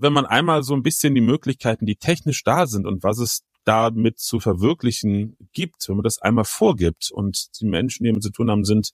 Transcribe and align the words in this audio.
wenn 0.00 0.12
man 0.12 0.26
einmal 0.26 0.62
so 0.62 0.74
ein 0.74 0.82
bisschen 0.82 1.14
die 1.14 1.20
Möglichkeiten, 1.20 1.86
die 1.86 1.96
technisch 1.96 2.42
da 2.42 2.66
sind 2.66 2.86
und 2.86 3.02
was 3.02 3.18
es 3.18 3.44
damit 3.64 4.18
zu 4.18 4.40
verwirklichen 4.40 5.36
gibt, 5.52 5.88
wenn 5.88 5.96
man 5.96 6.04
das 6.04 6.20
einmal 6.22 6.44
vorgibt 6.44 7.10
und 7.12 7.60
die 7.60 7.66
Menschen, 7.66 8.04
die 8.04 8.10
damit 8.10 8.22
zu 8.22 8.32
tun 8.32 8.50
haben, 8.50 8.64
sind, 8.64 8.90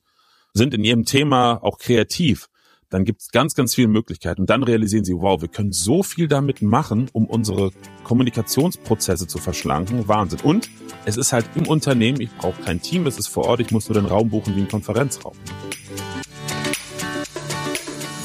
sind 0.53 0.75
in 0.75 0.85
ihrem 0.85 1.05
Thema 1.05 1.63
auch 1.63 1.79
kreativ, 1.79 2.49
dann 2.89 3.05
gibt 3.05 3.21
es 3.21 3.29
ganz, 3.31 3.55
ganz 3.55 3.75
viele 3.75 3.89
Möglichkeiten. 3.89 4.43
Und 4.43 4.51
dann 4.51 4.63
realisieren 4.63 5.05
sie, 5.05 5.15
wow, 5.15 5.41
wir 5.41 5.49
können 5.49 5.73
so 5.73 6.03
viel 6.03 6.29
damit 6.29 6.63
machen, 6.63 7.09
um 7.13 7.27
unsere 7.27 7.73
Kommunikationsprozesse 8.05 9.27
zu 9.27 9.39
verschlanken. 9.39 10.07
Wahnsinn. 10.09 10.41
Und 10.41 10.71
es 11.05 11.17
ist 11.17 11.33
halt 11.33 11.49
im 11.57 11.67
Unternehmen, 11.67 12.21
ich 12.21 12.31
brauche 12.37 12.61
kein 12.63 12.81
Team, 12.81 13.07
es 13.07 13.19
ist 13.19 13.29
vor 13.29 13.47
Ort, 13.47 13.61
ich 13.61 13.71
muss 13.71 13.89
nur 13.89 14.01
den 14.01 14.07
Raum 14.07 14.31
buchen 14.31 14.55
wie 14.57 14.61
ein 14.61 14.69
Konferenzraum. 14.69 15.35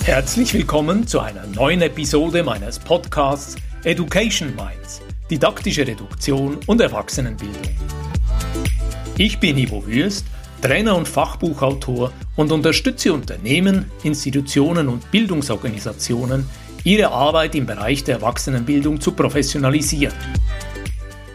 Herzlich 0.04 0.52
willkommen 0.56 1.06
zu 1.06 1.20
einer 1.20 1.46
neuen 1.46 1.84
Episode 1.84 2.42
meines 2.42 2.80
Podcasts 2.80 3.56
Education 3.84 4.56
Minds, 4.56 5.00
didaktische 5.30 5.86
Reduktion 5.86 6.58
und 6.66 6.82
Erwachsenenbildung. 6.82 7.62
Ich 9.20 9.40
bin 9.40 9.60
Ivo 9.60 9.86
Würst, 9.86 10.26
Trainer 10.60 10.96
und 10.96 11.08
Fachbuchautor 11.08 12.12
und 12.36 12.52
unterstütze 12.52 13.14
Unternehmen, 13.14 13.92
Institutionen 14.02 14.90
und 14.90 15.10
Bildungsorganisationen, 15.12 16.50
ihre 16.84 17.12
Arbeit 17.12 17.54
im 17.54 17.68
Bereich 17.68 18.04
der 18.04 18.16
Erwachsenenbildung 18.16 19.00
zu 19.00 19.12
professionalisieren. 19.12 20.18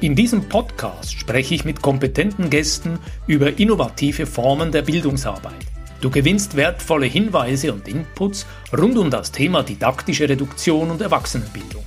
In 0.01 0.17
diesem 0.17 0.49
Podcast 0.49 1.17
spreche 1.17 1.55
ich 1.55 1.65
mit 1.65 1.83
kompetenten 1.83 2.51
Gästen 2.51 2.99
über 3.29 3.61
innovative 3.61 4.27
Formen 4.27 4.73
der 4.73 4.83
Bildungsarbeit 4.83 5.76
Du 6.01 6.11
gewinnst 6.11 6.57
wertvolle 6.57 7.07
Hinweise 7.07 7.73
und 7.73 7.89
Inputs 7.89 8.47
rund 8.77 8.99
um 8.99 9.11
das 9.11 9.33
Thema 9.33 9.63
didaktische 9.63 10.29
Reduktion 10.29 10.91
und 10.91 11.01
Erwachsenenbildung. 11.01 11.83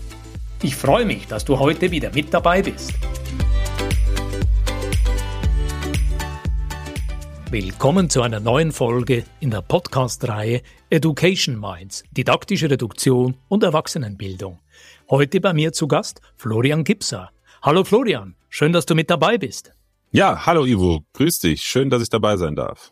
Ich 0.64 0.76
freue 0.76 1.06
mich, 1.06 1.28
dass 1.28 1.46
du 1.46 1.60
heute 1.60 1.92
wieder 1.92 2.12
mit 2.12 2.34
dabei 2.34 2.64
bist. 2.64 2.92
Willkommen 7.52 8.10
zu 8.10 8.24
einer 8.24 8.40
neuen 8.40 8.72
Folge 8.72 9.26
in 9.40 9.52
der 9.52 9.62
Podcast-Reihe 9.62 10.62
Education 10.90 11.60
Minds, 11.60 12.04
didaktische 12.10 12.70
Reduktion 12.70 13.36
und 13.48 13.64
Erwachsenenbildung. 13.64 14.60
Heute 15.10 15.40
bei 15.40 15.54
mir 15.54 15.72
zu 15.72 15.88
Gast 15.88 16.20
Florian 16.36 16.84
Gipser. 16.84 17.30
Hallo 17.62 17.84
Florian, 17.84 18.36
schön, 18.50 18.74
dass 18.74 18.88
du 18.88 18.96
mit 18.96 19.12
dabei 19.12 19.38
bist. 19.38 19.72
Ja, 20.12 20.48
hallo 20.48 20.66
Ivo, 20.66 21.04
grüß 21.14 21.40
dich, 21.40 21.62
schön, 21.62 21.92
dass 21.92 22.02
ich 22.02 22.10
dabei 22.10 22.38
sein 22.38 22.56
darf. 22.56 22.92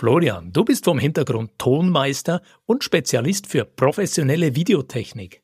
Florian, 0.00 0.50
du 0.50 0.64
bist 0.64 0.86
vom 0.86 0.98
Hintergrund 0.98 1.58
Tonmeister 1.58 2.40
und 2.64 2.82
Spezialist 2.82 3.46
für 3.46 3.66
professionelle 3.66 4.56
Videotechnik. 4.56 5.42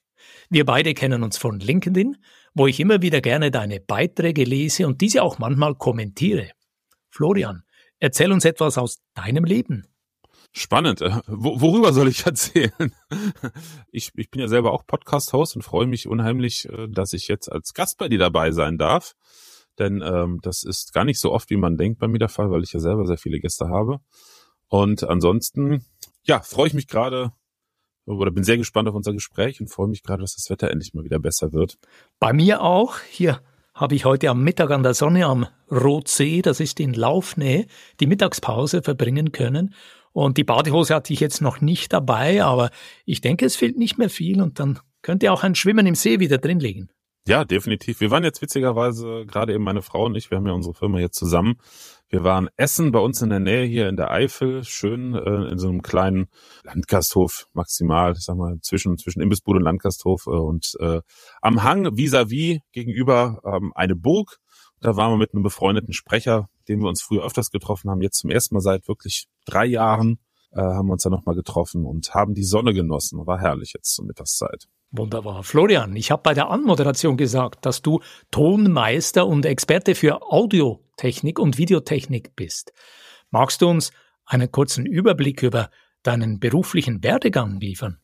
Wir 0.48 0.64
beide 0.64 0.94
kennen 0.94 1.22
uns 1.22 1.36
von 1.36 1.60
LinkedIn, 1.60 2.16
wo 2.54 2.66
ich 2.66 2.80
immer 2.80 3.02
wieder 3.02 3.20
gerne 3.20 3.50
deine 3.50 3.80
Beiträge 3.80 4.44
lese 4.44 4.86
und 4.86 5.02
diese 5.02 5.22
auch 5.22 5.38
manchmal 5.38 5.74
kommentiere. 5.74 6.52
Florian, 7.10 7.64
erzähl 7.98 8.32
uns 8.32 8.46
etwas 8.46 8.78
aus 8.78 9.02
deinem 9.12 9.44
Leben. 9.44 9.88
Spannend. 10.52 11.02
Äh, 11.02 11.20
worüber 11.26 11.92
soll 11.92 12.08
ich 12.08 12.24
erzählen? 12.24 12.94
Ich, 13.90 14.12
ich 14.14 14.30
bin 14.30 14.40
ja 14.40 14.48
selber 14.48 14.72
auch 14.72 14.86
Podcast-Host 14.86 15.56
und 15.56 15.62
freue 15.64 15.86
mich 15.86 16.08
unheimlich, 16.08 16.66
äh, 16.70 16.88
dass 16.88 17.12
ich 17.12 17.28
jetzt 17.28 17.52
als 17.52 17.74
Gast 17.74 17.98
bei 17.98 18.08
dir 18.08 18.18
dabei 18.18 18.52
sein 18.52 18.78
darf. 18.78 19.16
Denn 19.78 20.00
ähm, 20.02 20.38
das 20.40 20.62
ist 20.62 20.94
gar 20.94 21.04
nicht 21.04 21.20
so 21.20 21.30
oft, 21.30 21.50
wie 21.50 21.58
man 21.58 21.76
denkt 21.76 21.98
bei 21.98 22.08
mir 22.08 22.18
der 22.18 22.30
Fall, 22.30 22.50
weil 22.50 22.62
ich 22.62 22.72
ja 22.72 22.80
selber 22.80 23.04
sehr 23.04 23.18
viele 23.18 23.38
Gäste 23.38 23.68
habe. 23.68 24.00
Und 24.68 25.04
ansonsten, 25.04 25.84
ja, 26.24 26.40
freue 26.40 26.68
ich 26.68 26.74
mich 26.74 26.88
gerade 26.88 27.32
oder 28.06 28.30
bin 28.30 28.44
sehr 28.44 28.56
gespannt 28.56 28.88
auf 28.88 28.94
unser 28.94 29.12
Gespräch 29.12 29.60
und 29.60 29.68
freue 29.68 29.88
mich 29.88 30.02
gerade, 30.02 30.22
dass 30.22 30.34
das 30.34 30.48
Wetter 30.48 30.70
endlich 30.70 30.94
mal 30.94 31.04
wieder 31.04 31.18
besser 31.18 31.52
wird. 31.52 31.78
Bei 32.18 32.32
mir 32.32 32.62
auch. 32.62 32.98
Hier 33.10 33.40
habe 33.74 33.94
ich 33.94 34.04
heute 34.04 34.30
am 34.30 34.42
Mittag 34.42 34.70
an 34.70 34.82
der 34.82 34.94
Sonne 34.94 35.26
am 35.26 35.46
Rotsee, 35.70 36.40
das 36.40 36.60
ist 36.60 36.80
in 36.80 36.94
Laufnähe, 36.94 37.66
die 38.00 38.06
Mittagspause 38.06 38.82
verbringen 38.82 39.32
können. 39.32 39.74
Und 40.12 40.38
die 40.38 40.44
Badehose 40.44 40.94
hatte 40.94 41.12
ich 41.12 41.20
jetzt 41.20 41.42
noch 41.42 41.60
nicht 41.60 41.92
dabei, 41.92 42.42
aber 42.42 42.70
ich 43.04 43.20
denke, 43.20 43.44
es 43.44 43.56
fehlt 43.56 43.76
nicht 43.76 43.98
mehr 43.98 44.08
viel 44.08 44.40
und 44.40 44.58
dann 44.58 44.78
könnte 45.02 45.30
auch 45.30 45.42
ein 45.42 45.54
Schwimmen 45.54 45.86
im 45.86 45.94
See 45.94 46.20
wieder 46.20 46.38
drin 46.38 46.58
liegen. 46.58 46.88
Ja, 47.28 47.44
definitiv. 47.44 48.00
Wir 48.00 48.10
waren 48.10 48.24
jetzt 48.24 48.40
witzigerweise, 48.40 49.26
gerade 49.26 49.52
eben 49.52 49.64
meine 49.64 49.82
Frau 49.82 50.06
und 50.06 50.14
ich, 50.14 50.30
wir 50.30 50.38
haben 50.38 50.46
ja 50.46 50.52
unsere 50.52 50.74
Firma 50.74 51.00
jetzt 51.00 51.18
zusammen. 51.18 51.58
Wir 52.08 52.22
waren 52.22 52.48
essen 52.56 52.92
bei 52.92 53.00
uns 53.00 53.20
in 53.20 53.30
der 53.30 53.40
Nähe 53.40 53.64
hier 53.64 53.88
in 53.88 53.96
der 53.96 54.12
Eifel, 54.12 54.62
schön 54.62 55.14
äh, 55.14 55.50
in 55.50 55.58
so 55.58 55.68
einem 55.68 55.82
kleinen 55.82 56.28
Landgasthof 56.62 57.48
maximal, 57.52 58.12
ich 58.12 58.24
sag 58.24 58.36
mal, 58.36 58.60
zwischen, 58.62 58.96
zwischen 58.96 59.20
Imbissbude 59.20 59.58
und 59.58 59.64
Landgasthof 59.64 60.26
äh, 60.26 60.30
und 60.30 60.76
äh, 60.78 61.00
am 61.42 61.64
Hang 61.64 61.96
vis-à-vis 61.96 62.58
-vis 62.58 62.60
gegenüber 62.70 63.40
ähm, 63.44 63.72
eine 63.74 63.96
Burg. 63.96 64.38
Da 64.80 64.96
waren 64.96 65.12
wir 65.12 65.18
mit 65.18 65.34
einem 65.34 65.42
befreundeten 65.42 65.92
Sprecher, 65.92 66.48
den 66.68 66.80
wir 66.80 66.88
uns 66.88 67.02
früher 67.02 67.24
öfters 67.24 67.50
getroffen 67.50 67.90
haben, 67.90 68.02
jetzt 68.02 68.18
zum 68.18 68.30
ersten 68.30 68.54
Mal 68.54 68.60
seit 68.60 68.86
wirklich 68.86 69.26
drei 69.44 69.66
Jahren 69.66 70.20
äh, 70.52 70.60
haben 70.60 70.86
wir 70.86 70.92
uns 70.92 71.02
da 71.02 71.10
nochmal 71.10 71.34
getroffen 71.34 71.84
und 71.84 72.14
haben 72.14 72.34
die 72.34 72.44
Sonne 72.44 72.72
genossen. 72.72 73.26
War 73.26 73.40
herrlich 73.40 73.72
jetzt 73.74 73.94
zur 73.94 74.04
Mittagszeit. 74.04 74.68
Wunderbar. 74.90 75.42
Florian, 75.42 75.96
ich 75.96 76.10
habe 76.10 76.22
bei 76.22 76.32
der 76.32 76.48
Anmoderation 76.48 77.16
gesagt, 77.16 77.66
dass 77.66 77.82
du 77.82 78.00
Tonmeister 78.30 79.26
und 79.26 79.44
Experte 79.44 79.94
für 79.94 80.22
Audiotechnik 80.22 81.38
und 81.38 81.58
Videotechnik 81.58 82.36
bist. 82.36 82.72
Magst 83.30 83.62
du 83.62 83.68
uns 83.68 83.90
einen 84.24 84.50
kurzen 84.50 84.86
Überblick 84.86 85.42
über 85.42 85.70
deinen 86.02 86.38
beruflichen 86.38 87.02
Werdegang 87.02 87.58
liefern? 87.60 87.98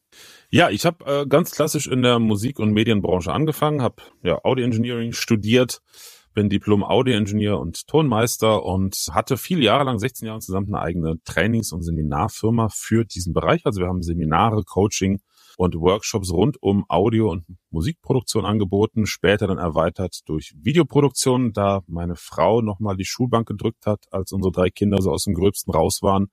Ja, 0.51 0.69
ich 0.69 0.85
habe 0.85 1.05
äh, 1.07 1.27
ganz 1.27 1.53
klassisch 1.53 1.87
in 1.87 2.03
der 2.03 2.19
Musik- 2.19 2.59
und 2.59 2.73
Medienbranche 2.73 3.33
angefangen, 3.33 3.81
habe 3.81 4.03
ja 4.23 4.45
Audio 4.45 4.67
Engineering 4.67 5.13
studiert, 5.13 5.81
bin 6.35 6.49
Diplom-Audio-Ingenieur 6.49 7.59
und 7.59 7.87
Tonmeister 7.87 8.65
und 8.65 8.95
hatte 9.13 9.37
viele 9.37 9.63
Jahre 9.63 9.85
lang, 9.85 9.99
16 9.99 10.27
Jahre 10.27 10.41
zusammen, 10.41 10.75
eine 10.75 10.83
eigene 10.83 11.23
Trainings- 11.25 11.73
und 11.73 11.83
Seminarfirma 11.83 12.69
für 12.71 13.05
diesen 13.05 13.33
Bereich. 13.33 13.65
Also 13.65 13.81
wir 13.81 13.89
haben 13.89 14.03
Seminare, 14.03 14.63
Coaching 14.65 15.21
und 15.63 15.77
Workshops 15.77 16.33
rund 16.33 16.61
um 16.61 16.85
Audio- 16.89 17.31
und 17.31 17.45
Musikproduktion 17.71 18.45
angeboten, 18.45 19.07
später 19.07 19.47
dann 19.47 19.59
erweitert 19.59 20.23
durch 20.27 20.55
Videoproduktion, 20.61 21.53
da 21.53 21.83
meine 21.87 22.17
Frau 22.17 22.63
nochmal 22.63 22.97
die 22.97 23.05
Schulbank 23.05 23.47
gedrückt 23.47 23.87
hat, 23.87 24.07
als 24.11 24.33
unsere 24.33 24.51
drei 24.51 24.71
Kinder 24.71 25.01
so 25.01 25.13
aus 25.13 25.23
dem 25.23 25.35
Gröbsten 25.35 25.73
raus 25.73 26.01
waren 26.03 26.33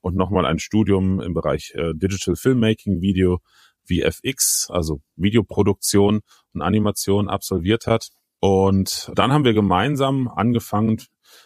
und 0.00 0.16
nochmal 0.16 0.46
ein 0.46 0.58
Studium 0.58 1.20
im 1.20 1.34
Bereich 1.34 1.74
äh, 1.74 1.92
Digital 1.94 2.36
Filmmaking, 2.36 3.02
Video, 3.02 3.40
VFX, 3.84 4.68
also 4.70 5.02
Videoproduktion 5.16 6.20
und 6.54 6.62
Animation 6.62 7.28
absolviert 7.28 7.86
hat. 7.86 8.08
Und 8.40 9.12
dann 9.14 9.30
haben 9.30 9.44
wir 9.44 9.52
gemeinsam 9.52 10.26
angefangen, 10.26 11.02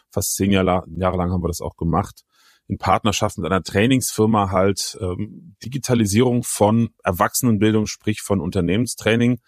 fast 0.08 0.36
zehn 0.36 0.52
Jahre, 0.52 0.84
Jahre 0.96 1.16
lang 1.16 1.32
haben 1.32 1.42
wir 1.42 1.48
das 1.48 1.60
auch 1.60 1.76
gemacht, 1.76 2.22
in 2.66 2.78
Partnerschaft 2.78 3.38
mit 3.38 3.47
einer 3.50 3.62
Trainingsfirma 3.62 4.50
halt 4.50 4.97
ähm, 5.00 5.56
Digitalisierung 5.64 6.42
von 6.42 6.91
Erwachsenenbildung, 7.02 7.86
sprich 7.86 8.22
von 8.22 8.41
Unternehmenstraining 8.41 9.41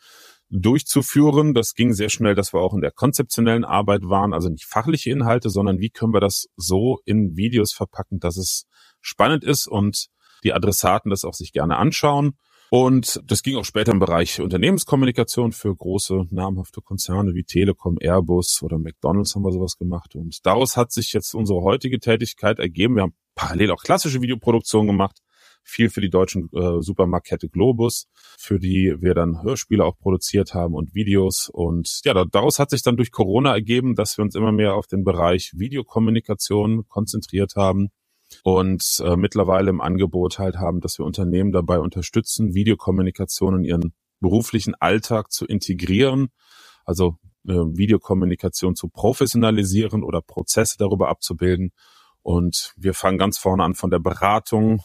durchzuführen. 0.51 1.55
Das 1.55 1.75
ging 1.75 1.93
sehr 1.93 2.09
schnell, 2.09 2.35
dass 2.35 2.53
wir 2.53 2.61
auch 2.61 2.75
in 2.75 2.81
der 2.81 2.93
konzeptionellen 2.93 3.65
Arbeit 3.65 4.03
waren, 4.05 4.33
also 4.33 4.49
nicht 4.49 4.67
fachliche 4.67 5.11
Inhalte, 5.11 5.51
sondern 5.51 5.79
wie 5.79 5.91
können 5.91 6.13
wir 6.13 6.21
das 6.21 6.47
so 6.57 7.01
in 7.05 7.37
Videos 7.37 7.73
verpacken, 7.73 8.21
dass 8.21 8.37
es 8.37 8.67
spannend 9.01 9.45
ist 9.45 9.67
und 9.67 10.07
die 10.45 10.53
Adressaten 10.53 11.11
das 11.11 11.25
auch 11.25 11.35
sich 11.35 11.53
gerne 11.53 11.77
anschauen. 11.77 12.37
Und 12.79 13.23
das 13.25 13.43
ging 13.43 13.57
auch 13.57 13.65
später 13.65 13.93
im 13.93 14.01
Bereich 14.01 14.39
Unternehmenskommunikation 14.39 15.53
für 15.53 15.75
große 15.75 16.27
namhafte 16.31 16.83
Konzerne 16.83 17.35
wie 17.35 17.43
Telekom, 17.43 17.97
Airbus 17.99 18.63
oder 18.63 18.77
McDonald's 18.77 19.35
haben 19.35 19.45
wir 19.45 19.53
sowas 19.53 19.79
gemacht. 19.79 20.15
Und 20.15 20.45
daraus 20.45 20.77
hat 20.77 20.93
sich 20.93 21.15
jetzt 21.15 21.33
unsere 21.33 21.63
heutige 21.63 21.99
Tätigkeit 22.01 22.59
ergeben. 22.59 22.97
Wir 22.97 23.05
haben 23.05 23.15
parallel 23.35 23.71
auch 23.71 23.83
klassische 23.83 24.21
Videoproduktion 24.21 24.87
gemacht, 24.87 25.23
viel 25.63 25.89
für 25.89 26.03
die 26.03 26.11
deutschen 26.11 26.51
äh, 26.53 26.83
Supermarktkette 26.83 27.49
Globus, 27.49 28.09
für 28.37 28.59
die 28.59 28.95
wir 28.99 29.15
dann 29.15 29.43
Hörspiele 29.43 29.83
auch 29.83 29.97
produziert 29.97 30.53
haben 30.53 30.75
und 30.75 30.95
Videos. 30.95 31.49
Und 31.51 32.03
ja, 32.05 32.27
daraus 32.27 32.59
hat 32.59 32.69
sich 32.69 32.83
dann 32.83 32.99
durch 32.99 33.11
Corona 33.11 33.55
ergeben, 33.55 33.95
dass 33.95 34.19
wir 34.19 34.23
uns 34.23 34.35
immer 34.35 34.53
mehr 34.53 34.75
auf 34.75 34.87
den 34.87 35.03
Bereich 35.03 35.53
Videokommunikation 35.55 36.87
konzentriert 36.89 37.57
haben 37.57 37.89
und 38.43 39.03
äh, 39.05 39.17
mittlerweile 39.17 39.71
im 39.71 39.81
Angebot 39.81 40.39
halt 40.39 40.57
haben, 40.57 40.81
dass 40.81 40.99
wir 40.99 41.07
Unternehmen 41.07 41.53
dabei 41.53 41.79
unterstützen, 41.79 42.55
Videokommunikation 42.55 43.59
in 43.59 43.65
ihren 43.65 43.95
beruflichen 44.21 44.75
Alltag 44.75 45.31
zu 45.31 45.47
integrieren, 45.47 46.29
also 46.85 47.17
äh, 47.47 47.53
Videokommunikation 47.53 48.75
zu 48.75 48.89
professionalisieren 48.89 50.03
oder 50.03 50.23
Prozesse 50.23 50.77
darüber 50.79 51.09
abzubilden. 51.09 51.73
Und 52.23 52.73
wir 52.77 52.95
fangen 52.95 53.19
ganz 53.19 53.39
vorne 53.39 53.63
an 53.63 53.75
von 53.75 53.91
der 53.91 54.01
Beratung, 54.01 54.83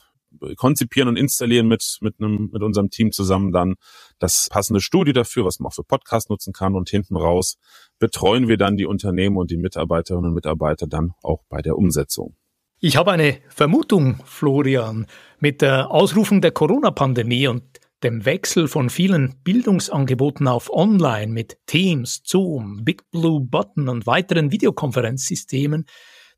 konzipieren 0.56 1.10
und 1.10 1.18
installieren 1.18 1.68
mit, 1.68 1.98
mit, 2.02 2.16
einem, 2.20 2.50
mit 2.52 2.62
unserem 2.62 2.90
Team 2.90 3.12
zusammen 3.12 3.52
dann 3.52 3.76
das 4.20 4.48
passende 4.50 4.80
Studio 4.80 5.14
dafür, 5.14 5.46
was 5.46 5.60
man 5.60 5.68
auch 5.68 5.74
für 5.74 5.84
Podcast 5.84 6.30
nutzen 6.30 6.54
kann. 6.54 6.76
Und 6.76 6.90
hinten 6.90 7.16
raus 7.16 7.58
betreuen 8.00 8.48
wir 8.48 8.58
dann 8.58 8.78
die 8.78 8.86
Unternehmen 8.86 9.38
und 9.38 9.52
die 9.52 9.58
Mitarbeiterinnen 9.58 10.30
und 10.30 10.36
Mitarbeiter 10.36 10.88
dann 10.88 11.14
auch 11.22 11.44
bei 11.50 11.62
der 11.62 11.78
Umsetzung. 11.78 12.36
Ich 12.84 12.98
habe 12.98 13.12
eine 13.12 13.38
Vermutung, 13.48 14.24
Florian, 14.26 15.06
mit 15.40 15.62
der 15.62 15.92
Ausrufung 15.92 16.42
der 16.42 16.50
Corona-Pandemie 16.50 17.46
und 17.48 17.62
dem 18.02 18.26
Wechsel 18.26 18.68
von 18.68 18.90
vielen 18.90 19.36
Bildungsangeboten 19.44 20.48
auf 20.48 20.74
Online 20.74 21.32
mit 21.32 21.60
Teams, 21.68 22.24
Zoom, 22.26 22.84
Big 22.84 23.04
Blue 23.12 23.40
Button 23.40 23.88
und 23.88 24.08
weiteren 24.08 24.52
Videokonferenzsystemen, 24.52 25.86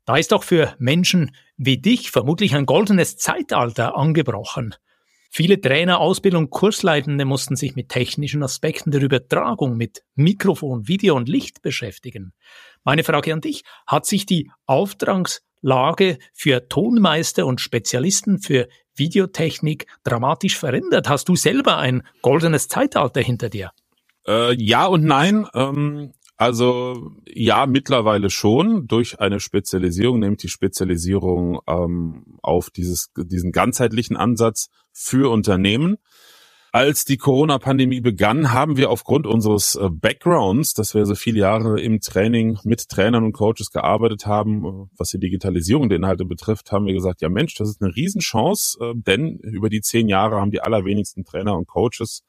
da 0.04 0.18
ist 0.18 0.34
auch 0.34 0.44
für 0.44 0.74
Menschen 0.78 1.34
wie 1.56 1.78
dich 1.78 2.10
vermutlich 2.10 2.54
ein 2.54 2.66
goldenes 2.66 3.16
Zeitalter 3.16 3.96
angebrochen. 3.96 4.74
Viele 5.30 5.58
Trainer, 5.58 5.98
Ausbildung, 5.98 6.50
Kursleitende 6.50 7.24
mussten 7.24 7.56
sich 7.56 7.74
mit 7.74 7.88
technischen 7.88 8.42
Aspekten 8.42 8.90
der 8.90 9.00
Übertragung 9.00 9.78
mit 9.78 10.02
Mikrofon, 10.14 10.88
Video 10.88 11.16
und 11.16 11.26
Licht 11.26 11.62
beschäftigen. 11.62 12.34
Meine 12.84 13.02
Frage 13.02 13.32
an 13.32 13.40
dich, 13.40 13.62
hat 13.86 14.04
sich 14.04 14.26
die 14.26 14.50
Auftragslage 15.64 16.18
für 16.32 16.68
Tonmeister 16.68 17.46
und 17.46 17.60
Spezialisten 17.60 18.38
für 18.38 18.68
Videotechnik 18.94 19.86
dramatisch 20.04 20.58
verändert? 20.58 21.08
Hast 21.08 21.28
du 21.28 21.36
selber 21.36 21.78
ein 21.78 22.02
goldenes 22.22 22.68
Zeitalter 22.68 23.20
hinter 23.20 23.48
dir? 23.48 23.72
Äh, 24.26 24.54
ja 24.62 24.86
und 24.86 25.04
nein. 25.04 25.46
Ähm, 25.54 26.12
also 26.36 27.12
ja, 27.26 27.66
mittlerweile 27.66 28.30
schon 28.30 28.86
durch 28.86 29.20
eine 29.20 29.40
Spezialisierung, 29.40 30.20
nämlich 30.20 30.40
die 30.40 30.48
Spezialisierung 30.48 31.60
ähm, 31.66 32.38
auf 32.42 32.70
dieses, 32.70 33.12
diesen 33.16 33.52
ganzheitlichen 33.52 34.16
Ansatz 34.16 34.68
für 34.92 35.30
Unternehmen. 35.30 35.96
Als 36.74 37.04
die 37.04 37.18
Corona-Pandemie 37.18 38.00
begann, 38.00 38.50
haben 38.50 38.76
wir 38.76 38.90
aufgrund 38.90 39.28
unseres 39.28 39.76
äh, 39.76 39.88
Backgrounds, 39.90 40.74
dass 40.74 40.92
wir 40.92 41.06
so 41.06 41.14
viele 41.14 41.38
Jahre 41.38 41.80
im 41.80 42.00
Training 42.00 42.58
mit 42.64 42.88
Trainern 42.88 43.22
und 43.22 43.32
Coaches 43.32 43.70
gearbeitet 43.70 44.26
haben, 44.26 44.64
äh, 44.64 44.86
was 44.96 45.10
die 45.10 45.20
Digitalisierung 45.20 45.88
der 45.88 45.98
Inhalte 45.98 46.24
betrifft, 46.24 46.72
haben 46.72 46.86
wir 46.86 46.92
gesagt, 46.92 47.22
ja 47.22 47.28
Mensch, 47.28 47.54
das 47.54 47.68
ist 47.68 47.80
eine 47.80 47.94
Riesenchance, 47.94 48.76
äh, 48.80 48.92
denn 48.96 49.38
über 49.38 49.68
die 49.68 49.82
zehn 49.82 50.08
Jahre 50.08 50.40
haben 50.40 50.50
die 50.50 50.62
allerwenigsten 50.62 51.22
Trainer 51.22 51.56
und 51.56 51.68
Coaches 51.68 52.24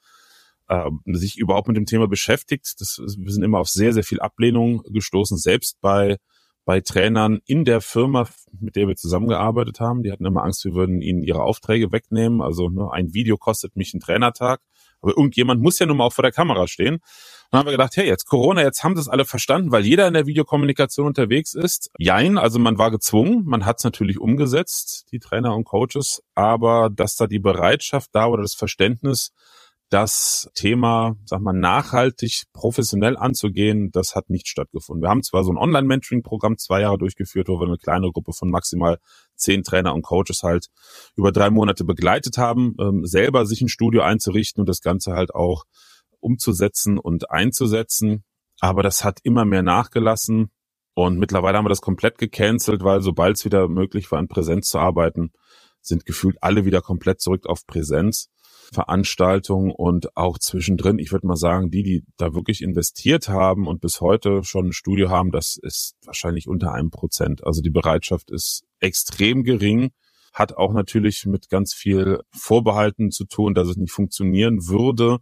äh, 0.68 0.92
sich 1.06 1.40
überhaupt 1.40 1.68
mit 1.68 1.78
dem 1.78 1.88
Thema 1.88 2.08
beschäftigt. 2.08 2.76
Das, 2.78 3.00
wir 3.00 3.32
sind 3.32 3.42
immer 3.42 3.58
auf 3.58 3.70
sehr, 3.70 3.94
sehr 3.94 4.04
viel 4.04 4.20
Ablehnung 4.20 4.84
gestoßen, 4.84 5.40
selbst 5.40 5.82
bei 5.82 6.18
bei 6.66 6.82
Trainern 6.82 7.40
in 7.46 7.64
der 7.64 7.80
Firma, 7.80 8.28
mit 8.60 8.76
der 8.76 8.88
wir 8.88 8.96
zusammengearbeitet 8.96 9.80
haben. 9.80 10.04
Die 10.04 10.12
hatten 10.12 10.26
immer 10.26 10.44
Angst, 10.44 10.66
wir 10.66 10.74
würden 10.74 11.02
ihnen 11.02 11.22
ihre 11.22 11.44
Aufträge 11.44 11.92
wegnehmen. 11.92 12.42
Also 12.42 12.70
ne, 12.70 12.90
ein 12.92 13.14
Video 13.14 13.38
kostet 13.38 13.76
mich 13.76 13.94
einen 13.94 14.02
Trainertag. 14.02 14.62
Aber 15.02 15.16
irgendjemand 15.16 15.62
muss 15.62 15.78
ja 15.78 15.86
nun 15.86 15.98
mal 15.98 16.06
auch 16.06 16.14
vor 16.14 16.24
der 16.24 16.32
Kamera 16.32 16.68
stehen. 16.68 17.00
Dann 17.52 17.60
haben 17.60 17.68
wir 17.68 17.74
gedacht, 17.74 17.96
hey, 17.96 18.08
jetzt 18.08 18.26
Corona, 18.26 18.64
jetzt 18.64 18.84
haben 18.84 18.98
es 18.98 19.08
alle 19.08 19.26
verstanden, 19.26 19.72
weil 19.72 19.86
jeder 19.86 20.08
in 20.08 20.16
der 20.16 20.26
Videokommunikation 20.26 21.06
unterwegs 21.06 21.54
ist. 21.54 21.92
Jein, 22.00 22.40
also 22.40 22.58
man 22.58 22.80
war 22.80 22.90
gezwungen, 22.90 23.44
man 23.46 23.66
hat 23.66 23.78
es 23.78 23.84
natürlich 23.84 24.20
umgesetzt, 24.20 25.06
die 25.12 25.20
Trainer 25.20 25.56
und 25.56 25.66
Coaches, 25.66 26.24
aber 26.34 26.90
dass 26.90 27.16
da 27.16 27.28
die 27.28 27.40
Bereitschaft 27.40 28.10
da 28.14 28.26
oder 28.26 28.42
das 28.42 28.56
Verständnis 28.56 29.32
das 29.90 30.50
Thema, 30.56 31.16
sag 31.26 31.42
mal, 31.42 31.54
nachhaltig 31.54 32.46
professionell 32.54 33.18
anzugehen, 33.18 33.92
das 33.92 34.16
hat 34.16 34.30
nicht 34.30 34.48
stattgefunden. 34.48 35.04
Wir 35.04 35.10
haben 35.10 35.24
zwar 35.24 35.44
so 35.44 35.52
ein 35.52 35.58
Online-Mentoring-Programm 35.58 36.58
zwei 36.58 36.82
Jahre 36.82 36.98
durchgeführt, 36.98 37.48
wo 37.50 37.60
wir 37.60 37.68
eine 37.68 37.78
kleine 37.78 38.12
Gruppe 38.12 38.34
von 38.34 38.50
maximal 38.50 39.00
zehn 39.36 39.64
Trainer 39.64 39.94
und 39.94 40.02
Coaches 40.02 40.42
halt 40.44 40.68
über 41.16 41.32
drei 41.32 41.50
Monate 41.50 41.84
begleitet 41.84 42.38
haben, 42.38 42.76
ähm, 42.80 43.06
selber 43.06 43.46
sich 43.46 43.62
ein 43.62 43.70
Studio 43.70 44.02
einzurichten 44.02 44.62
und 44.62 44.70
das 44.70 44.82
Ganze 44.82 45.14
halt 45.14 45.36
auch 45.36 45.66
umzusetzen 46.20 46.98
und 46.98 47.30
einzusetzen. 47.30 48.24
Aber 48.60 48.82
das 48.82 49.04
hat 49.04 49.20
immer 49.24 49.46
mehr 49.46 49.62
nachgelassen 49.62 50.50
und 50.96 51.20
mittlerweile 51.20 51.58
haben 51.58 51.66
wir 51.66 51.70
das 51.70 51.82
komplett 51.82 52.18
gecancelt, 52.18 52.84
weil 52.84 53.02
sobald 53.02 53.38
es 53.38 53.46
wieder 53.46 53.68
möglich 53.68 54.12
war, 54.12 54.20
in 54.20 54.30
Präsenz 54.30 54.70
zu 54.70 54.80
arbeiten, 54.80 55.34
sind 55.82 56.06
gefühlt 56.06 56.38
alle 56.42 56.66
wieder 56.66 56.82
komplett 56.82 57.22
zurück 57.22 57.46
auf 57.46 57.68
Präsenz. 57.68 58.30
Veranstaltungen 58.74 59.72
und 59.72 60.16
auch 60.18 60.38
zwischendrin, 60.40 61.00
ich 61.00 61.12
würde 61.12 61.28
mal 61.28 61.36
sagen, 61.36 61.70
die, 61.70 61.84
die 61.84 62.04
da 62.18 62.34
wirklich 62.34 62.62
investiert 62.62 63.30
haben 63.30 63.68
und 63.68 63.82
bis 63.82 64.02
heute 64.02 64.44
schon 64.44 64.68
ein 64.68 64.74
Studio 64.74 65.10
haben, 65.10 65.32
das 65.32 65.58
ist 65.62 65.96
wahrscheinlich 66.06 66.48
unter 66.48 66.74
einem 66.74 66.90
Prozent. 66.90 67.46
Also 67.46 67.62
die 67.62 67.70
Bereitschaft 67.70 68.32
ist 68.32 68.66
extrem 68.80 69.44
gering, 69.44 69.92
hat 70.34 70.58
auch 70.58 70.74
natürlich 70.74 71.26
mit 71.26 71.50
ganz 71.50 71.74
viel 71.74 72.22
Vorbehalten 72.32 73.12
zu 73.12 73.26
tun, 73.26 73.54
dass 73.54 73.68
es 73.68 73.78
nicht 73.78 73.92
funktionieren 73.92 74.68
würde, 74.68 75.20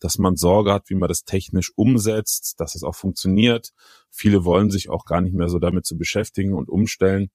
dass 0.00 0.18
man 0.18 0.36
Sorge 0.36 0.72
hat, 0.72 0.88
wie 0.90 0.94
man 0.94 1.08
das 1.08 1.24
technisch 1.24 1.72
umsetzt, 1.76 2.54
dass 2.58 2.74
es 2.74 2.82
auch 2.82 2.94
funktioniert. 2.94 3.72
Viele 4.10 4.44
wollen 4.44 4.70
sich 4.70 4.88
auch 4.90 5.04
gar 5.04 5.20
nicht 5.20 5.34
mehr 5.34 5.48
so 5.48 5.58
damit 5.58 5.86
zu 5.86 5.96
beschäftigen 5.96 6.54
und 6.54 6.68
umstellen. 6.68 7.30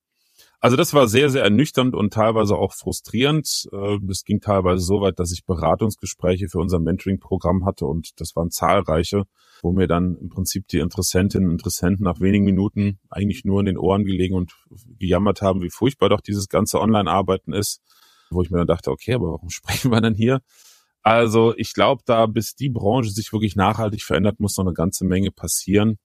Also 0.62 0.76
das 0.76 0.94
war 0.94 1.08
sehr, 1.08 1.30
sehr 1.30 1.44
ernüchternd 1.44 1.96
und 1.96 2.14
teilweise 2.14 2.56
auch 2.56 2.74
frustrierend. 2.74 3.46
Es 3.46 3.68
äh, 3.72 4.26
ging 4.26 4.42
teilweise 4.42 4.84
so 4.84 5.00
weit, 5.00 5.18
dass 5.18 5.32
ich 5.32 5.46
Beratungsgespräche 5.46 6.50
für 6.50 6.60
unser 6.60 6.80
Mentoring-Programm 6.80 7.66
hatte 7.66 7.86
und 7.86 8.20
das 8.20 8.36
waren 8.36 8.52
zahlreiche, 8.52 9.24
wo 9.62 9.72
mir 9.72 9.88
dann 9.88 10.18
im 10.18 10.28
Prinzip 10.28 10.68
die 10.68 10.80
Interessentinnen 10.80 11.48
und 11.48 11.54
Interessenten 11.56 12.04
nach 12.04 12.20
wenigen 12.20 12.44
Minuten 12.44 13.00
eigentlich 13.10 13.46
nur 13.46 13.62
in 13.62 13.68
den 13.68 13.78
Ohren 13.78 14.04
gelegen 14.04 14.36
und 14.36 14.52
gejammert 15.00 15.42
haben, 15.42 15.62
wie 15.62 15.70
furchtbar 15.70 16.10
doch 16.10 16.22
dieses 16.22 16.50
ganze 16.50 16.82
Online-Arbeiten 16.82 17.54
ist, 17.54 17.80
wo 18.30 18.42
ich 18.42 18.50
mir 18.50 18.58
dann 18.58 18.68
dachte, 18.68 18.92
okay, 18.92 19.14
aber 19.14 19.32
warum 19.32 19.50
sprechen 19.50 19.92
wir 19.92 20.02
dann 20.02 20.14
hier? 20.14 20.42
Also 21.02 21.56
ich 21.56 21.74
glaube, 21.74 22.04
da 22.06 22.26
bis 22.26 22.56
die 22.56 22.70
Branche 22.70 23.12
sich 23.12 23.32
wirklich 23.32 23.56
nachhaltig 23.56 24.04
verändert, 24.04 24.42
muss 24.42 24.58
noch 24.58 24.66
eine 24.66 24.74
ganze 24.74 25.06
Menge 25.06 25.32
passieren. 25.32 25.98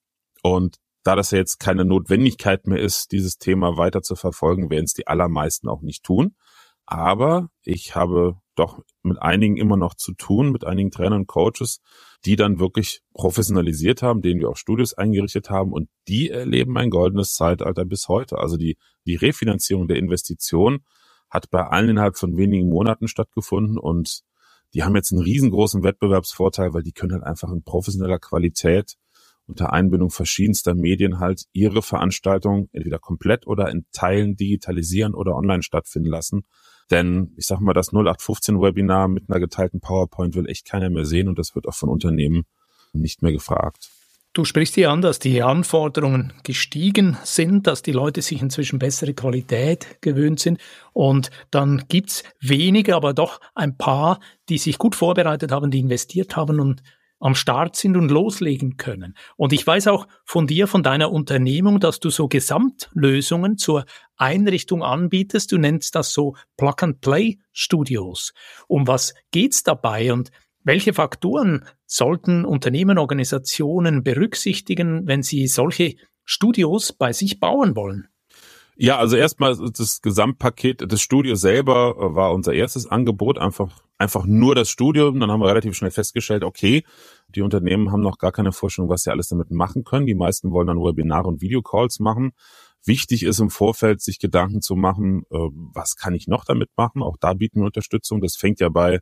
Und 0.43 0.77
da 1.05 1.15
das 1.15 1.31
ja 1.31 1.39
jetzt 1.39 1.61
keine 1.61 1.85
Notwendigkeit 1.85 2.67
mehr 2.67 2.81
ist, 2.81 3.13
dieses 3.13 3.39
Thema 3.39 3.77
weiter 3.77 4.03
zu 4.03 4.17
verfolgen, 4.17 4.71
werden 4.71 4.87
es 4.87 4.95
die 4.95 5.07
allermeisten 5.07 5.69
auch 5.69 5.83
nicht 5.83 6.03
tun. 6.03 6.35
Aber 6.87 7.51
ich 7.63 7.95
habe 7.95 8.37
doch 8.57 8.81
mit 9.03 9.21
einigen 9.21 9.57
immer 9.57 9.77
noch 9.77 9.95
zu 9.95 10.13
tun, 10.15 10.51
mit 10.51 10.65
einigen 10.65 10.91
Trainern 10.91 11.21
und 11.21 11.27
Coaches, 11.27 11.81
die 12.25 12.37
dann 12.37 12.59
wirklich 12.59 13.03
professionalisiert 13.13 14.03
haben, 14.03 14.23
denen 14.23 14.41
wir 14.41 14.49
auch 14.49 14.57
Studios 14.57 14.95
eingerichtet 14.95 15.51
haben 15.51 15.73
und 15.73 15.89
die 16.09 16.31
erleben 16.31 16.77
ein 16.79 16.91
goldenes 16.91 17.35
Zeitalter 17.35 17.85
bis 17.85 18.09
heute. 18.09 18.39
Also 18.39 18.57
die, 18.57 18.77
die 19.07 19.17
Refinanzierung 19.17 19.89
der 19.89 19.99
Investition 19.99 20.85
hat 21.29 21.51
bei 21.51 21.67
allen 21.67 21.91
innerhalb 21.91 22.17
von 22.17 22.37
wenigen 22.37 22.69
Monaten 22.69 23.09
stattgefunden 23.09 23.79
und 23.79 24.21
die 24.73 24.83
haben 24.83 24.97
jetzt 24.97 25.13
einen 25.13 25.23
riesengroßen 25.23 25.83
Wettbewerbsvorteil, 25.83 26.75
weil 26.75 26.83
die 26.83 26.93
können 26.93 27.13
halt 27.13 27.25
einfach 27.25 27.51
in 27.51 27.63
professioneller 27.63 28.19
Qualität 28.19 28.97
unter 29.47 29.73
Einbindung 29.73 30.11
verschiedenster 30.11 30.75
Medien 30.75 31.19
halt 31.19 31.45
ihre 31.53 31.83
Veranstaltung 31.83 32.69
entweder 32.73 32.99
komplett 32.99 33.47
oder 33.47 33.71
in 33.71 33.85
Teilen 33.93 34.37
digitalisieren 34.37 35.15
oder 35.15 35.35
online 35.35 35.63
stattfinden 35.63 36.09
lassen. 36.09 36.45
Denn 36.91 37.33
ich 37.37 37.47
sag 37.47 37.61
mal, 37.61 37.75
das 37.75 37.89
0815 37.89 38.61
Webinar 38.61 39.09
mit 39.09 39.29
einer 39.29 39.41
geteilten 39.41 39.81
PowerPoint 39.81 40.35
will 40.35 40.49
echt 40.49 40.67
keiner 40.67 40.91
mehr 40.91 41.05
sehen 41.05 41.29
und 41.29 41.39
das 41.39 41.55
wird 41.55 41.67
auch 41.67 41.75
von 41.75 41.89
Unternehmen 41.89 42.45
nicht 42.93 43.23
mehr 43.23 43.33
gefragt. 43.33 43.91
Du 44.35 44.45
sprichst 44.45 44.75
hier 44.75 44.91
an, 44.91 45.01
dass 45.01 45.21
die 45.21 45.43
Anforderungen 45.43 46.33
gestiegen 46.43 47.17
sind, 47.23 47.69
dass 47.69 47.83
die 47.83 47.93
Leute 47.93 48.21
sich 48.21 48.43
inzwischen 48.43 48.81
bessere 48.81 49.15
Qualität 49.15 49.99
gewöhnt 50.01 50.41
sind. 50.41 50.61
Und 50.93 51.31
dann 51.53 51.85
gibt's 51.89 52.25
wenige, 52.41 52.97
aber 52.97 53.15
doch 53.15 53.41
ein 53.55 53.77
paar, 53.77 54.19
die 54.49 54.59
sich 54.59 54.79
gut 54.79 54.97
vorbereitet 54.97 55.53
haben, 55.53 55.71
die 55.71 55.79
investiert 55.79 56.35
haben 56.35 56.59
und 56.59 56.83
am 57.25 57.35
Start 57.35 57.75
sind 57.75 57.97
und 57.97 58.11
loslegen 58.11 58.77
können. 58.77 59.17
Und 59.37 59.55
ich 59.55 59.67
weiß 59.67 59.89
auch 59.89 60.07
von 60.27 60.47
dir, 60.47 60.67
von 60.67 60.83
deiner 60.83 61.11
Unternehmung, 61.11 61.81
dass 61.81 61.99
du 61.99 62.11
so 62.11 62.29
Gesamtlösungen 62.29 63.57
zur 63.57 63.87
Einrichtung 64.17 64.83
anbietest. 64.83 65.51
Du 65.51 65.57
nennst 65.57 65.95
das 65.95 66.13
so 66.13 66.37
Plug-and-Play-Studios. 66.59 68.35
Um 68.69 68.87
was 68.87 69.15
geht's 69.31 69.63
dabei 69.63 70.13
und 70.13 70.33
welche 70.65 70.93
Faktoren 70.93 71.65
sollten 71.87 72.45
Unternehmen, 72.45 72.99
Organisationen 72.99 74.03
berücksichtigen, 74.03 75.07
wenn 75.07 75.23
sie 75.23 75.47
solche 75.47 75.95
Studios 76.25 76.93
bei 76.93 77.15
sich 77.15 77.41
bauen 77.41 77.75
wollen? 77.75 78.09
Ja, 78.77 78.99
also 78.99 79.17
erstmal 79.17 79.57
das 79.57 80.01
Gesamtpaket, 80.03 80.91
das 80.91 81.01
Studio 81.01 81.37
selber 81.37 81.95
äh, 81.97 82.15
war 82.15 82.33
unser 82.33 82.53
erstes 82.53 82.87
Angebot, 82.87 83.39
einfach 83.39 83.71
einfach 83.99 84.27
nur 84.27 84.55
das 84.55 84.69
Studium. 84.69 85.21
Dann 85.21 85.31
haben 85.31 85.41
wir 85.41 85.49
relativ 85.49 85.77
schnell 85.77 85.93
festgestellt, 85.93 86.43
okay, 86.43 86.85
die 87.29 87.43
Unternehmen 87.43 87.93
haben 87.93 88.03
noch 88.03 88.19
gar 88.19 88.33
keine 88.33 88.53
Vorstellung, 88.53 88.91
was 88.91 89.03
sie 89.03 89.11
alles 89.11 89.29
damit 89.29 89.51
machen 89.51 89.85
können. 89.85 90.07
Die 90.07 90.15
meisten 90.15 90.51
wollen 90.51 90.67
dann 90.67 90.79
Webinare 90.79 91.29
und 91.29 91.41
Videocalls 91.41 92.01
machen. 92.01 92.33
Wichtig 92.85 93.23
ist 93.23 93.39
im 93.39 93.51
Vorfeld, 93.51 94.03
sich 94.03 94.19
Gedanken 94.19 94.61
zu 94.61 94.75
machen, 94.75 95.23
äh, 95.31 95.37
was 95.73 95.97
kann 95.97 96.15
ich 96.15 96.27
noch 96.27 96.45
damit 96.45 96.71
machen? 96.77 97.03
Auch 97.03 97.17
da 97.19 97.35
bieten 97.35 97.61
wir 97.61 97.67
Unterstützung. 97.67 98.21
Das 98.21 98.37
fängt 98.37 98.61
ja 98.61 98.69
bei 98.69 99.01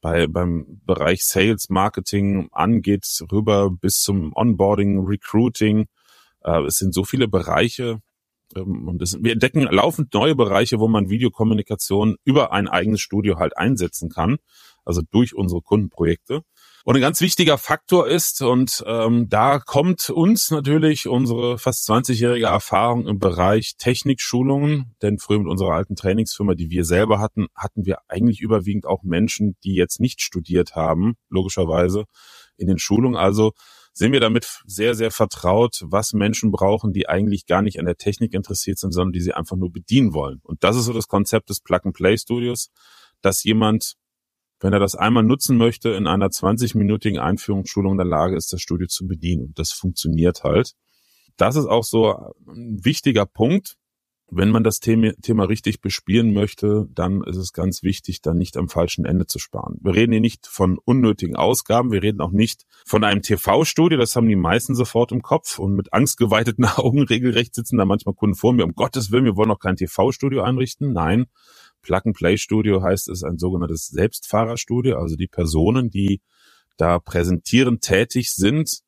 bei, 0.00 0.28
beim 0.28 0.80
Bereich 0.86 1.24
Sales, 1.24 1.70
Marketing 1.70 2.48
an, 2.52 2.82
geht 2.82 3.04
rüber 3.32 3.70
bis 3.70 4.00
zum 4.00 4.32
Onboarding, 4.34 5.04
Recruiting. 5.04 5.86
Äh, 6.42 6.62
es 6.66 6.76
sind 6.76 6.94
so 6.94 7.04
viele 7.04 7.28
Bereiche, 7.28 8.00
und 8.54 8.98
das, 8.98 9.18
wir 9.22 9.32
entdecken 9.32 9.62
laufend 9.62 10.12
neue 10.14 10.34
Bereiche, 10.34 10.78
wo 10.78 10.88
man 10.88 11.10
Videokommunikation 11.10 12.16
über 12.24 12.52
ein 12.52 12.68
eigenes 12.68 13.00
Studio 13.00 13.38
halt 13.38 13.56
einsetzen 13.56 14.08
kann, 14.08 14.38
also 14.84 15.02
durch 15.10 15.34
unsere 15.34 15.60
Kundenprojekte. 15.60 16.42
Und 16.84 16.96
ein 16.96 17.02
ganz 17.02 17.20
wichtiger 17.20 17.58
Faktor 17.58 18.08
ist, 18.08 18.40
und 18.40 18.82
ähm, 18.86 19.28
da 19.28 19.58
kommt 19.58 20.08
uns 20.08 20.50
natürlich 20.50 21.06
unsere 21.06 21.58
fast 21.58 21.86
20-jährige 21.90 22.46
Erfahrung 22.46 23.06
im 23.06 23.18
Bereich 23.18 23.76
Technikschulungen, 23.76 24.94
denn 25.02 25.18
früher 25.18 25.40
mit 25.40 25.48
unserer 25.48 25.74
alten 25.74 25.96
Trainingsfirma, 25.96 26.54
die 26.54 26.70
wir 26.70 26.86
selber 26.86 27.20
hatten, 27.20 27.48
hatten 27.54 27.84
wir 27.84 27.98
eigentlich 28.08 28.40
überwiegend 28.40 28.86
auch 28.86 29.02
Menschen, 29.02 29.56
die 29.64 29.74
jetzt 29.74 30.00
nicht 30.00 30.22
studiert 30.22 30.76
haben, 30.76 31.16
logischerweise 31.28 32.04
in 32.56 32.68
den 32.68 32.78
Schulungen. 32.78 33.16
Also 33.16 33.52
sind 33.98 34.12
wir 34.12 34.20
damit 34.20 34.62
sehr, 34.64 34.94
sehr 34.94 35.10
vertraut, 35.10 35.82
was 35.84 36.12
Menschen 36.12 36.52
brauchen, 36.52 36.92
die 36.92 37.08
eigentlich 37.08 37.46
gar 37.46 37.62
nicht 37.62 37.78
an 37.80 37.86
der 37.86 37.96
Technik 37.96 38.32
interessiert 38.32 38.78
sind, 38.78 38.92
sondern 38.92 39.12
die 39.12 39.20
sie 39.20 39.34
einfach 39.34 39.56
nur 39.56 39.72
bedienen 39.72 40.14
wollen. 40.14 40.40
Und 40.44 40.62
das 40.62 40.76
ist 40.76 40.84
so 40.84 40.92
das 40.92 41.08
Konzept 41.08 41.50
des 41.50 41.60
Plug-and-Play-Studios, 41.60 42.70
dass 43.22 43.42
jemand 43.42 43.96
wenn 44.60 44.72
er 44.72 44.80
das 44.80 44.96
einmal 44.96 45.22
nutzen 45.22 45.56
möchte, 45.56 45.90
in 45.90 46.06
einer 46.06 46.28
20-minütigen 46.28 47.18
Einführungsschulung 47.18 47.92
in 47.92 47.98
der 47.98 48.06
Lage 48.06 48.36
ist, 48.36 48.52
das 48.52 48.60
Studio 48.60 48.88
zu 48.88 49.06
bedienen. 49.06 49.46
Und 49.46 49.58
das 49.58 49.72
funktioniert 49.72 50.42
halt. 50.42 50.72
Das 51.36 51.54
ist 51.54 51.66
auch 51.66 51.84
so 51.84 52.34
ein 52.48 52.84
wichtiger 52.84 53.24
Punkt. 53.24 53.76
Wenn 54.30 54.50
man 54.50 54.62
das 54.62 54.78
Thema, 54.80 55.12
Thema 55.22 55.44
richtig 55.44 55.80
bespielen 55.80 56.34
möchte, 56.34 56.86
dann 56.94 57.22
ist 57.22 57.36
es 57.36 57.54
ganz 57.54 57.82
wichtig, 57.82 58.20
dann 58.20 58.36
nicht 58.36 58.58
am 58.58 58.68
falschen 58.68 59.06
Ende 59.06 59.26
zu 59.26 59.38
sparen. 59.38 59.78
Wir 59.80 59.94
reden 59.94 60.12
hier 60.12 60.20
nicht 60.20 60.46
von 60.46 60.78
unnötigen 60.84 61.34
Ausgaben, 61.34 61.92
wir 61.92 62.02
reden 62.02 62.20
auch 62.20 62.30
nicht 62.30 62.64
von 62.84 63.04
einem 63.04 63.22
TV-Studio, 63.22 63.96
das 63.96 64.14
haben 64.16 64.28
die 64.28 64.36
meisten 64.36 64.74
sofort 64.74 65.12
im 65.12 65.22
Kopf 65.22 65.58
und 65.58 65.74
mit 65.74 65.94
angstgeweiteten 65.94 66.64
Augen 66.76 67.02
regelrecht 67.02 67.54
sitzen 67.54 67.78
da 67.78 67.86
manchmal 67.86 68.14
Kunden 68.14 68.36
vor 68.36 68.52
mir, 68.52 68.64
um 68.64 68.74
Gottes 68.74 69.10
Willen, 69.10 69.24
wir 69.24 69.36
wollen 69.36 69.48
noch 69.48 69.60
kein 69.60 69.76
TV-Studio 69.76 70.42
einrichten. 70.42 70.92
Nein, 70.92 71.26
Plug-and-Play-Studio 71.80 72.82
heißt 72.82 73.08
es 73.08 73.24
ein 73.24 73.38
sogenanntes 73.38 73.86
Selbstfahrerstudio, 73.86 74.98
also 74.98 75.16
die 75.16 75.26
Personen, 75.26 75.88
die 75.88 76.20
da 76.76 76.98
präsentierend 76.98 77.80
tätig 77.80 78.30
sind, 78.32 78.82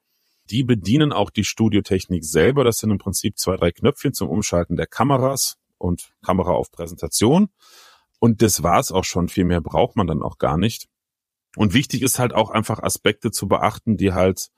die 0.51 0.65
bedienen 0.65 1.13
auch 1.13 1.31
die 1.31 1.45
Studiotechnik 1.45 2.25
selber. 2.25 2.65
Das 2.65 2.79
sind 2.79 2.91
im 2.91 2.99
Prinzip 2.99 3.39
zwei, 3.39 3.57
drei 3.57 3.71
Knöpfchen 3.71 4.13
zum 4.13 4.29
Umschalten 4.29 4.77
der 4.77 4.87
Kameras 4.87 5.57
und 5.79 6.13
Kamera 6.23 6.53
auf 6.53 6.71
Präsentation. 6.73 7.49
Und 8.19 8.43
das 8.43 8.63
war's 8.63 8.93
auch 8.93 9.05
schon. 9.05 9.29
Viel 9.29 9.45
mehr 9.45 9.61
braucht 9.61 9.97
man 9.97 10.07
dann 10.07 10.23
auch 10.23 10.39
gar 10.39 10.59
nicht. 10.59 10.89
Und 11.57 11.75
wichtig 11.75 12.03
ist 12.03 12.19
halt 12.19 12.35
auch 12.35 12.51
einfach 12.51 12.83
Aspekte 12.83 13.31
zu 13.31 13.49
beachten, 13.49 13.97
die 13.97 14.13
halt 14.13 14.51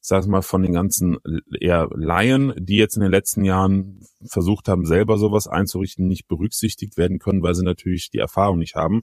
sag 0.00 0.22
ich 0.22 0.28
mal, 0.28 0.42
von 0.42 0.62
den 0.62 0.72
ganzen 0.72 1.18
eher 1.58 1.88
Laien, 1.92 2.54
die 2.56 2.76
jetzt 2.76 2.96
in 2.96 3.02
den 3.02 3.10
letzten 3.10 3.44
Jahren 3.44 4.00
versucht 4.24 4.68
haben, 4.68 4.86
selber 4.86 5.18
sowas 5.18 5.46
einzurichten, 5.46 6.06
nicht 6.06 6.26
berücksichtigt 6.26 6.96
werden 6.96 7.18
können, 7.18 7.42
weil 7.42 7.54
sie 7.54 7.64
natürlich 7.64 8.10
die 8.10 8.18
Erfahrung 8.18 8.58
nicht 8.58 8.76
haben. 8.76 9.02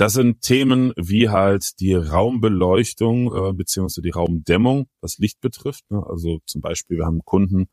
Das 0.00 0.14
sind 0.14 0.40
Themen 0.40 0.94
wie 0.96 1.28
halt 1.28 1.78
die 1.78 1.92
Raumbeleuchtung 1.92 3.34
äh, 3.34 3.52
beziehungsweise 3.52 4.00
die 4.00 4.08
Raumdämmung, 4.08 4.86
was 5.02 5.18
Licht 5.18 5.42
betrifft. 5.42 5.90
Ne? 5.90 6.02
Also 6.08 6.38
zum 6.46 6.62
Beispiel, 6.62 6.96
wir 6.96 7.04
haben 7.04 7.20
Kunden, 7.26 7.68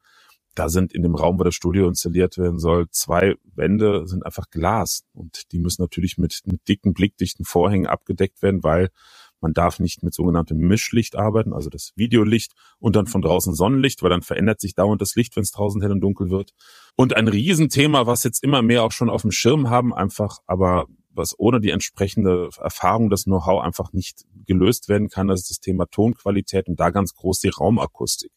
da 0.54 0.68
sind 0.68 0.92
in 0.92 1.04
dem 1.04 1.16
Raum, 1.16 1.40
wo 1.40 1.44
das 1.44 1.56
Studio 1.56 1.88
installiert 1.88 2.38
werden 2.38 2.60
soll, 2.60 2.90
zwei 2.90 3.36
Wände 3.56 4.06
sind 4.08 4.26
einfach 4.26 4.50
Glas 4.50 5.06
und 5.14 5.54
die 5.54 5.60
müssen 5.60 5.82
natürlich 5.82 6.18
mit, 6.18 6.42
mit 6.44 6.68
dicken, 6.68 6.94
blickdichten 6.94 7.46
Vorhängen 7.46 7.88
abgedeckt 7.88 8.42
werden, 8.42 8.62
weil 8.62 8.90
man 9.40 9.54
darf 9.54 9.80
nicht 9.80 10.04
mit 10.04 10.14
sogenanntem 10.14 10.58
Mischlicht 10.58 11.16
arbeiten, 11.16 11.54
also 11.54 11.70
das 11.70 11.94
Videolicht 11.96 12.52
und 12.78 12.98
dann 12.98 13.08
von 13.08 13.22
draußen 13.22 13.54
Sonnenlicht, 13.54 14.04
weil 14.04 14.10
dann 14.10 14.22
verändert 14.22 14.60
sich 14.60 14.76
dauernd 14.76 15.02
das 15.02 15.16
Licht, 15.16 15.38
wenn 15.38 15.44
es 15.44 15.52
draußen 15.52 15.82
hell 15.82 15.92
und 15.94 16.02
dunkel 16.02 16.30
wird. 16.30 16.52
Und 16.98 17.16
ein 17.16 17.30
Riesenthema, 17.30 18.06
was 18.06 18.26
jetzt 18.26 18.44
immer 18.44 18.62
mehr 18.62 18.84
auch 18.84 18.92
schon 18.92 19.10
auf 19.10 19.22
dem 19.22 19.32
Schirm 19.32 19.70
haben, 19.70 19.94
einfach, 19.94 20.40
aber 20.46 20.88
was 21.18 21.36
ohne 21.38 21.60
die 21.60 21.72
entsprechende 21.72 22.50
Erfahrung, 22.60 23.10
das 23.10 23.24
Know-how 23.24 23.62
einfach 23.62 23.94
nicht 23.94 24.26
gelöst 24.46 24.88
werden 24.90 25.10
kann, 25.10 25.28
das 25.28 25.42
ist 25.42 25.50
das 25.50 25.60
Thema 25.60 25.86
Tonqualität 25.86 26.68
und 26.68 26.80
da 26.80 26.90
ganz 26.90 27.14
groß 27.16 27.40
die 27.40 27.50
Raumakustik. 27.50 28.32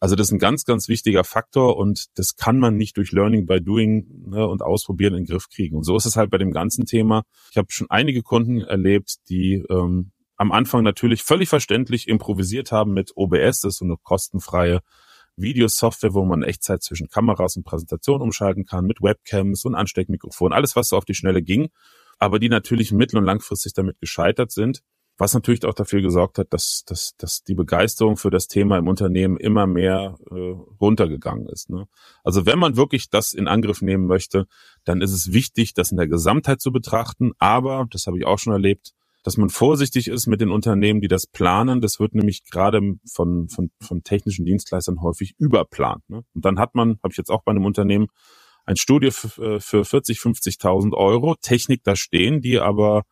Also 0.00 0.16
das 0.16 0.28
ist 0.28 0.32
ein 0.32 0.38
ganz, 0.38 0.64
ganz 0.64 0.88
wichtiger 0.88 1.24
Faktor 1.24 1.76
und 1.76 2.06
das 2.18 2.36
kann 2.36 2.58
man 2.58 2.76
nicht 2.76 2.96
durch 2.96 3.12
Learning 3.12 3.46
by 3.46 3.60
Doing 3.60 4.30
ne, 4.30 4.46
und 4.48 4.62
Ausprobieren 4.62 5.12
in 5.12 5.24
den 5.24 5.26
Griff 5.26 5.50
kriegen. 5.50 5.76
Und 5.76 5.84
so 5.84 5.94
ist 5.94 6.06
es 6.06 6.16
halt 6.16 6.30
bei 6.30 6.38
dem 6.38 6.52
ganzen 6.52 6.86
Thema. 6.86 7.24
Ich 7.50 7.58
habe 7.58 7.68
schon 7.70 7.90
einige 7.90 8.22
Kunden 8.22 8.62
erlebt, 8.62 9.16
die 9.28 9.62
ähm, 9.68 10.12
am 10.36 10.52
Anfang 10.52 10.82
natürlich 10.84 11.22
völlig 11.22 11.50
verständlich 11.50 12.08
improvisiert 12.08 12.72
haben 12.72 12.94
mit 12.94 13.12
OBS, 13.14 13.60
das 13.60 13.74
ist 13.74 13.78
so 13.78 13.84
eine 13.84 13.96
kostenfreie 14.02 14.80
Videosoftware, 15.36 16.14
wo 16.14 16.24
man 16.24 16.42
Echtzeit 16.42 16.82
zwischen 16.82 17.08
Kameras 17.08 17.56
und 17.56 17.64
Präsentation 17.64 18.22
umschalten 18.22 18.64
kann, 18.64 18.86
mit 18.86 19.02
Webcams 19.02 19.66
und 19.66 19.74
Ansteckmikrofon, 19.74 20.54
alles, 20.54 20.76
was 20.76 20.88
so 20.88 20.96
auf 20.96 21.04
die 21.04 21.14
Schnelle 21.14 21.42
ging, 21.42 21.68
aber 22.20 22.38
die 22.38 22.48
natürlich 22.48 22.92
mittel- 22.92 23.18
und 23.18 23.24
langfristig 23.24 23.72
damit 23.72 23.98
gescheitert 24.00 24.52
sind, 24.52 24.82
was 25.18 25.34
natürlich 25.34 25.64
auch 25.66 25.74
dafür 25.74 26.00
gesorgt 26.00 26.38
hat, 26.38 26.52
dass, 26.52 26.84
dass, 26.86 27.14
dass 27.16 27.42
die 27.42 27.54
Begeisterung 27.54 28.16
für 28.16 28.30
das 28.30 28.48
Thema 28.48 28.78
im 28.78 28.88
Unternehmen 28.88 29.36
immer 29.36 29.66
mehr 29.66 30.16
äh, 30.30 30.34
runtergegangen 30.80 31.46
ist. 31.46 31.68
Ne? 31.68 31.86
Also 32.24 32.46
wenn 32.46 32.58
man 32.58 32.76
wirklich 32.76 33.10
das 33.10 33.32
in 33.32 33.46
Angriff 33.46 33.82
nehmen 33.82 34.06
möchte, 34.06 34.46
dann 34.84 35.02
ist 35.02 35.12
es 35.12 35.32
wichtig, 35.32 35.74
das 35.74 35.90
in 35.90 35.98
der 35.98 36.08
Gesamtheit 36.08 36.60
zu 36.60 36.72
betrachten, 36.72 37.32
aber, 37.38 37.86
das 37.90 38.06
habe 38.06 38.18
ich 38.18 38.26
auch 38.26 38.38
schon 38.38 38.54
erlebt, 38.54 38.92
dass 39.22 39.36
man 39.36 39.50
vorsichtig 39.50 40.08
ist 40.08 40.26
mit 40.26 40.40
den 40.40 40.50
Unternehmen, 40.50 41.02
die 41.02 41.08
das 41.08 41.26
planen. 41.26 41.82
Das 41.82 42.00
wird 42.00 42.14
nämlich 42.14 42.44
gerade 42.44 42.80
von, 43.06 43.48
von, 43.48 43.70
von 43.80 44.02
technischen 44.02 44.46
Dienstleistern 44.46 45.02
häufig 45.02 45.34
überplant. 45.38 46.08
Ne? 46.08 46.24
Und 46.34 46.44
dann 46.44 46.58
hat 46.58 46.74
man, 46.74 46.98
habe 47.02 47.12
ich 47.12 47.18
jetzt 47.18 47.30
auch 47.30 47.42
bei 47.42 47.50
einem 47.50 47.66
Unternehmen, 47.66 48.06
ein 48.70 48.76
Studio 48.76 49.10
für, 49.10 49.56
äh, 49.56 49.60
für 49.60 49.84
40, 49.84 50.18
50.000 50.18 50.94
Euro, 50.94 51.34
Technik 51.34 51.82
da 51.84 51.96
stehen, 51.96 52.40
die 52.40 52.58
aber 52.58 53.04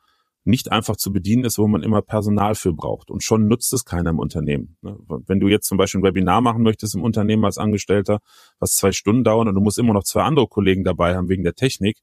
nicht 0.44 0.72
einfach 0.72 0.96
zu 0.96 1.12
bedienen 1.12 1.44
ist, 1.44 1.58
wo 1.58 1.66
man 1.68 1.82
immer 1.82 2.00
Personal 2.00 2.54
für 2.54 2.72
braucht. 2.72 3.10
Und 3.10 3.22
schon 3.22 3.48
nutzt 3.48 3.72
es 3.72 3.84
keiner 3.84 4.10
im 4.10 4.18
Unternehmen. 4.18 4.78
Ne? 4.80 4.96
Wenn 5.26 5.40
du 5.40 5.48
jetzt 5.48 5.66
zum 5.66 5.76
Beispiel 5.76 6.00
ein 6.00 6.04
Webinar 6.04 6.40
machen 6.40 6.62
möchtest 6.62 6.94
im 6.94 7.02
Unternehmen 7.02 7.44
als 7.44 7.58
Angestellter, 7.58 8.20
was 8.58 8.76
zwei 8.76 8.92
Stunden 8.92 9.24
dauert 9.24 9.48
und 9.48 9.54
du 9.54 9.60
musst 9.60 9.78
immer 9.78 9.92
noch 9.92 10.04
zwei 10.04 10.22
andere 10.22 10.46
Kollegen 10.46 10.84
dabei 10.84 11.16
haben 11.16 11.28
wegen 11.28 11.42
der 11.42 11.54
Technik, 11.54 11.98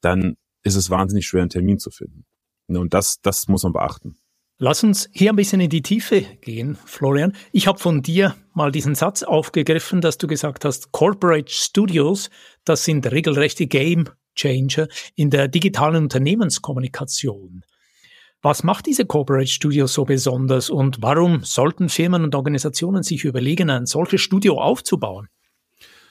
dann 0.00 0.36
ist 0.62 0.76
es 0.76 0.88
wahnsinnig 0.88 1.26
schwer, 1.26 1.42
einen 1.42 1.50
Termin 1.50 1.78
zu 1.78 1.90
finden. 1.90 2.24
Und 2.68 2.94
das, 2.94 3.20
das 3.20 3.48
muss 3.48 3.64
man 3.64 3.72
beachten. 3.72 4.16
Lass 4.62 4.84
uns 4.84 5.08
hier 5.14 5.32
ein 5.32 5.36
bisschen 5.36 5.62
in 5.62 5.70
die 5.70 5.80
Tiefe 5.80 6.20
gehen, 6.42 6.76
Florian. 6.84 7.34
Ich 7.50 7.66
habe 7.66 7.78
von 7.78 8.02
dir 8.02 8.36
mal 8.52 8.70
diesen 8.70 8.94
Satz 8.94 9.22
aufgegriffen, 9.22 10.02
dass 10.02 10.18
du 10.18 10.26
gesagt 10.26 10.66
hast, 10.66 10.92
Corporate 10.92 11.50
Studios, 11.50 12.28
das 12.66 12.84
sind 12.84 13.10
regelrechte 13.10 13.66
Game 13.66 14.10
Changer 14.36 14.88
in 15.14 15.30
der 15.30 15.48
digitalen 15.48 16.02
Unternehmenskommunikation. 16.02 17.64
Was 18.42 18.62
macht 18.62 18.84
diese 18.84 19.06
Corporate 19.06 19.46
Studios 19.46 19.94
so 19.94 20.04
besonders 20.04 20.68
und 20.68 21.00
warum 21.00 21.42
sollten 21.42 21.88
Firmen 21.88 22.22
und 22.22 22.34
Organisationen 22.34 23.02
sich 23.02 23.24
überlegen, 23.24 23.70
ein 23.70 23.86
solches 23.86 24.20
Studio 24.20 24.60
aufzubauen? 24.60 25.28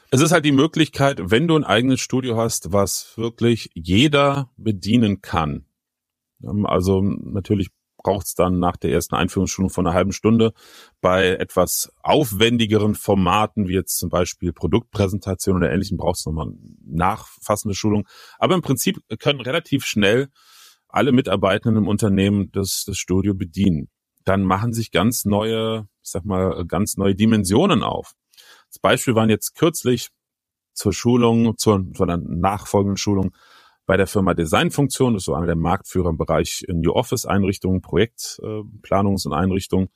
Es 0.10 0.22
ist 0.22 0.32
halt 0.32 0.44
die 0.44 0.52
Möglichkeit, 0.52 1.22
wenn 1.22 1.48
du 1.48 1.56
ein 1.56 1.64
eigenes 1.64 2.00
Studio 2.00 2.36
hast, 2.36 2.74
was 2.74 3.14
wirklich 3.16 3.70
jeder 3.76 4.50
bedienen 4.58 5.22
kann, 5.22 5.66
ähm, 6.44 6.66
also 6.66 7.02
natürlich 7.02 7.70
braucht 8.04 8.28
es 8.28 8.34
dann 8.34 8.60
nach 8.60 8.78
der 8.78 8.92
ersten 8.92 9.16
Einführungsschulung 9.16 9.70
von 9.70 9.86
einer 9.86 9.96
halben 9.96 10.12
Stunde 10.12 10.54
bei 11.02 11.30
etwas 11.30 11.92
aufwendigeren 12.02 12.96
Formaten, 12.96 13.68
wie 13.68 13.74
jetzt 13.74 13.98
zum 13.98 14.10
Beispiel 14.10 14.54
Produktpräsentation 14.54 15.58
oder 15.58 15.72
ähnlichem, 15.72 15.98
braucht 15.98 16.20
es 16.20 16.26
nochmal 16.26 16.52
nachfassende 16.86 17.76
Schulung. 17.76 18.08
Aber 18.38 18.56
im 18.56 18.62
Prinzip 18.62 19.00
können 19.20 19.42
relativ 19.42 19.86
schnell 19.86 20.30
alle 20.88 21.12
Mitarbeitenden 21.12 21.84
im 21.84 21.88
Unternehmen 21.88 22.52
das, 22.52 22.84
das 22.86 22.98
Studio 22.98 23.34
bedienen. 23.34 23.90
Dann 24.26 24.44
machen 24.44 24.74
sich 24.74 24.92
ganz 24.92 25.26
neue, 25.26 25.88
ich 26.04 26.10
sag 26.10 26.26
mal, 26.26 26.66
ganz 26.66 26.98
neue 26.98 27.16
Dimensionen 27.16 27.84
auf. 27.84 28.16
Das 28.70 28.80
Beispiel 28.80 29.16
waren 29.16 29.30
jetzt 29.30 29.56
kürzlich 29.56 30.10
zur 30.74 30.94
Schulung, 30.94 31.58
zur, 31.58 31.86
zur 31.94 32.06
nachfolgenden 32.18 32.98
Schulung 32.98 33.36
bei 33.90 33.98
der 33.98 34.06
Firma 34.06 34.36
Designfunktion, 34.36 35.16
das 35.16 35.22
ist 35.22 35.26
so 35.26 35.34
einer 35.34 35.48
der 35.48 35.56
Marktführer 35.56 36.12
im 36.12 36.18
Bereich 36.18 36.64
New 36.68 36.92
Office 36.92 37.26
Einrichtungen, 37.26 37.82
Projektplanungs- 37.82 39.26
und 39.26 39.34
Einrichtungen. 39.34 39.90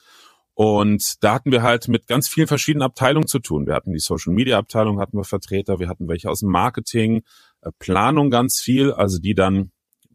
Und 0.55 1.23
da 1.23 1.35
hatten 1.35 1.51
wir 1.51 1.61
halt 1.61 1.87
mit 1.89 2.07
ganz 2.07 2.27
vielen 2.27 2.47
verschiedenen 2.47 2.81
Abteilungen 2.81 3.27
zu 3.27 3.37
tun. 3.37 3.67
Wir 3.67 3.75
hatten 3.75 3.93
die 3.93 3.99
Social 3.99 4.33
Media 4.33 4.57
Abteilung, 4.57 4.99
hatten 4.99 5.15
wir 5.15 5.23
Vertreter, 5.23 5.77
wir 5.77 5.89
hatten 5.89 6.07
welche 6.07 6.31
aus 6.31 6.39
dem 6.39 6.49
Marketing, 6.49 7.21
äh, 7.61 7.69
Planung 7.77 8.31
ganz 8.31 8.59
viel, 8.59 8.91
also 8.91 9.19
die 9.19 9.35
dann 9.35 9.71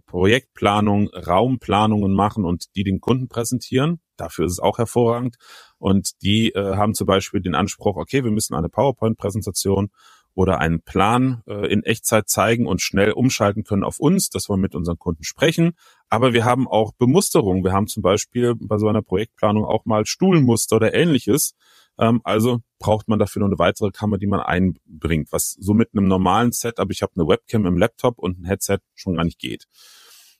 Projektplanung, 0.06 1.08
Raumplanungen 1.10 2.12
machen 2.12 2.44
und 2.44 2.74
die 2.74 2.82
den 2.82 2.98
Kunden 2.98 3.28
präsentieren. 3.28 4.00
Dafür 4.16 4.46
ist 4.46 4.54
es 4.54 4.58
auch 4.58 4.78
hervorragend. 4.78 5.36
Und 5.78 6.20
die 6.22 6.50
äh, 6.52 6.74
haben 6.74 6.94
zum 6.94 7.06
Beispiel 7.06 7.42
den 7.42 7.54
Anspruch, 7.54 7.94
okay, 7.94 8.24
wir 8.24 8.32
müssen 8.32 8.56
eine 8.56 8.70
PowerPoint-Präsentation 8.70 9.90
oder 10.38 10.60
einen 10.60 10.80
Plan 10.80 11.42
äh, 11.48 11.66
in 11.66 11.82
Echtzeit 11.82 12.28
zeigen 12.28 12.68
und 12.68 12.80
schnell 12.80 13.10
umschalten 13.10 13.64
können 13.64 13.82
auf 13.82 13.98
uns, 13.98 14.30
dass 14.30 14.48
wir 14.48 14.56
mit 14.56 14.76
unseren 14.76 14.96
Kunden 14.96 15.24
sprechen. 15.24 15.72
Aber 16.08 16.32
wir 16.32 16.44
haben 16.44 16.68
auch 16.68 16.92
Bemusterung. 16.92 17.64
Wir 17.64 17.72
haben 17.72 17.88
zum 17.88 18.04
Beispiel 18.04 18.54
bei 18.54 18.78
so 18.78 18.86
einer 18.86 19.02
Projektplanung 19.02 19.64
auch 19.64 19.84
mal 19.84 20.06
Stuhlmuster 20.06 20.76
oder 20.76 20.94
ähnliches. 20.94 21.56
Ähm, 21.98 22.20
also 22.22 22.60
braucht 22.78 23.08
man 23.08 23.18
dafür 23.18 23.40
noch 23.40 23.48
eine 23.48 23.58
weitere 23.58 23.90
Kammer, 23.90 24.16
die 24.16 24.28
man 24.28 24.38
einbringt, 24.38 25.32
was 25.32 25.56
so 25.58 25.74
mit 25.74 25.88
einem 25.92 26.06
normalen 26.06 26.52
Setup, 26.52 26.88
ich 26.92 27.02
habe 27.02 27.14
eine 27.16 27.26
Webcam 27.26 27.66
im 27.66 27.76
Laptop 27.76 28.16
und 28.20 28.38
ein 28.38 28.44
Headset 28.44 28.78
schon 28.94 29.16
gar 29.16 29.24
nicht 29.24 29.40
geht. 29.40 29.64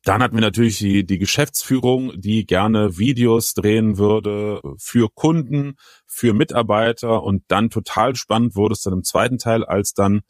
Dann 0.04 0.22
hatten 0.22 0.36
wir 0.36 0.40
natürlich 0.40 0.78
die, 0.78 1.04
die 1.04 1.18
Geschäftsführung, 1.18 2.12
die 2.20 2.46
gerne 2.46 2.98
Videos 2.98 3.54
drehen 3.54 3.98
würde 3.98 4.60
für 4.78 5.08
Kunden, 5.12 5.74
für 6.06 6.32
Mitarbeiter. 6.32 7.22
Und 7.22 7.42
dann 7.48 7.68
total 7.68 8.14
spannend 8.14 8.54
wurde 8.54 8.74
es 8.74 8.82
dann 8.82 8.94
im 8.94 9.02
zweiten 9.02 9.38
Teil, 9.38 9.64
als 9.64 9.94
dann 9.94 10.20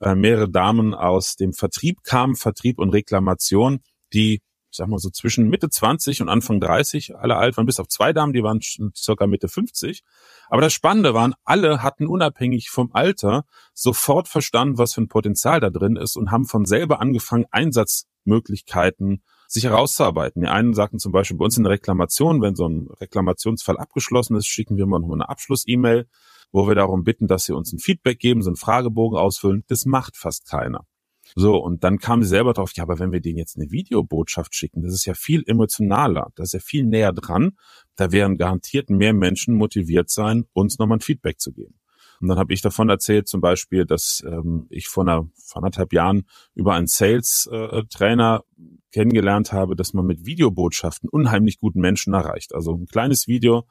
äh, 0.00 0.14
mehrere 0.14 0.50
Damen 0.50 0.94
aus 0.94 1.36
dem 1.36 1.52
Vertrieb 1.52 2.02
kamen, 2.02 2.34
Vertrieb 2.34 2.78
und 2.78 2.90
Reklamation, 2.90 3.80
die 4.12 4.42
ich 4.72 4.78
sag 4.78 4.88
mal 4.88 4.98
so 4.98 5.10
zwischen 5.10 5.50
Mitte 5.50 5.68
20 5.68 6.22
und 6.22 6.30
Anfang 6.30 6.58
30, 6.58 7.14
alle 7.14 7.36
alt 7.36 7.58
waren, 7.58 7.66
bis 7.66 7.78
auf 7.78 7.88
zwei 7.88 8.14
Damen, 8.14 8.32
die 8.32 8.42
waren 8.42 8.60
circa 8.96 9.26
Mitte 9.26 9.48
50. 9.48 10.02
Aber 10.48 10.62
das 10.62 10.72
Spannende 10.72 11.12
waren, 11.12 11.34
alle 11.44 11.82
hatten 11.82 12.06
unabhängig 12.06 12.70
vom 12.70 12.90
Alter 12.92 13.44
sofort 13.74 14.28
verstanden, 14.28 14.78
was 14.78 14.94
für 14.94 15.02
ein 15.02 15.08
Potenzial 15.08 15.60
da 15.60 15.68
drin 15.68 15.96
ist 15.96 16.16
und 16.16 16.30
haben 16.30 16.46
von 16.46 16.64
selber 16.64 17.00
angefangen, 17.00 17.44
Einsatzmöglichkeiten 17.50 19.22
sich 19.46 19.64
herauszuarbeiten. 19.64 20.40
Die 20.40 20.48
einen 20.48 20.72
sagten 20.72 20.98
zum 20.98 21.12
Beispiel 21.12 21.36
bei 21.36 21.44
uns 21.44 21.58
in 21.58 21.64
der 21.64 21.72
Reklamation, 21.72 22.40
wenn 22.40 22.54
so 22.54 22.66
ein 22.66 22.88
Reklamationsfall 22.98 23.76
abgeschlossen 23.76 24.36
ist, 24.36 24.46
schicken 24.46 24.78
wir 24.78 24.86
mal 24.86 25.00
noch 25.00 25.12
eine 25.12 25.28
Abschluss-E-Mail, 25.28 26.08
wo 26.50 26.66
wir 26.66 26.74
darum 26.74 27.04
bitten, 27.04 27.26
dass 27.26 27.44
sie 27.44 27.54
uns 27.54 27.74
ein 27.74 27.78
Feedback 27.78 28.18
geben, 28.18 28.40
so 28.40 28.48
einen 28.48 28.56
Fragebogen 28.56 29.18
ausfüllen. 29.18 29.64
Das 29.68 29.84
macht 29.84 30.16
fast 30.16 30.48
keiner. 30.48 30.86
So, 31.34 31.56
und 31.56 31.82
dann 31.84 31.98
kam 31.98 32.22
sie 32.22 32.28
selber 32.28 32.52
drauf, 32.52 32.72
ja, 32.74 32.82
aber 32.82 32.98
wenn 32.98 33.12
wir 33.12 33.20
denen 33.20 33.38
jetzt 33.38 33.56
eine 33.56 33.70
Videobotschaft 33.70 34.54
schicken, 34.54 34.82
das 34.82 34.92
ist 34.92 35.06
ja 35.06 35.14
viel 35.14 35.42
emotionaler, 35.46 36.30
das 36.34 36.48
ist 36.48 36.52
ja 36.52 36.60
viel 36.60 36.84
näher 36.84 37.12
dran, 37.12 37.52
da 37.96 38.12
wären 38.12 38.36
garantiert 38.36 38.90
mehr 38.90 39.14
Menschen 39.14 39.54
motiviert 39.54 40.10
sein, 40.10 40.44
uns 40.52 40.78
nochmal 40.78 40.98
ein 40.98 41.02
Feedback 41.02 41.40
zu 41.40 41.52
geben. 41.52 41.74
Und 42.20 42.28
dann 42.28 42.38
habe 42.38 42.52
ich 42.52 42.62
davon 42.62 42.88
erzählt, 42.88 43.26
zum 43.26 43.40
Beispiel, 43.40 43.84
dass 43.84 44.22
ähm, 44.24 44.66
ich 44.70 44.86
vor, 44.86 45.02
einer, 45.02 45.28
vor 45.34 45.56
anderthalb 45.56 45.92
Jahren 45.92 46.22
über 46.54 46.74
einen 46.74 46.86
Sales-Trainer 46.86 48.44
äh, 48.44 48.62
kennengelernt 48.92 49.52
habe, 49.52 49.74
dass 49.74 49.92
man 49.92 50.06
mit 50.06 50.24
Videobotschaften 50.24 51.08
unheimlich 51.08 51.58
guten 51.58 51.80
Menschen 51.80 52.14
erreicht. 52.14 52.54
Also 52.54 52.74
ein 52.76 52.86
kleines 52.86 53.26
Video, 53.26 53.66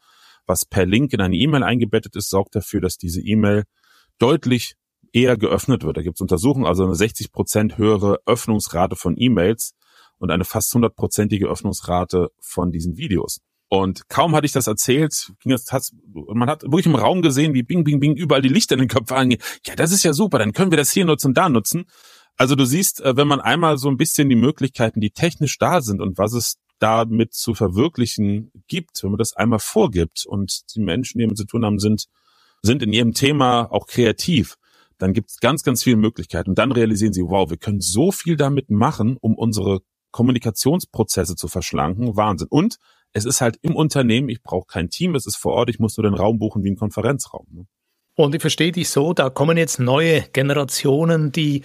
was 0.47 0.65
per 0.65 0.85
Link 0.85 1.13
in 1.13 1.21
eine 1.21 1.37
E-Mail 1.37 1.63
eingebettet 1.63 2.17
ist, 2.17 2.29
sorgt 2.29 2.55
dafür, 2.55 2.81
dass 2.81 2.97
diese 2.97 3.21
E-Mail 3.21 3.63
deutlich 4.19 4.75
eher 5.13 5.37
geöffnet 5.37 5.83
wird. 5.83 5.97
Da 5.97 6.01
gibt 6.01 6.17
es 6.17 6.21
Untersuchungen, 6.21 6.65
also 6.65 6.83
eine 6.83 6.95
60 6.95 7.31
Prozent 7.31 7.77
höhere 7.77 8.19
Öffnungsrate 8.25 8.95
von 8.95 9.15
E-Mails 9.17 9.73
und 10.17 10.31
eine 10.31 10.45
fast 10.45 10.73
hundertprozentige 10.73 11.47
Öffnungsrate 11.47 12.29
von 12.39 12.71
diesen 12.71 12.97
Videos. 12.97 13.41
Und 13.69 14.09
kaum 14.09 14.35
hatte 14.35 14.45
ich 14.45 14.51
das 14.51 14.67
erzählt, 14.67 15.31
ging 15.39 15.53
es, 15.53 15.71
man 16.27 16.49
hat 16.49 16.63
wirklich 16.63 16.87
im 16.87 16.95
Raum 16.95 17.21
gesehen, 17.21 17.53
wie 17.53 17.63
bing, 17.63 17.85
bing, 17.85 18.01
bing, 18.01 18.15
überall 18.17 18.41
die 18.41 18.49
Lichter 18.49 18.73
in 18.73 18.79
den 18.79 18.87
Köpfen 18.89 19.15
angehen. 19.15 19.41
Ja, 19.65 19.75
das 19.75 19.93
ist 19.93 20.03
ja 20.03 20.11
super, 20.11 20.39
dann 20.39 20.51
können 20.51 20.71
wir 20.71 20.77
das 20.77 20.91
hier 20.91 21.05
nutzen, 21.05 21.33
da 21.33 21.47
nutzen. 21.47 21.85
Also 22.35 22.55
du 22.55 22.65
siehst, 22.65 23.01
äh, 23.01 23.15
wenn 23.15 23.27
man 23.27 23.39
einmal 23.39 23.77
so 23.77 23.89
ein 23.89 23.97
bisschen 23.97 24.27
die 24.27 24.35
Möglichkeiten, 24.35 24.99
die 24.99 25.11
technisch 25.11 25.57
da 25.57 25.81
sind 25.81 26.01
und 26.01 26.17
was 26.17 26.33
es 26.33 26.57
damit 26.79 27.33
zu 27.33 27.53
verwirklichen 27.53 28.51
gibt, 28.67 29.03
wenn 29.03 29.11
man 29.11 29.19
das 29.19 29.33
einmal 29.33 29.59
vorgibt 29.59 30.25
und 30.25 30.75
die 30.75 30.81
Menschen, 30.81 31.19
die 31.19 31.23
damit 31.23 31.37
zu 31.37 31.45
tun 31.45 31.63
haben, 31.63 31.79
sind, 31.79 32.07
sind 32.61 32.83
in 32.83 32.91
ihrem 32.91 33.13
Thema 33.13 33.71
auch 33.71 33.87
kreativ, 33.87 34.57
dann 35.01 35.13
gibt 35.13 35.31
es 35.31 35.39
ganz, 35.39 35.63
ganz 35.63 35.83
viele 35.83 35.97
Möglichkeiten. 35.97 36.51
Und 36.51 36.59
dann 36.59 36.71
realisieren 36.71 37.13
sie, 37.13 37.23
wow, 37.23 37.49
wir 37.49 37.57
können 37.57 37.81
so 37.81 38.11
viel 38.11 38.37
damit 38.37 38.69
machen, 38.69 39.17
um 39.19 39.35
unsere 39.35 39.81
Kommunikationsprozesse 40.11 41.35
zu 41.35 41.47
verschlanken. 41.47 42.15
Wahnsinn. 42.15 42.47
Und 42.49 42.77
es 43.13 43.25
ist 43.25 43.41
halt 43.41 43.57
im 43.61 43.75
Unternehmen, 43.75 44.29
ich 44.29 44.43
brauche 44.43 44.67
kein 44.67 44.89
Team, 44.89 45.15
es 45.15 45.25
ist 45.25 45.37
vor 45.37 45.53
Ort, 45.53 45.69
ich 45.69 45.79
muss 45.79 45.97
nur 45.97 46.03
den 46.03 46.13
Raum 46.13 46.37
buchen 46.39 46.63
wie 46.63 46.71
ein 46.71 46.75
Konferenzraum. 46.75 47.47
Ne? 47.51 47.65
Und 48.15 48.35
ich 48.35 48.41
verstehe 48.41 48.71
dich 48.71 48.89
so, 48.89 49.13
da 49.13 49.29
kommen 49.29 49.57
jetzt 49.57 49.79
neue 49.79 50.21
Generationen, 50.33 51.31
die 51.31 51.63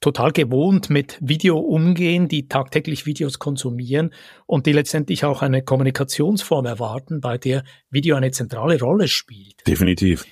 total 0.00 0.32
gewohnt 0.32 0.88
mit 0.88 1.18
Video 1.20 1.58
umgehen, 1.58 2.28
die 2.28 2.48
tagtäglich 2.48 3.04
Videos 3.04 3.38
konsumieren 3.38 4.14
und 4.46 4.66
die 4.66 4.72
letztendlich 4.72 5.24
auch 5.24 5.42
eine 5.42 5.62
Kommunikationsform 5.62 6.64
erwarten, 6.66 7.20
bei 7.20 7.36
der 7.36 7.64
Video 7.90 8.16
eine 8.16 8.30
zentrale 8.30 8.80
Rolle 8.80 9.08
spielt. 9.08 9.66
Definitiv. 9.66 10.24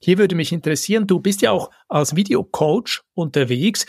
Hier 0.00 0.18
würde 0.18 0.36
mich 0.36 0.52
interessieren, 0.52 1.06
du 1.06 1.20
bist 1.20 1.42
ja 1.42 1.50
auch 1.50 1.70
als 1.88 2.14
Videocoach 2.14 3.02
unterwegs. 3.14 3.86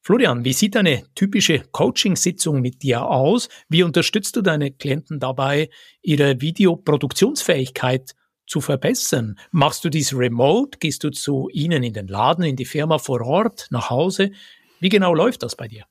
Florian, 0.00 0.44
wie 0.44 0.52
sieht 0.52 0.76
eine 0.76 1.04
typische 1.14 1.60
Coaching-Sitzung 1.70 2.60
mit 2.60 2.82
dir 2.82 3.06
aus? 3.06 3.48
Wie 3.68 3.84
unterstützt 3.84 4.34
du 4.34 4.42
deine 4.42 4.72
Klienten 4.72 5.20
dabei, 5.20 5.70
ihre 6.02 6.40
Videoproduktionsfähigkeit 6.40 8.16
zu 8.44 8.60
verbessern? 8.60 9.38
Machst 9.52 9.84
du 9.84 9.90
dies 9.90 10.12
remote? 10.12 10.78
Gehst 10.80 11.04
du 11.04 11.10
zu 11.10 11.48
ihnen 11.52 11.84
in 11.84 11.92
den 11.92 12.08
Laden, 12.08 12.44
in 12.44 12.56
die 12.56 12.64
Firma 12.64 12.98
vor 12.98 13.20
Ort, 13.20 13.68
nach 13.70 13.90
Hause? 13.90 14.32
Wie 14.80 14.88
genau 14.88 15.14
läuft 15.14 15.44
das 15.44 15.54
bei 15.54 15.68
dir? 15.68 15.84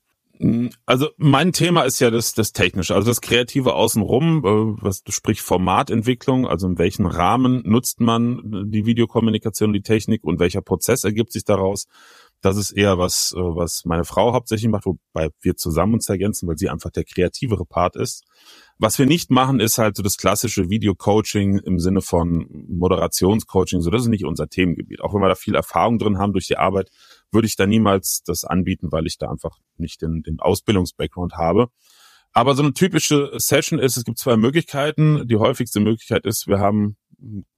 Also 0.87 1.09
mein 1.17 1.53
Thema 1.53 1.83
ist 1.83 1.99
ja 1.99 2.09
das, 2.09 2.33
das 2.33 2.51
Technische, 2.51 2.95
also 2.95 3.11
das 3.11 3.21
Kreative 3.21 3.75
außenrum, 3.75 4.39
äh, 4.39 4.83
was 4.83 5.03
sprich 5.09 5.41
Formatentwicklung, 5.43 6.47
also 6.47 6.67
in 6.67 6.79
welchem 6.79 7.05
Rahmen 7.05 7.61
nutzt 7.63 7.99
man 7.99 8.69
die 8.71 8.87
Videokommunikation, 8.87 9.71
die 9.71 9.83
Technik 9.83 10.23
und 10.23 10.39
welcher 10.39 10.61
Prozess 10.61 11.03
ergibt 11.03 11.31
sich 11.31 11.43
daraus. 11.45 11.85
Das 12.41 12.57
ist 12.57 12.71
eher 12.71 12.97
was, 12.97 13.35
äh, 13.37 13.39
was 13.39 13.85
meine 13.85 14.03
Frau 14.03 14.33
hauptsächlich 14.33 14.71
macht, 14.71 14.87
wobei 14.87 15.29
wir 15.41 15.57
zusammen 15.57 15.93
uns 15.93 16.09
ergänzen, 16.09 16.47
weil 16.47 16.57
sie 16.57 16.69
einfach 16.69 16.89
der 16.89 17.03
kreativere 17.03 17.65
Part 17.65 17.95
ist. 17.95 18.23
Was 18.83 18.97
wir 18.97 19.05
nicht 19.05 19.29
machen, 19.29 19.59
ist 19.59 19.77
halt 19.77 19.95
so 19.95 20.01
das 20.01 20.17
klassische 20.17 20.71
Video-Coaching 20.71 21.59
im 21.59 21.77
Sinne 21.77 22.01
von 22.01 22.47
Moderationscoaching. 22.67 23.79
So, 23.79 23.91
das 23.91 24.01
ist 24.01 24.07
nicht 24.07 24.25
unser 24.25 24.49
Themengebiet. 24.49 25.01
Auch 25.01 25.13
wenn 25.13 25.21
wir 25.21 25.27
da 25.27 25.35
viel 25.35 25.53
Erfahrung 25.53 25.99
drin 25.99 26.17
haben 26.17 26.33
durch 26.33 26.47
die 26.47 26.57
Arbeit, 26.57 26.89
würde 27.31 27.45
ich 27.45 27.55
da 27.55 27.67
niemals 27.67 28.23
das 28.23 28.43
anbieten, 28.43 28.91
weil 28.91 29.05
ich 29.05 29.19
da 29.19 29.29
einfach 29.29 29.59
nicht 29.77 30.01
den, 30.01 30.23
den 30.23 30.39
Ausbildungs-Background 30.39 31.33
habe. 31.33 31.67
Aber 32.33 32.55
so 32.55 32.63
eine 32.63 32.73
typische 32.73 33.31
Session 33.37 33.77
ist, 33.77 33.97
es 33.97 34.03
gibt 34.03 34.17
zwei 34.17 34.35
Möglichkeiten. 34.35 35.27
Die 35.27 35.37
häufigste 35.37 35.79
Möglichkeit 35.79 36.25
ist, 36.25 36.47
wir 36.47 36.57
haben, 36.57 36.97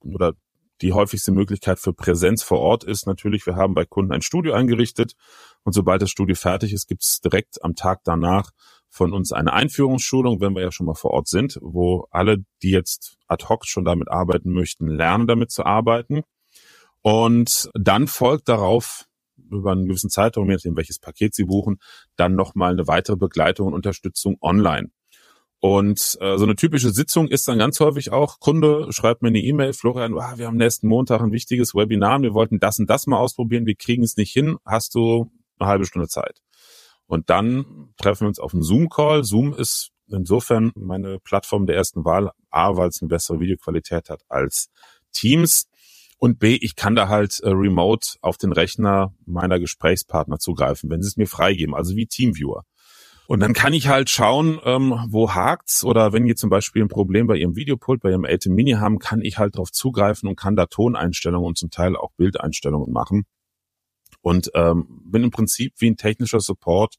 oder 0.00 0.34
die 0.82 0.92
häufigste 0.92 1.32
Möglichkeit 1.32 1.78
für 1.78 1.94
Präsenz 1.94 2.42
vor 2.42 2.58
Ort 2.58 2.84
ist 2.84 3.06
natürlich, 3.06 3.46
wir 3.46 3.56
haben 3.56 3.72
bei 3.72 3.86
Kunden 3.86 4.12
ein 4.12 4.20
Studio 4.20 4.52
eingerichtet 4.52 5.14
und 5.62 5.72
sobald 5.72 6.02
das 6.02 6.10
Studio 6.10 6.36
fertig 6.36 6.74
ist, 6.74 6.86
gibt 6.86 7.02
es 7.02 7.20
direkt 7.20 7.64
am 7.64 7.76
Tag 7.76 8.00
danach 8.04 8.50
von 8.94 9.12
uns 9.12 9.32
eine 9.32 9.52
Einführungsschulung, 9.52 10.40
wenn 10.40 10.54
wir 10.54 10.62
ja 10.62 10.70
schon 10.70 10.86
mal 10.86 10.94
vor 10.94 11.10
Ort 11.10 11.26
sind, 11.26 11.58
wo 11.60 12.06
alle, 12.12 12.44
die 12.62 12.70
jetzt 12.70 13.16
ad 13.26 13.44
hoc 13.48 13.66
schon 13.66 13.84
damit 13.84 14.08
arbeiten 14.08 14.52
möchten, 14.52 14.86
lernen 14.86 15.26
damit 15.26 15.50
zu 15.50 15.66
arbeiten. 15.66 16.22
Und 17.02 17.70
dann 17.74 18.06
folgt 18.06 18.48
darauf 18.48 19.06
über 19.50 19.72
einen 19.72 19.86
gewissen 19.86 20.10
Zeitraum, 20.10 20.48
je 20.48 20.54
nachdem 20.54 20.76
welches 20.76 21.00
Paket 21.00 21.34
Sie 21.34 21.44
buchen, 21.44 21.80
dann 22.14 22.36
nochmal 22.36 22.72
eine 22.72 22.86
weitere 22.86 23.16
Begleitung 23.16 23.66
und 23.66 23.74
Unterstützung 23.74 24.36
online. 24.40 24.90
Und 25.58 26.16
äh, 26.20 26.38
so 26.38 26.44
eine 26.44 26.54
typische 26.54 26.90
Sitzung 26.90 27.26
ist 27.26 27.48
dann 27.48 27.58
ganz 27.58 27.80
häufig 27.80 28.12
auch, 28.12 28.38
Kunde 28.38 28.86
schreibt 28.90 29.22
mir 29.22 29.28
eine 29.28 29.40
E-Mail, 29.40 29.72
Florian, 29.72 30.16
ah, 30.16 30.34
wir 30.36 30.46
haben 30.46 30.56
nächsten 30.56 30.86
Montag 30.86 31.20
ein 31.20 31.32
wichtiges 31.32 31.74
Webinar, 31.74 32.22
wir 32.22 32.32
wollten 32.32 32.60
das 32.60 32.78
und 32.78 32.88
das 32.88 33.08
mal 33.08 33.18
ausprobieren, 33.18 33.66
wir 33.66 33.74
kriegen 33.74 34.04
es 34.04 34.16
nicht 34.16 34.30
hin, 34.30 34.56
hast 34.64 34.94
du 34.94 35.32
eine 35.58 35.68
halbe 35.68 35.84
Stunde 35.84 36.06
Zeit. 36.06 36.42
Und 37.06 37.30
dann 37.30 37.92
treffen 37.96 38.22
wir 38.22 38.28
uns 38.28 38.38
auf 38.38 38.54
einen 38.54 38.62
Zoom-Call. 38.62 39.24
Zoom 39.24 39.52
ist 39.54 39.90
insofern 40.08 40.72
meine 40.74 41.18
Plattform 41.20 41.66
der 41.66 41.76
ersten 41.76 42.04
Wahl. 42.04 42.30
A, 42.50 42.76
weil 42.76 42.88
es 42.88 43.02
eine 43.02 43.08
bessere 43.08 43.40
Videoqualität 43.40 44.10
hat 44.10 44.22
als 44.28 44.68
Teams. 45.12 45.68
Und 46.18 46.38
B, 46.38 46.56
ich 46.60 46.76
kann 46.76 46.94
da 46.94 47.08
halt 47.08 47.40
äh, 47.40 47.50
remote 47.50 48.16
auf 48.22 48.38
den 48.38 48.52
Rechner 48.52 49.14
meiner 49.26 49.58
Gesprächspartner 49.58 50.38
zugreifen, 50.38 50.88
wenn 50.88 51.02
sie 51.02 51.08
es 51.08 51.16
mir 51.16 51.26
freigeben, 51.26 51.74
also 51.74 51.96
wie 51.96 52.06
Teamviewer. 52.06 52.64
Und 53.26 53.40
dann 53.40 53.54
kann 53.54 53.72
ich 53.72 53.88
halt 53.88 54.10
schauen, 54.10 54.60
ähm, 54.64 55.06
wo 55.08 55.34
hakt's 55.34 55.82
oder 55.82 56.12
wenn 56.12 56.26
die 56.26 56.34
zum 56.34 56.50
Beispiel 56.50 56.82
ein 56.82 56.88
Problem 56.88 57.26
bei 57.26 57.36
ihrem 57.36 57.56
Videopult, 57.56 58.00
bei 58.00 58.10
ihrem 58.10 58.24
ATEM 58.24 58.54
Mini 58.54 58.72
haben, 58.72 58.98
kann 58.98 59.22
ich 59.22 59.38
halt 59.38 59.54
darauf 59.56 59.72
zugreifen 59.72 60.28
und 60.28 60.36
kann 60.36 60.56
da 60.56 60.66
Toneinstellungen 60.66 61.46
und 61.46 61.58
zum 61.58 61.70
Teil 61.70 61.96
auch 61.96 62.12
Bildeinstellungen 62.16 62.92
machen 62.92 63.24
und 64.24 64.50
ähm, 64.54 64.86
bin 65.04 65.22
im 65.22 65.30
Prinzip 65.30 65.74
wie 65.78 65.90
ein 65.90 65.96
technischer 65.96 66.40
Support, 66.40 66.96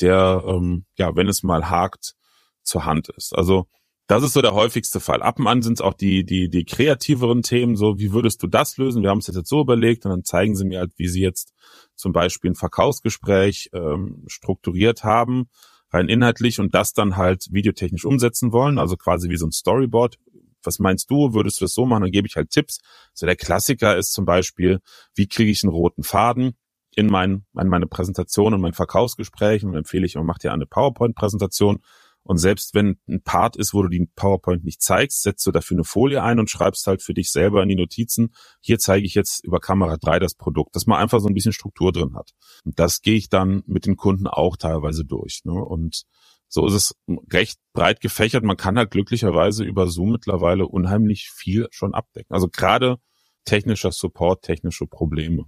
der, 0.00 0.42
ähm, 0.46 0.86
ja, 0.96 1.14
wenn 1.16 1.28
es 1.28 1.42
mal 1.42 1.68
hakt, 1.68 2.14
zur 2.62 2.84
Hand 2.84 3.08
ist. 3.10 3.34
Also 3.36 3.66
das 4.06 4.22
ist 4.22 4.34
so 4.34 4.42
der 4.42 4.54
häufigste 4.54 5.00
Fall. 5.00 5.22
Ab 5.22 5.38
und 5.38 5.46
an 5.46 5.62
sind 5.62 5.74
es 5.74 5.80
auch 5.80 5.94
die, 5.94 6.24
die, 6.24 6.48
die 6.48 6.64
kreativeren 6.64 7.42
Themen, 7.42 7.74
so 7.74 7.98
wie 7.98 8.12
würdest 8.12 8.42
du 8.42 8.46
das 8.46 8.76
lösen? 8.76 9.02
Wir 9.02 9.10
haben 9.10 9.18
es 9.18 9.26
jetzt 9.26 9.48
so 9.48 9.60
überlegt 9.60 10.04
und 10.04 10.10
dann 10.10 10.24
zeigen 10.24 10.54
sie 10.54 10.64
mir 10.64 10.78
halt, 10.78 10.92
wie 10.96 11.08
sie 11.08 11.22
jetzt 11.22 11.52
zum 11.96 12.12
Beispiel 12.12 12.52
ein 12.52 12.54
Verkaufsgespräch 12.54 13.70
ähm, 13.72 14.24
strukturiert 14.26 15.04
haben, 15.04 15.46
rein 15.90 16.08
inhaltlich 16.08 16.60
und 16.60 16.74
das 16.74 16.92
dann 16.92 17.16
halt 17.16 17.46
videotechnisch 17.50 18.04
umsetzen 18.04 18.52
wollen, 18.52 18.78
also 18.78 18.96
quasi 18.96 19.30
wie 19.30 19.36
so 19.36 19.46
ein 19.46 19.52
Storyboard 19.52 20.18
was 20.64 20.78
meinst 20.78 21.10
du, 21.10 21.34
würdest 21.34 21.60
du 21.60 21.64
das 21.64 21.74
so 21.74 21.86
machen? 21.86 22.02
Dann 22.02 22.10
gebe 22.10 22.26
ich 22.26 22.36
halt 22.36 22.50
Tipps. 22.50 22.78
So 23.12 23.26
der 23.26 23.36
Klassiker 23.36 23.96
ist 23.96 24.12
zum 24.12 24.24
Beispiel, 24.24 24.80
wie 25.14 25.28
kriege 25.28 25.50
ich 25.50 25.62
einen 25.62 25.72
roten 25.72 26.02
Faden 26.02 26.56
in, 26.94 27.06
mein, 27.06 27.44
in 27.58 27.68
meine 27.68 27.86
Präsentation 27.86 28.54
und 28.54 28.60
mein 28.60 28.72
Verkaufsgespräch 28.72 29.64
und 29.64 29.74
empfehle 29.74 30.06
ich, 30.06 30.14
man 30.14 30.26
macht 30.26 30.44
ja 30.44 30.52
eine 30.52 30.66
PowerPoint-Präsentation 30.66 31.80
und 32.24 32.38
selbst 32.38 32.74
wenn 32.74 32.98
ein 33.06 33.22
Part 33.22 33.56
ist, 33.56 33.74
wo 33.74 33.82
du 33.82 33.88
die 33.88 34.08
PowerPoint 34.16 34.64
nicht 34.64 34.80
zeigst, 34.80 35.22
setzt 35.22 35.46
du 35.46 35.52
dafür 35.52 35.76
eine 35.76 35.84
Folie 35.84 36.22
ein 36.22 36.38
und 36.38 36.50
schreibst 36.50 36.86
halt 36.86 37.02
für 37.02 37.12
dich 37.12 37.30
selber 37.30 37.62
in 37.62 37.68
die 37.68 37.76
Notizen, 37.76 38.34
hier 38.60 38.78
zeige 38.78 39.06
ich 39.06 39.14
jetzt 39.14 39.44
über 39.44 39.60
Kamera 39.60 39.98
3 39.98 40.20
das 40.20 40.34
Produkt, 40.34 40.74
dass 40.74 40.86
man 40.86 40.98
einfach 40.98 41.20
so 41.20 41.28
ein 41.28 41.34
bisschen 41.34 41.52
Struktur 41.52 41.92
drin 41.92 42.14
hat. 42.16 42.30
Und 42.64 42.78
das 42.78 43.02
gehe 43.02 43.16
ich 43.16 43.28
dann 43.28 43.62
mit 43.66 43.84
den 43.84 43.96
Kunden 43.96 44.26
auch 44.26 44.56
teilweise 44.56 45.04
durch. 45.04 45.42
Ne? 45.44 45.52
Und 45.52 46.04
So 46.54 46.68
ist 46.68 46.74
es 46.74 46.94
recht 47.32 47.58
breit 47.72 48.00
gefächert. 48.00 48.44
Man 48.44 48.56
kann 48.56 48.78
halt 48.78 48.92
glücklicherweise 48.92 49.64
über 49.64 49.88
Zoom 49.88 50.12
mittlerweile 50.12 50.68
unheimlich 50.68 51.28
viel 51.34 51.66
schon 51.72 51.94
abdecken. 51.94 52.32
Also 52.32 52.46
gerade 52.46 52.98
technischer 53.44 53.90
Support, 53.90 54.42
technische 54.42 54.86
Probleme. 54.86 55.46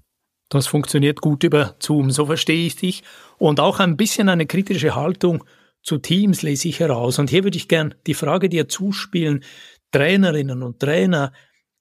Das 0.49 0.67
funktioniert 0.67 1.21
gut 1.21 1.45
über 1.45 1.77
Zoom, 1.79 2.11
so 2.11 2.27
verstehe 2.27 2.67
ich 2.67 2.75
dich. 2.75 3.05
Und 3.39 3.61
auch 3.61 3.79
ein 3.79 3.97
bisschen 3.97 4.29
eine 4.29 4.47
kritische 4.47 4.97
Haltung 4.97 5.45
zu 5.81 5.99
Teams 5.99 6.43
lese 6.43 6.67
ich 6.67 6.81
heraus. 6.81 7.21
Und 7.21 7.31
hier 7.31 7.45
würde 7.45 7.57
ich 7.57 7.69
gern 7.69 7.95
die 8.09 8.15
Frage 8.15 8.49
dir 8.49 8.69
zuspielen. 8.69 9.45
Trainerinnen 9.93 10.65
und 10.65 10.81
Trainer, 10.81 11.33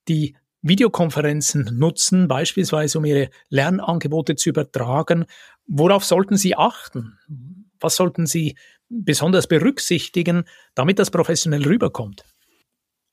die 0.06 0.36
Videokonferenzen 0.62 1.76
nutzen, 1.76 2.28
beispielsweise 2.28 2.98
um 2.98 3.04
ihre 3.04 3.30
Lernangebote 3.48 4.36
zu 4.36 4.50
übertragen, 4.50 5.24
worauf 5.66 6.04
sollten 6.04 6.36
sie 6.36 6.54
achten? 6.54 7.18
Was 7.80 7.96
sollten 7.96 8.26
sie 8.26 8.56
besonders 8.88 9.46
berücksichtigen, 9.46 10.44
damit 10.74 10.98
das 10.98 11.10
professionell 11.10 11.64
rüberkommt? 11.64 12.24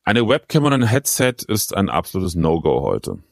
Eine 0.03 0.27
Webcam 0.27 0.65
und 0.65 0.73
ein 0.73 0.83
Headset 0.87 1.35
ist 1.47 1.75
ein 1.75 1.89
absolutes 1.89 2.35
No-Go 2.35 2.81
heute. 2.81 3.23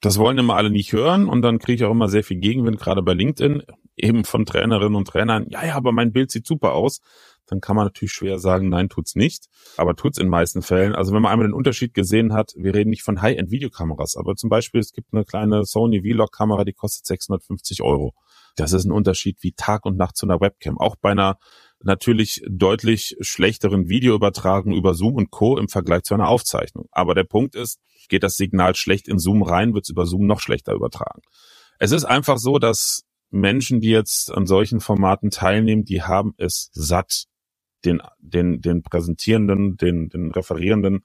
Das 0.00 0.18
wollen 0.18 0.38
immer 0.38 0.56
alle 0.56 0.70
nicht 0.70 0.92
hören 0.92 1.28
und 1.28 1.42
dann 1.42 1.58
kriege 1.58 1.76
ich 1.76 1.84
auch 1.84 1.92
immer 1.92 2.08
sehr 2.08 2.24
viel 2.24 2.38
Gegenwind, 2.38 2.78
gerade 2.78 3.02
bei 3.02 3.14
LinkedIn, 3.14 3.62
eben 3.96 4.24
von 4.24 4.44
Trainerinnen 4.44 4.94
und 4.94 5.08
Trainern. 5.08 5.46
Ja, 5.48 5.64
ja, 5.64 5.74
aber 5.74 5.92
mein 5.92 6.12
Bild 6.12 6.30
sieht 6.30 6.46
super 6.46 6.74
aus. 6.74 7.00
Dann 7.46 7.60
kann 7.60 7.76
man 7.76 7.86
natürlich 7.86 8.12
schwer 8.12 8.38
sagen, 8.38 8.68
nein, 8.68 8.88
tut's 8.88 9.14
nicht. 9.14 9.46
Aber 9.76 9.94
tut's 9.94 10.18
in 10.18 10.28
meisten 10.28 10.62
Fällen. 10.62 10.94
Also 10.94 11.14
wenn 11.14 11.22
man 11.22 11.32
einmal 11.32 11.46
den 11.46 11.54
Unterschied 11.54 11.94
gesehen 11.94 12.32
hat, 12.32 12.52
wir 12.56 12.74
reden 12.74 12.90
nicht 12.90 13.04
von 13.04 13.22
High-End-Videokameras, 13.22 14.16
aber 14.16 14.34
zum 14.34 14.50
Beispiel, 14.50 14.80
es 14.80 14.92
gibt 14.92 15.14
eine 15.14 15.24
kleine 15.24 15.64
Sony 15.64 16.02
Vlog-Kamera, 16.02 16.64
die 16.64 16.72
kostet 16.72 17.06
650 17.06 17.82
Euro. 17.82 18.14
Das 18.56 18.72
ist 18.72 18.84
ein 18.84 18.92
Unterschied 18.92 19.38
wie 19.42 19.52
Tag 19.52 19.86
und 19.86 19.96
Nacht 19.96 20.16
zu 20.16 20.26
einer 20.26 20.40
Webcam. 20.40 20.78
Auch 20.78 20.96
bei 20.96 21.10
einer 21.10 21.38
natürlich 21.82 22.42
deutlich 22.48 23.16
schlechteren 23.20 23.88
Videoübertragung 23.88 24.74
über 24.74 24.94
Zoom 24.94 25.14
und 25.14 25.30
Co. 25.30 25.58
im 25.58 25.68
Vergleich 25.68 26.02
zu 26.02 26.14
einer 26.14 26.28
Aufzeichnung. 26.28 26.86
Aber 26.90 27.14
der 27.14 27.24
Punkt 27.24 27.54
ist, 27.54 27.80
geht 28.08 28.22
das 28.22 28.36
Signal 28.36 28.74
schlecht 28.74 29.08
in 29.08 29.18
Zoom 29.18 29.42
rein, 29.42 29.74
wird 29.74 29.84
es 29.84 29.90
über 29.90 30.06
Zoom 30.06 30.26
noch 30.26 30.40
schlechter 30.40 30.74
übertragen. 30.74 31.22
Es 31.78 31.92
ist 31.92 32.04
einfach 32.04 32.38
so, 32.38 32.58
dass 32.58 33.02
Menschen, 33.30 33.80
die 33.80 33.90
jetzt 33.90 34.32
an 34.32 34.46
solchen 34.46 34.80
Formaten 34.80 35.30
teilnehmen, 35.30 35.84
die 35.84 36.02
haben 36.02 36.34
es 36.38 36.70
satt, 36.72 37.26
den, 37.84 38.00
den, 38.18 38.60
den 38.60 38.82
Präsentierenden, 38.82 39.76
den, 39.76 40.08
den 40.08 40.30
Referierenden 40.30 41.04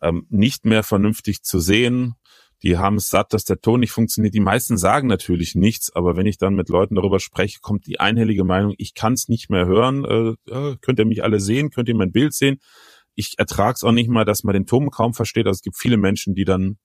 ähm, 0.00 0.26
nicht 0.28 0.64
mehr 0.64 0.82
vernünftig 0.82 1.42
zu 1.42 1.58
sehen, 1.58 2.14
die 2.62 2.78
haben 2.78 2.96
es 2.96 3.10
satt, 3.10 3.32
dass 3.32 3.44
der 3.44 3.60
Ton 3.60 3.80
nicht 3.80 3.92
funktioniert. 3.92 4.34
Die 4.34 4.40
meisten 4.40 4.78
sagen 4.78 5.08
natürlich 5.08 5.54
nichts, 5.54 5.94
aber 5.94 6.16
wenn 6.16 6.26
ich 6.26 6.38
dann 6.38 6.54
mit 6.54 6.68
Leuten 6.68 6.94
darüber 6.94 7.20
spreche, 7.20 7.58
kommt 7.60 7.86
die 7.86 8.00
einhellige 8.00 8.44
Meinung, 8.44 8.74
ich 8.78 8.94
kann 8.94 9.12
es 9.12 9.28
nicht 9.28 9.50
mehr 9.50 9.66
hören. 9.66 10.36
Äh, 10.48 10.76
könnt 10.80 10.98
ihr 10.98 11.04
mich 11.04 11.22
alle 11.22 11.40
sehen? 11.40 11.70
Könnt 11.70 11.88
ihr 11.88 11.96
mein 11.96 12.12
Bild 12.12 12.32
sehen? 12.32 12.58
Ich 13.14 13.38
ertrage 13.38 13.74
es 13.76 13.84
auch 13.84 13.92
nicht 13.92 14.08
mal, 14.08 14.24
dass 14.24 14.42
man 14.42 14.54
den 14.54 14.66
Ton 14.66 14.90
kaum 14.90 15.14
versteht. 15.14 15.46
Also 15.46 15.58
es 15.58 15.62
gibt 15.62 15.76
viele 15.76 15.96
Menschen, 15.96 16.34
die 16.34 16.44
dann 16.44 16.78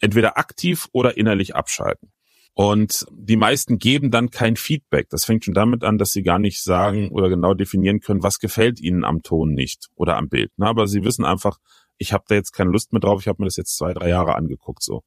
entweder 0.00 0.38
aktiv 0.38 0.88
oder 0.92 1.16
innerlich 1.16 1.54
abschalten. 1.54 2.12
Und 2.54 3.06
die 3.10 3.36
meisten 3.36 3.78
geben 3.78 4.10
dann 4.10 4.30
kein 4.30 4.56
Feedback. 4.56 5.08
Das 5.08 5.24
fängt 5.24 5.44
schon 5.44 5.54
damit 5.54 5.84
an, 5.84 5.96
dass 5.96 6.12
sie 6.12 6.22
gar 6.22 6.38
nicht 6.38 6.62
sagen 6.62 7.10
oder 7.10 7.30
genau 7.30 7.54
definieren 7.54 8.00
können, 8.00 8.22
was 8.22 8.40
gefällt 8.40 8.78
ihnen 8.80 9.04
am 9.04 9.22
Ton 9.22 9.54
nicht 9.54 9.88
oder 9.94 10.16
am 10.18 10.28
Bild. 10.28 10.52
Aber 10.58 10.86
sie 10.86 11.02
wissen 11.02 11.24
einfach, 11.24 11.58
ich 12.02 12.12
habe 12.12 12.24
da 12.28 12.34
jetzt 12.34 12.52
keine 12.52 12.70
Lust 12.70 12.92
mehr 12.92 13.00
drauf, 13.00 13.22
ich 13.22 13.28
habe 13.28 13.40
mir 13.40 13.46
das 13.46 13.56
jetzt 13.56 13.76
zwei, 13.76 13.94
drei 13.94 14.10
Jahre 14.10 14.34
angeguckt 14.34 14.82
so. 14.82 15.04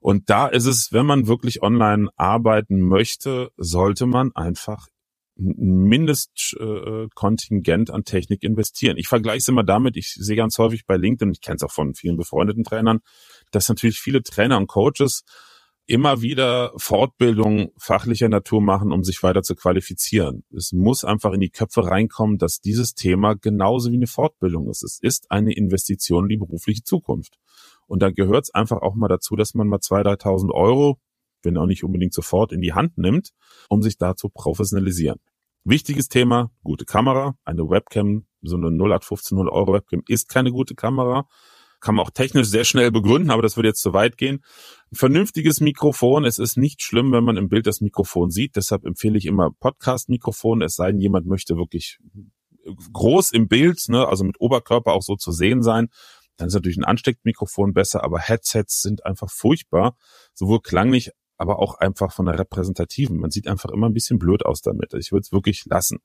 Und 0.00 0.28
da 0.28 0.48
ist 0.48 0.66
es, 0.66 0.92
wenn 0.92 1.06
man 1.06 1.26
wirklich 1.26 1.62
online 1.62 2.10
arbeiten 2.16 2.80
möchte, 2.80 3.50
sollte 3.56 4.04
man 4.04 4.32
einfach 4.34 4.88
ein 5.38 5.84
Mindestkontingent 5.88 7.90
an 7.90 8.04
Technik 8.04 8.42
investieren. 8.42 8.96
Ich 8.98 9.08
vergleiche 9.08 9.38
es 9.38 9.48
immer 9.48 9.64
damit, 9.64 9.96
ich 9.96 10.14
sehe 10.14 10.36
ganz 10.36 10.58
häufig 10.58 10.84
bei 10.86 10.96
LinkedIn, 10.96 11.32
ich 11.32 11.40
kenne 11.40 11.56
es 11.56 11.62
auch 11.62 11.72
von 11.72 11.94
vielen 11.94 12.16
befreundeten 12.16 12.64
Trainern, 12.64 13.00
dass 13.50 13.68
natürlich 13.68 13.98
viele 13.98 14.22
Trainer 14.22 14.58
und 14.58 14.66
Coaches 14.66 15.24
immer 15.86 16.22
wieder 16.22 16.72
Fortbildung 16.76 17.70
fachlicher 17.76 18.28
Natur 18.28 18.60
machen, 18.62 18.92
um 18.92 19.04
sich 19.04 19.22
weiter 19.22 19.42
zu 19.42 19.54
qualifizieren. 19.54 20.44
Es 20.54 20.72
muss 20.72 21.04
einfach 21.04 21.32
in 21.32 21.40
die 21.40 21.50
Köpfe 21.50 21.86
reinkommen, 21.86 22.38
dass 22.38 22.60
dieses 22.60 22.94
Thema 22.94 23.34
genauso 23.34 23.90
wie 23.90 23.96
eine 23.96 24.06
Fortbildung 24.06 24.68
ist. 24.70 24.82
Es 24.82 24.98
ist 25.00 25.30
eine 25.30 25.54
Investition 25.54 26.24
in 26.24 26.30
die 26.30 26.36
berufliche 26.38 26.82
Zukunft. 26.82 27.38
Und 27.86 28.02
da 28.02 28.10
gehört 28.10 28.44
es 28.44 28.54
einfach 28.54 28.80
auch 28.80 28.94
mal 28.94 29.08
dazu, 29.08 29.36
dass 29.36 29.54
man 29.54 29.68
mal 29.68 29.78
2.000, 29.78 30.22
3.000 30.22 30.50
Euro, 30.52 30.98
wenn 31.42 31.58
auch 31.58 31.66
nicht 31.66 31.84
unbedingt 31.84 32.14
sofort, 32.14 32.52
in 32.52 32.62
die 32.62 32.72
Hand 32.72 32.96
nimmt, 32.96 33.30
um 33.68 33.82
sich 33.82 33.98
da 33.98 34.16
zu 34.16 34.30
professionalisieren. 34.30 35.20
Wichtiges 35.64 36.08
Thema, 36.08 36.50
gute 36.62 36.86
Kamera. 36.86 37.36
Eine 37.44 37.68
Webcam, 37.68 38.26
so 38.40 38.56
eine 38.56 38.68
0815 38.68 39.38
Euro 39.38 39.74
Webcam 39.74 40.02
ist 40.08 40.28
keine 40.28 40.50
gute 40.50 40.74
Kamera 40.74 41.26
kann 41.84 41.96
man 41.96 42.06
auch 42.06 42.10
technisch 42.10 42.48
sehr 42.48 42.64
schnell 42.64 42.90
begründen, 42.90 43.30
aber 43.30 43.42
das 43.42 43.56
würde 43.56 43.68
jetzt 43.68 43.82
zu 43.82 43.92
weit 43.92 44.16
gehen. 44.16 44.42
Ein 44.90 44.96
vernünftiges 44.96 45.60
Mikrofon. 45.60 46.24
Es 46.24 46.38
ist 46.38 46.56
nicht 46.56 46.82
schlimm, 46.82 47.12
wenn 47.12 47.24
man 47.24 47.36
im 47.36 47.48
Bild 47.48 47.66
das 47.66 47.82
Mikrofon 47.82 48.30
sieht. 48.30 48.56
Deshalb 48.56 48.86
empfehle 48.86 49.18
ich 49.18 49.26
immer 49.26 49.50
Podcast-Mikrofon. 49.60 50.62
Es 50.62 50.76
sei 50.76 50.92
denn, 50.92 51.00
jemand 51.00 51.26
möchte 51.26 51.56
wirklich 51.56 51.98
groß 52.94 53.32
im 53.32 53.48
Bild, 53.48 53.84
ne, 53.88 54.08
also 54.08 54.24
mit 54.24 54.40
Oberkörper 54.40 54.94
auch 54.94 55.02
so 55.02 55.14
zu 55.14 55.30
sehen 55.30 55.62
sein. 55.62 55.88
Dann 56.38 56.48
ist 56.48 56.54
natürlich 56.54 56.78
ein 56.78 56.84
Ansteckmikrofon 56.84 57.74
besser, 57.74 58.02
aber 58.02 58.18
Headsets 58.18 58.80
sind 58.80 59.04
einfach 59.04 59.30
furchtbar. 59.30 59.94
Sowohl 60.32 60.62
klanglich, 60.62 61.10
aber 61.36 61.58
auch 61.58 61.74
einfach 61.74 62.12
von 62.12 62.24
der 62.24 62.38
repräsentativen. 62.38 63.18
Man 63.18 63.30
sieht 63.30 63.46
einfach 63.46 63.68
immer 63.70 63.90
ein 63.90 63.94
bisschen 63.94 64.18
blöd 64.18 64.46
aus 64.46 64.62
damit. 64.62 64.94
Ich 64.94 65.12
würde 65.12 65.22
es 65.22 65.32
wirklich 65.32 65.66
lassen. 65.66 65.98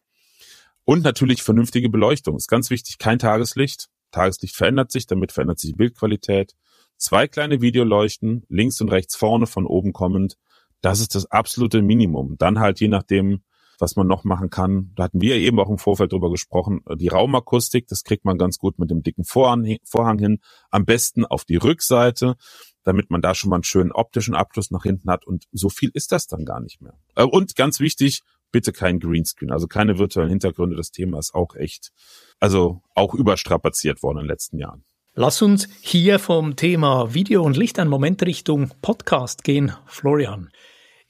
Und 0.84 1.04
natürlich 1.04 1.42
vernünftige 1.42 1.90
Beleuchtung. 1.90 2.36
Ist 2.36 2.50
ganz 2.50 2.70
wichtig, 2.70 2.98
kein 2.98 3.18
Tageslicht. 3.18 3.88
Tageslicht 4.12 4.56
verändert 4.56 4.92
sich, 4.92 5.08
damit 5.08 5.32
verändert 5.32 5.60
sich 5.60 5.72
die 5.72 5.78
Bildqualität. 5.78 6.56
Zwei 6.98 7.28
kleine 7.28 7.62
Videoleuchten, 7.62 8.44
links 8.50 8.82
und 8.82 8.90
rechts 8.90 9.16
vorne, 9.16 9.48
von 9.48 9.66
oben 9.66 9.94
kommend. 9.94 10.36
Das 10.82 11.00
ist 11.00 11.16
das 11.16 11.26
absolute 11.32 11.82
Minimum. 11.82 12.36
Dann 12.38 12.60
halt 12.60 12.80
je 12.80 12.88
nachdem, 12.88 13.44
was 13.80 13.96
man 13.96 14.08
noch 14.08 14.24
machen 14.24 14.50
kann. 14.50 14.92
Da 14.96 15.04
hatten 15.04 15.22
wir 15.22 15.36
eben 15.36 15.60
auch 15.60 15.70
im 15.70 15.78
Vorfeld 15.78 16.12
drüber 16.12 16.30
gesprochen. 16.30 16.82
Die 16.96 17.08
Raumakustik, 17.08 17.88
das 17.88 18.04
kriegt 18.04 18.26
man 18.26 18.38
ganz 18.38 18.58
gut 18.58 18.78
mit 18.78 18.90
dem 18.90 19.02
dicken 19.02 19.24
Vorhang, 19.24 19.78
Vorhang 19.86 20.20
hin. 20.20 20.40
Am 20.70 20.86
besten 20.86 21.26
auf 21.26 21.46
die 21.46 21.56
Rückseite, 21.56 22.36
damit 22.84 23.10
man 23.10 23.22
da 23.22 23.34
schon 23.36 23.50
mal 23.50 23.58
einen 23.58 23.64
schönen 23.64 23.92
optischen 23.92 24.36
Abschluss 24.36 24.72
nach 24.72 24.84
hinten 24.84 25.10
hat. 25.10 25.26
Und 25.26 25.46
so 25.52 25.70
viel 25.70 25.92
ist 25.94 26.12
das 26.12 26.28
dann 26.28 26.46
gar 26.46 26.60
nicht 26.60 26.82
mehr. 26.82 27.00
Äh, 27.16 27.24
und 27.24 27.56
ganz 27.56 27.80
wichtig, 27.80 28.22
bitte 28.52 28.72
kein 28.72 29.00
Greenscreen, 29.00 29.52
also 29.52 29.68
keine 29.68 29.98
virtuellen 29.98 30.30
Hintergründe. 30.30 30.76
Das 30.76 30.92
Thema 30.92 31.20
ist 31.20 31.34
auch 31.34 31.56
echt, 31.56 31.92
also 32.40 32.82
auch 32.96 33.14
überstrapaziert 33.14 34.04
worden 34.04 34.20
in 34.20 34.24
den 34.24 34.30
letzten 34.30 34.58
Jahren. 34.58 34.84
Lass 35.14 35.42
uns 35.42 35.68
hier 35.82 36.20
vom 36.20 36.56
Thema 36.56 37.14
Video 37.14 37.44
und 37.44 37.58
Licht 37.58 37.80
einen 37.80 37.90
Moment 37.90 38.24
Richtung 38.24 38.72
Podcast 38.82 39.44
gehen, 39.44 39.74
Florian. 39.86 40.50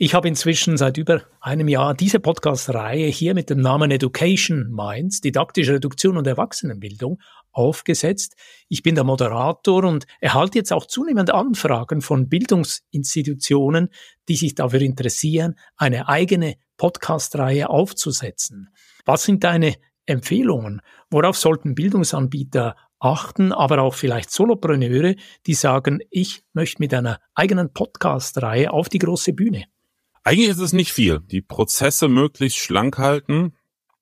Ich 0.01 0.13
habe 0.13 0.29
inzwischen 0.29 0.77
seit 0.77 0.95
über 0.95 1.23
einem 1.41 1.67
Jahr 1.67 1.93
diese 1.93 2.21
Podcast-Reihe 2.21 3.07
hier 3.07 3.33
mit 3.33 3.49
dem 3.49 3.59
Namen 3.59 3.91
Education 3.91 4.71
Minds, 4.71 5.19
didaktische 5.19 5.73
Reduktion 5.73 6.15
und 6.15 6.25
Erwachsenenbildung, 6.25 7.19
aufgesetzt. 7.51 8.37
Ich 8.69 8.81
bin 8.81 8.95
der 8.95 9.03
Moderator 9.03 9.83
und 9.83 10.05
erhalte 10.21 10.57
jetzt 10.57 10.71
auch 10.71 10.85
zunehmend 10.85 11.31
Anfragen 11.31 11.99
von 11.99 12.29
Bildungsinstitutionen, 12.29 13.89
die 14.29 14.37
sich 14.37 14.55
dafür 14.55 14.79
interessieren, 14.79 15.55
eine 15.75 16.07
eigene 16.07 16.55
Podcast-Reihe 16.77 17.69
aufzusetzen. 17.69 18.69
Was 19.03 19.25
sind 19.25 19.43
deine 19.43 19.75
Empfehlungen? 20.05 20.79
Worauf 21.09 21.37
sollten 21.37 21.75
Bildungsanbieter 21.75 22.77
achten, 22.99 23.51
aber 23.51 23.81
auch 23.81 23.95
vielleicht 23.95 24.31
Solopreneure, 24.31 25.15
die 25.45 25.55
sagen, 25.55 25.99
ich 26.09 26.43
möchte 26.53 26.81
mit 26.81 26.93
einer 26.93 27.19
eigenen 27.35 27.73
Podcast-Reihe 27.73 28.71
auf 28.71 28.87
die 28.87 28.99
große 28.99 29.33
Bühne? 29.33 29.65
Eigentlich 30.23 30.49
ist 30.49 30.59
es 30.59 30.73
nicht 30.73 30.91
viel. 30.91 31.19
Die 31.19 31.41
Prozesse 31.41 32.07
möglichst 32.07 32.57
schlank 32.57 32.97
halten, 32.97 33.53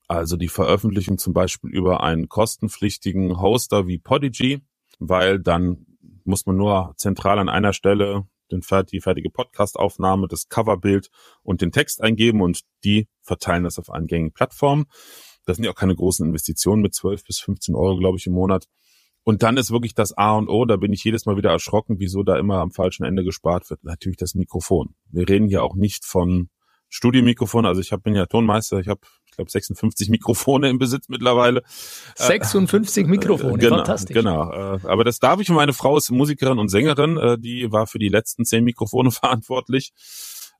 also 0.07 0.37
die 0.37 0.47
Veröffentlichung 0.47 1.17
zum 1.17 1.33
Beispiel 1.33 1.69
über 1.69 2.01
einen 2.01 2.29
kostenpflichtigen 2.29 3.39
Hoster 3.41 3.87
wie 3.87 3.99
Podigy, 3.99 4.61
weil 4.99 5.39
dann 5.39 5.85
muss 6.23 6.45
man 6.45 6.57
nur 6.57 6.93
zentral 6.97 7.39
an 7.39 7.49
einer 7.49 7.73
Stelle 7.73 8.27
die 8.49 9.01
fertige 9.01 9.29
Podcastaufnahme, 9.29 10.27
das 10.29 10.47
Coverbild 10.47 11.09
und 11.43 11.61
den 11.61 11.73
Text 11.73 12.01
eingeben 12.01 12.41
und 12.41 12.61
die 12.85 13.09
verteilen 13.21 13.65
das 13.65 13.77
auf 13.77 13.89
allen 13.89 14.07
gängigen 14.07 14.31
Plattformen. 14.31 14.85
Das 15.45 15.57
sind 15.57 15.65
ja 15.65 15.71
auch 15.71 15.75
keine 15.75 15.95
großen 15.95 16.25
Investitionen 16.25 16.81
mit 16.81 16.93
12 16.93 17.25
bis 17.25 17.39
15 17.39 17.75
Euro, 17.75 17.97
glaube 17.97 18.17
ich, 18.17 18.25
im 18.25 18.33
Monat. 18.33 18.67
Und 19.27 19.43
dann 19.43 19.57
ist 19.57 19.71
wirklich 19.71 19.93
das 19.93 20.17
A 20.17 20.37
und 20.37 20.47
O, 20.47 20.63
da 20.63 20.77
bin 20.77 20.93
ich 20.93 21.03
jedes 21.03 21.25
Mal 21.25 21.35
wieder 21.35 21.51
erschrocken, 21.51 21.97
wieso 21.99 22.23
da 22.23 22.39
immer 22.39 22.59
am 22.59 22.71
falschen 22.71 23.03
Ende 23.03 23.25
gespart 23.25 23.69
wird. 23.69 23.83
Natürlich 23.83 24.15
das 24.15 24.35
Mikrofon. 24.35 24.95
Wir 25.11 25.27
reden 25.27 25.49
hier 25.49 25.63
auch 25.63 25.75
nicht 25.75 26.05
von 26.05 26.47
Studiomikrofon. 26.87 27.65
Also 27.65 27.81
ich 27.81 27.91
hab, 27.91 28.03
bin 28.03 28.15
ja 28.15 28.25
Tonmeister, 28.25 28.79
ich 28.79 28.87
habe 28.87 29.01
glaube 29.35 29.51
56 29.51 30.07
Mikrofone 30.07 30.69
im 30.69 30.77
Besitz 30.79 31.09
mittlerweile. 31.09 31.61
56 32.15 33.03
äh, 33.03 33.09
Mikrofone, 33.09 33.57
genau, 33.57 33.75
fantastisch. 33.75 34.15
Genau, 34.15 34.49
äh, 34.49 34.79
aber 34.83 35.03
das 35.03 35.19
darf 35.19 35.41
ich. 35.41 35.49
Meine 35.49 35.73
Frau 35.73 35.97
ist 35.97 36.09
Musikerin 36.09 36.57
und 36.57 36.69
Sängerin, 36.69 37.17
äh, 37.17 37.37
die 37.37 37.69
war 37.69 37.85
für 37.85 37.99
die 37.99 38.07
letzten 38.07 38.45
zehn 38.45 38.63
Mikrofone 38.63 39.11
verantwortlich. 39.11 39.91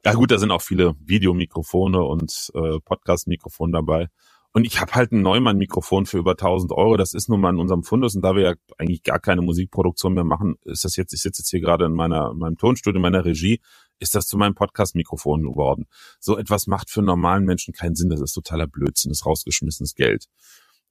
Ja 0.04 0.12
gut, 0.12 0.30
da 0.30 0.40
sind 0.40 0.52
auch 0.52 0.62
viele 0.62 0.94
Videomikrofone 1.00 2.04
und 2.04 2.52
äh, 2.54 2.82
Podcast-Mikrofone 2.84 3.72
dabei. 3.72 4.10
Und 4.54 4.66
ich 4.66 4.82
habe 4.82 4.94
halt 4.94 5.12
ein 5.12 5.22
Neumann-Mikrofon 5.22 6.06
für 6.06 6.18
über 6.18 6.32
1000 6.32 6.72
Euro. 6.72 6.98
Das 6.98 7.14
ist 7.14 7.30
nun 7.30 7.42
mal 7.42 7.52
in 7.52 7.60
unserem 7.60 7.84
Fundus. 7.84 8.16
Und 8.16 8.24
da 8.24 8.36
wir 8.36 8.44
ja 8.44 8.54
eigentlich 8.78 9.04
gar 9.04 9.20
keine 9.20 9.42
Musikproduktion 9.42 10.14
mehr 10.14 10.24
machen, 10.24 10.56
ist 10.64 10.84
das 10.84 10.96
jetzt, 10.96 11.14
ich 11.14 11.22
sitze 11.22 11.42
jetzt 11.42 11.50
hier 11.50 11.62
gerade 11.62 11.86
in 11.86 11.94
meiner, 11.94 12.32
in 12.32 12.40
meinem 12.40 12.58
Tonstudio, 12.58 12.98
in 12.98 13.04
meiner 13.04 13.24
Regie, 13.26 13.62
ist 14.00 14.16
das 14.16 14.28
zu 14.28 14.38
meinem 14.38 14.56
Podcast-Mikrofon 14.56 15.44
geworden. 15.44 15.86
So 16.20 16.38
etwas 16.38 16.68
macht 16.68 16.90
für 16.90 17.02
normalen 17.02 17.46
Menschen 17.46 17.74
keinen 17.74 17.96
Sinn. 17.96 18.10
Das 18.10 18.22
ist 18.22 18.34
totaler 18.34 18.68
Blödsinn, 18.68 19.10
das 19.10 19.20
ist 19.20 19.26
rausgeschmissenes 19.26 19.96
Geld. 19.96 20.28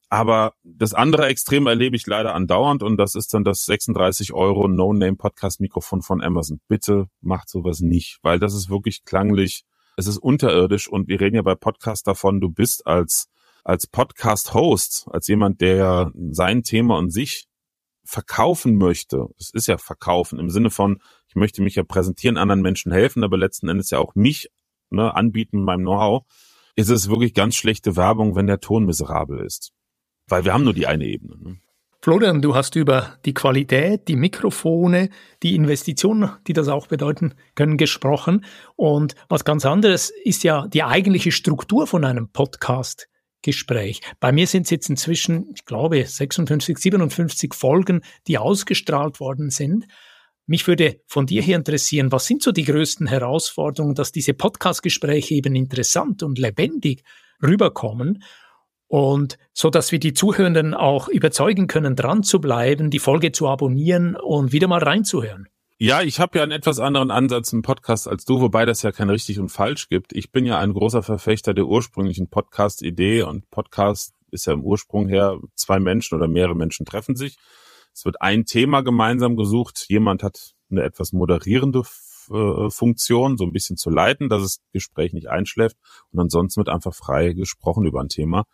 Aber 0.08 0.54
das 0.62 0.94
andere 0.94 1.26
Extrem 1.26 1.66
erlebe 1.66 1.96
ich 1.96 2.06
leider 2.06 2.34
andauernd 2.34 2.84
und 2.84 2.96
das 2.96 3.16
ist 3.16 3.34
dann 3.34 3.42
das 3.42 3.64
36 3.64 4.32
Euro 4.32 4.68
No-Name-Podcast-Mikrofon 4.68 6.02
von 6.02 6.22
Amazon. 6.22 6.60
Bitte 6.68 7.08
macht 7.20 7.48
sowas 7.48 7.80
nicht, 7.80 8.18
weil 8.22 8.38
das 8.38 8.54
ist 8.54 8.70
wirklich 8.70 9.04
klanglich, 9.04 9.64
es 9.96 10.06
ist 10.06 10.18
unterirdisch 10.18 10.88
und 10.88 11.08
wir 11.08 11.20
reden 11.20 11.36
ja 11.36 11.42
bei 11.42 11.56
Podcast 11.56 12.06
davon, 12.06 12.40
du 12.40 12.50
bist 12.50 12.86
als 12.86 13.28
als 13.66 13.88
Podcast-Host, 13.88 15.08
als 15.10 15.26
jemand, 15.26 15.60
der 15.60 16.12
sein 16.30 16.62
Thema 16.62 16.96
und 16.98 17.10
sich 17.10 17.48
verkaufen 18.04 18.76
möchte, 18.76 19.26
es 19.40 19.50
ist 19.50 19.66
ja 19.66 19.76
verkaufen 19.76 20.38
im 20.38 20.50
Sinne 20.50 20.70
von, 20.70 20.98
ich 21.26 21.34
möchte 21.34 21.62
mich 21.62 21.74
ja 21.74 21.82
präsentieren, 21.82 22.36
anderen 22.36 22.62
Menschen 22.62 22.92
helfen, 22.92 23.24
aber 23.24 23.36
letzten 23.36 23.68
Endes 23.68 23.90
ja 23.90 23.98
auch 23.98 24.14
mich 24.14 24.52
ne, 24.90 25.12
anbieten 25.12 25.58
mit 25.58 25.66
meinem 25.66 25.82
Know-how, 25.82 26.22
ist 26.76 26.90
es 26.90 27.10
wirklich 27.10 27.34
ganz 27.34 27.56
schlechte 27.56 27.96
Werbung, 27.96 28.36
wenn 28.36 28.46
der 28.46 28.60
Ton 28.60 28.86
miserabel 28.86 29.44
ist. 29.44 29.72
Weil 30.28 30.44
wir 30.44 30.54
haben 30.54 30.64
nur 30.64 30.74
die 30.74 30.86
eine 30.86 31.04
Ebene. 31.04 31.36
Ne? 31.36 31.58
Florian, 32.00 32.42
du 32.42 32.54
hast 32.54 32.76
über 32.76 33.16
die 33.24 33.34
Qualität, 33.34 34.06
die 34.06 34.14
Mikrofone, 34.14 35.10
die 35.42 35.56
Investitionen, 35.56 36.30
die 36.46 36.52
das 36.52 36.68
auch 36.68 36.86
bedeuten 36.86 37.34
können, 37.56 37.78
gesprochen. 37.78 38.44
Und 38.76 39.16
was 39.28 39.44
ganz 39.44 39.66
anderes 39.66 40.12
ist 40.22 40.44
ja 40.44 40.68
die 40.68 40.84
eigentliche 40.84 41.32
Struktur 41.32 41.88
von 41.88 42.04
einem 42.04 42.28
Podcast. 42.28 43.08
Gespräch. 43.42 44.00
Bei 44.20 44.32
mir 44.32 44.46
sind 44.46 44.64
es 44.64 44.70
jetzt 44.70 44.90
inzwischen, 44.90 45.50
ich 45.54 45.64
glaube, 45.64 46.04
56, 46.04 46.78
57 46.78 47.54
Folgen, 47.54 48.02
die 48.26 48.38
ausgestrahlt 48.38 49.20
worden 49.20 49.50
sind. 49.50 49.86
Mich 50.46 50.66
würde 50.66 51.00
von 51.06 51.26
dir 51.26 51.42
hier 51.42 51.56
interessieren, 51.56 52.12
was 52.12 52.26
sind 52.26 52.42
so 52.42 52.52
die 52.52 52.64
größten 52.64 53.06
Herausforderungen, 53.06 53.94
dass 53.94 54.12
diese 54.12 54.34
Podcast-Gespräche 54.34 55.34
eben 55.34 55.54
interessant 55.56 56.22
und 56.22 56.38
lebendig 56.38 57.02
rüberkommen 57.42 58.22
und 58.88 59.38
so, 59.52 59.70
dass 59.70 59.90
wir 59.90 59.98
die 59.98 60.14
Zuhörenden 60.14 60.74
auch 60.74 61.08
überzeugen 61.08 61.66
können, 61.66 61.96
dran 61.96 62.22
zu 62.22 62.40
bleiben, 62.40 62.90
die 62.90 63.00
Folge 63.00 63.32
zu 63.32 63.48
abonnieren 63.48 64.16
und 64.16 64.52
wieder 64.52 64.68
mal 64.68 64.82
reinzuhören. 64.82 65.48
Ja, 65.78 66.00
ich 66.00 66.20
habe 66.20 66.38
ja 66.38 66.42
einen 66.42 66.52
etwas 66.52 66.80
anderen 66.80 67.10
Ansatz 67.10 67.52
im 67.52 67.60
Podcast 67.60 68.08
als 68.08 68.24
du, 68.24 68.40
wobei 68.40 68.64
das 68.64 68.80
ja 68.80 68.92
kein 68.92 69.10
richtig 69.10 69.38
und 69.38 69.50
falsch 69.50 69.90
gibt. 69.90 70.14
Ich 70.14 70.32
bin 70.32 70.46
ja 70.46 70.58
ein 70.58 70.72
großer 70.72 71.02
Verfechter 71.02 71.52
der 71.52 71.66
ursprünglichen 71.66 72.30
Podcast-Idee 72.30 73.24
und 73.24 73.50
Podcast 73.50 74.14
ist 74.30 74.46
ja 74.46 74.54
im 74.54 74.64
Ursprung 74.64 75.06
her, 75.06 75.38
zwei 75.54 75.78
Menschen 75.78 76.14
oder 76.14 76.28
mehrere 76.28 76.54
Menschen 76.54 76.86
treffen 76.86 77.14
sich. 77.14 77.36
Es 77.92 78.06
wird 78.06 78.22
ein 78.22 78.46
Thema 78.46 78.80
gemeinsam 78.80 79.36
gesucht. 79.36 79.84
Jemand 79.88 80.22
hat 80.22 80.54
eine 80.70 80.82
etwas 80.82 81.12
moderierende 81.12 81.82
äh, 82.30 82.70
Funktion, 82.70 83.36
so 83.36 83.44
ein 83.44 83.52
bisschen 83.52 83.76
zu 83.76 83.90
leiten, 83.90 84.30
dass 84.30 84.40
das 84.40 84.60
Gespräch 84.72 85.12
nicht 85.12 85.28
einschläft 85.28 85.76
und 86.10 86.18
ansonsten 86.20 86.58
wird 86.58 86.70
einfach 86.70 86.94
frei 86.94 87.34
gesprochen 87.34 87.84
über 87.84 88.00
ein 88.00 88.08
Thema. 88.08 88.44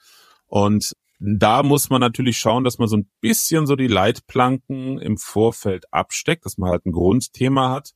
Und 0.46 0.96
da 1.24 1.62
muss 1.62 1.88
man 1.88 2.00
natürlich 2.00 2.36
schauen, 2.36 2.64
dass 2.64 2.78
man 2.78 2.88
so 2.88 2.96
ein 2.96 3.08
bisschen 3.20 3.68
so 3.68 3.76
die 3.76 3.86
Leitplanken 3.86 4.98
im 4.98 5.16
Vorfeld 5.16 5.84
absteckt, 5.92 6.44
dass 6.44 6.58
man 6.58 6.70
halt 6.70 6.84
ein 6.84 6.90
Grundthema 6.90 7.70
hat 7.70 7.92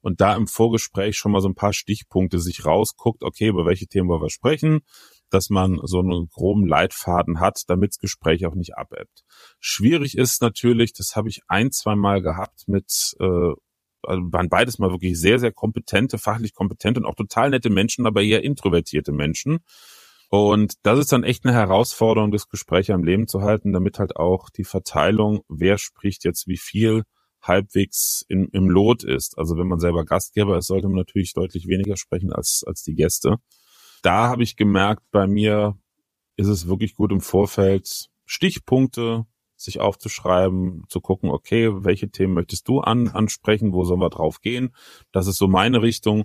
und 0.00 0.20
da 0.20 0.36
im 0.36 0.46
Vorgespräch 0.46 1.16
schon 1.16 1.32
mal 1.32 1.40
so 1.40 1.48
ein 1.48 1.56
paar 1.56 1.72
Stichpunkte 1.72 2.38
sich 2.38 2.64
rausguckt, 2.64 3.24
okay, 3.24 3.48
über 3.48 3.66
welche 3.66 3.88
Themen 3.88 4.08
wollen 4.08 4.22
wir 4.22 4.30
sprechen, 4.30 4.82
dass 5.28 5.50
man 5.50 5.80
so 5.82 5.98
einen 5.98 6.28
groben 6.28 6.68
Leitfaden 6.68 7.40
hat, 7.40 7.62
damit 7.66 7.90
das 7.90 7.98
Gespräch 7.98 8.46
auch 8.46 8.54
nicht 8.54 8.76
abebbt. 8.76 9.24
Schwierig 9.58 10.16
ist 10.16 10.40
natürlich, 10.40 10.92
das 10.92 11.16
habe 11.16 11.28
ich 11.28 11.40
ein, 11.48 11.72
zwei 11.72 11.96
Mal 11.96 12.22
gehabt 12.22 12.68
mit, 12.68 13.16
äh, 13.18 13.54
also 14.02 14.22
waren 14.30 14.48
beides 14.48 14.78
mal 14.78 14.92
wirklich 14.92 15.18
sehr, 15.18 15.40
sehr 15.40 15.50
kompetente, 15.50 16.16
fachlich 16.16 16.54
kompetente 16.54 17.00
und 17.00 17.06
auch 17.06 17.16
total 17.16 17.50
nette 17.50 17.70
Menschen, 17.70 18.06
aber 18.06 18.22
eher 18.22 18.44
introvertierte 18.44 19.10
Menschen 19.10 19.58
und 20.28 20.74
das 20.82 20.98
ist 20.98 21.12
dann 21.12 21.24
echt 21.24 21.44
eine 21.44 21.54
Herausforderung, 21.54 22.30
das 22.30 22.48
Gespräch 22.48 22.92
am 22.92 23.04
Leben 23.04 23.28
zu 23.28 23.40
halten, 23.40 23.72
damit 23.72 23.98
halt 23.98 24.16
auch 24.16 24.50
die 24.50 24.64
Verteilung, 24.64 25.40
wer 25.48 25.78
spricht 25.78 26.24
jetzt 26.24 26.46
wie 26.46 26.58
viel, 26.58 27.04
halbwegs 27.40 28.24
in, 28.28 28.48
im 28.48 28.68
Lot 28.68 29.04
ist. 29.04 29.38
Also 29.38 29.56
wenn 29.56 29.68
man 29.68 29.78
selber 29.78 30.04
Gastgeber 30.04 30.58
ist, 30.58 30.66
sollte 30.66 30.88
man 30.88 30.96
natürlich 30.96 31.32
deutlich 31.34 31.68
weniger 31.68 31.96
sprechen 31.96 32.32
als, 32.32 32.64
als 32.66 32.82
die 32.82 32.94
Gäste. 32.94 33.36
Da 34.02 34.28
habe 34.28 34.42
ich 34.42 34.56
gemerkt, 34.56 35.02
bei 35.10 35.26
mir 35.26 35.78
ist 36.36 36.48
es 36.48 36.68
wirklich 36.68 36.94
gut 36.94 37.12
im 37.12 37.20
Vorfeld 37.20 38.10
Stichpunkte 38.26 39.24
sich 39.56 39.80
aufzuschreiben, 39.80 40.84
zu 40.88 41.00
gucken, 41.00 41.30
okay, 41.30 41.70
welche 41.84 42.10
Themen 42.10 42.34
möchtest 42.34 42.68
du 42.68 42.80
an, 42.80 43.08
ansprechen, 43.08 43.72
wo 43.72 43.82
sollen 43.82 44.00
wir 44.00 44.10
drauf 44.10 44.40
gehen? 44.40 44.74
Das 45.10 45.26
ist 45.26 45.38
so 45.38 45.48
meine 45.48 45.82
Richtung. 45.82 46.24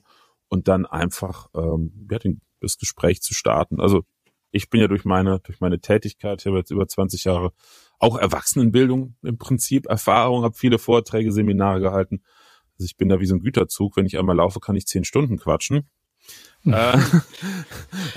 Und 0.50 0.68
dann 0.68 0.86
einfach 0.86 1.48
ähm, 1.56 2.08
ja, 2.12 2.20
den 2.20 2.42
das 2.64 2.78
Gespräch 2.78 3.22
zu 3.22 3.34
starten. 3.34 3.80
Also 3.80 4.04
ich 4.52 4.70
bin 4.70 4.82
ja 4.82 4.88
durch 4.88 5.06
meine, 5.06 5.40
durch 5.40 5.60
meine 5.60 5.80
Tätigkeit, 5.80 6.42
ich 6.42 6.46
habe 6.46 6.58
jetzt 6.58 6.72
über 6.72 6.88
20 6.88 7.24
Jahre 7.24 7.52
auch 8.00 8.18
Erwachsenenbildung 8.18 9.16
im 9.24 9.38
Prinzip, 9.38 9.88
Erfahrung, 9.88 10.44
habe 10.44 10.56
viele 10.56 10.78
Vorträge, 10.78 11.32
Seminare 11.32 11.80
gehalten. 11.80 12.22
Also 12.78 12.86
ich 12.86 12.98
bin 12.98 13.10
da 13.10 13.20
wie 13.20 13.26
so 13.26 13.36
ein 13.36 13.42
Güterzug. 13.42 13.98
Wenn 13.98 14.06
ich 14.06 14.18
einmal 14.18 14.36
laufe, 14.36 14.60
kann 14.60 14.76
ich 14.76 14.86
zehn 14.86 15.04
Stunden 15.04 15.38
quatschen. 15.38 15.90
Äh. 16.66 16.98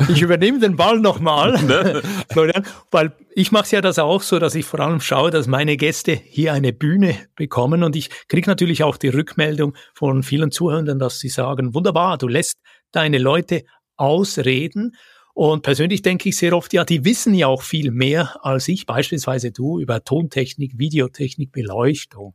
ich 0.09 0.23
übernehme 0.23 0.61
den 0.61 0.77
Ball 0.77 1.01
nochmal, 1.01 1.61
ne? 1.65 2.01
Florian, 2.31 2.65
weil 2.93 3.11
ich 3.35 3.51
mache 3.51 3.75
ja 3.75 3.81
das 3.81 3.99
auch 3.99 4.23
so, 4.23 4.39
dass 4.39 4.55
ich 4.55 4.65
vor 4.65 4.79
allem 4.79 5.01
schaue, 5.01 5.33
dass 5.33 5.49
meine 5.49 5.77
Gäste 5.77 6.13
hier 6.13 6.53
eine 6.53 6.73
Bühne 6.73 7.17
bekommen 7.35 7.83
und 7.83 7.97
ich 7.97 8.09
kriege 8.29 8.49
natürlich 8.49 8.85
auch 8.85 8.99
die 8.99 9.09
Rückmeldung 9.09 9.75
von 9.95 10.23
vielen 10.23 10.53
Zuhörern, 10.53 11.01
dass 11.01 11.19
sie 11.19 11.29
sagen, 11.29 11.75
wunderbar, 11.75 12.19
du 12.19 12.29
lässt 12.29 12.61
deine 12.93 13.19
Leute 13.19 13.65
ausreden. 13.97 14.97
Und 15.35 15.63
persönlich 15.63 16.03
denke 16.03 16.31
ich 16.31 16.37
sehr 16.37 16.57
oft, 16.57 16.73
ja, 16.73 16.85
die 16.85 17.05
wissen 17.05 17.35
ja 17.35 17.47
auch 17.47 17.63
viel 17.63 17.91
mehr 17.91 18.45
als 18.45 18.69
ich, 18.69 18.87
beispielsweise 18.87 19.53
du, 19.53 19.79
über 19.79 20.03
Tontechnik, 20.03 20.79
Videotechnik, 20.79 21.53
Beleuchtung. 21.53 22.35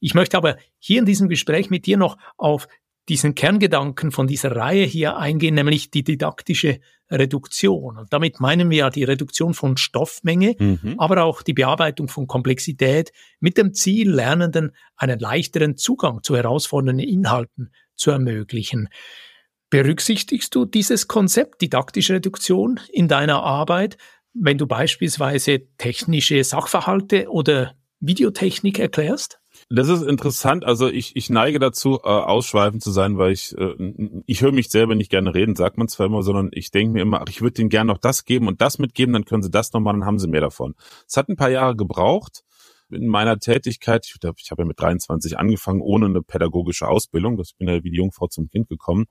Ich 0.00 0.14
möchte 0.14 0.38
aber 0.38 0.56
hier 0.78 1.00
in 1.00 1.04
diesem 1.04 1.28
Gespräch 1.28 1.68
mit 1.68 1.84
dir 1.84 1.98
noch 1.98 2.16
auf 2.38 2.66
diesen 3.10 3.34
Kerngedanken 3.34 4.12
von 4.12 4.26
dieser 4.26 4.54
Reihe 4.54 4.84
hier 4.84 5.16
eingehen, 5.16 5.54
nämlich 5.54 5.90
die 5.90 6.04
didaktische 6.04 6.80
Reduktion. 7.10 7.98
Und 7.98 8.12
damit 8.12 8.40
meinen 8.40 8.70
wir 8.70 8.78
ja 8.78 8.90
die 8.90 9.04
Reduktion 9.04 9.52
von 9.52 9.76
Stoffmenge, 9.76 10.54
mhm. 10.58 10.94
aber 10.96 11.24
auch 11.24 11.42
die 11.42 11.52
Bearbeitung 11.52 12.08
von 12.08 12.26
Komplexität 12.26 13.12
mit 13.40 13.58
dem 13.58 13.74
Ziel, 13.74 14.10
Lernenden 14.10 14.72
einen 14.96 15.18
leichteren 15.18 15.76
Zugang 15.76 16.22
zu 16.22 16.36
herausfordernden 16.36 17.06
Inhalten 17.06 17.72
zu 17.96 18.12
ermöglichen. 18.12 18.88
Berücksichtigst 19.70 20.52
du 20.54 20.64
dieses 20.64 21.06
Konzept 21.06 21.62
didaktische 21.62 22.14
Reduktion 22.14 22.80
in 22.92 23.06
deiner 23.06 23.44
Arbeit, 23.44 23.96
wenn 24.34 24.58
du 24.58 24.66
beispielsweise 24.66 25.62
technische 25.78 26.42
Sachverhalte 26.42 27.28
oder 27.30 27.74
Videotechnik 28.00 28.80
erklärst? 28.80 29.38
Das 29.68 29.88
ist 29.88 30.02
interessant. 30.02 30.64
Also 30.64 30.88
ich, 30.88 31.14
ich 31.14 31.30
neige 31.30 31.60
dazu, 31.60 32.00
äh, 32.02 32.08
ausschweifend 32.08 32.82
zu 32.82 32.90
sein, 32.90 33.16
weil 33.18 33.32
ich, 33.32 33.56
äh, 33.56 33.74
ich 34.26 34.42
höre 34.42 34.50
mich 34.50 34.70
selber 34.70 34.96
nicht 34.96 35.10
gerne 35.10 35.34
reden, 35.34 35.54
sagt 35.54 35.78
man 35.78 35.86
zwar 35.86 36.06
immer, 36.06 36.22
sondern 36.22 36.50
ich 36.52 36.72
denke 36.72 36.94
mir 36.94 37.02
immer, 37.02 37.20
ach, 37.20 37.28
ich 37.28 37.40
würde 37.40 37.54
denen 37.54 37.68
gerne 37.68 37.92
noch 37.92 37.98
das 37.98 38.24
geben 38.24 38.48
und 38.48 38.60
das 38.60 38.80
mitgeben, 38.80 39.12
dann 39.12 39.24
können 39.24 39.42
sie 39.42 39.50
das 39.50 39.72
nochmal, 39.72 39.94
dann 39.94 40.04
haben 40.04 40.18
sie 40.18 40.28
mehr 40.28 40.40
davon. 40.40 40.74
Es 41.06 41.16
hat 41.16 41.28
ein 41.28 41.36
paar 41.36 41.50
Jahre 41.50 41.76
gebraucht 41.76 42.42
in 42.90 43.06
meiner 43.06 43.38
Tätigkeit. 43.38 44.04
Ich, 44.06 44.16
ich 44.36 44.50
habe 44.50 44.62
ja 44.62 44.66
mit 44.66 44.80
23 44.80 45.38
angefangen, 45.38 45.80
ohne 45.80 46.06
eine 46.06 46.22
pädagogische 46.22 46.88
Ausbildung. 46.88 47.36
Das 47.36 47.52
bin 47.52 47.68
ja 47.68 47.84
wie 47.84 47.90
die 47.90 47.98
Jungfrau 47.98 48.26
zum 48.26 48.48
Kind 48.48 48.68
gekommen 48.68 49.06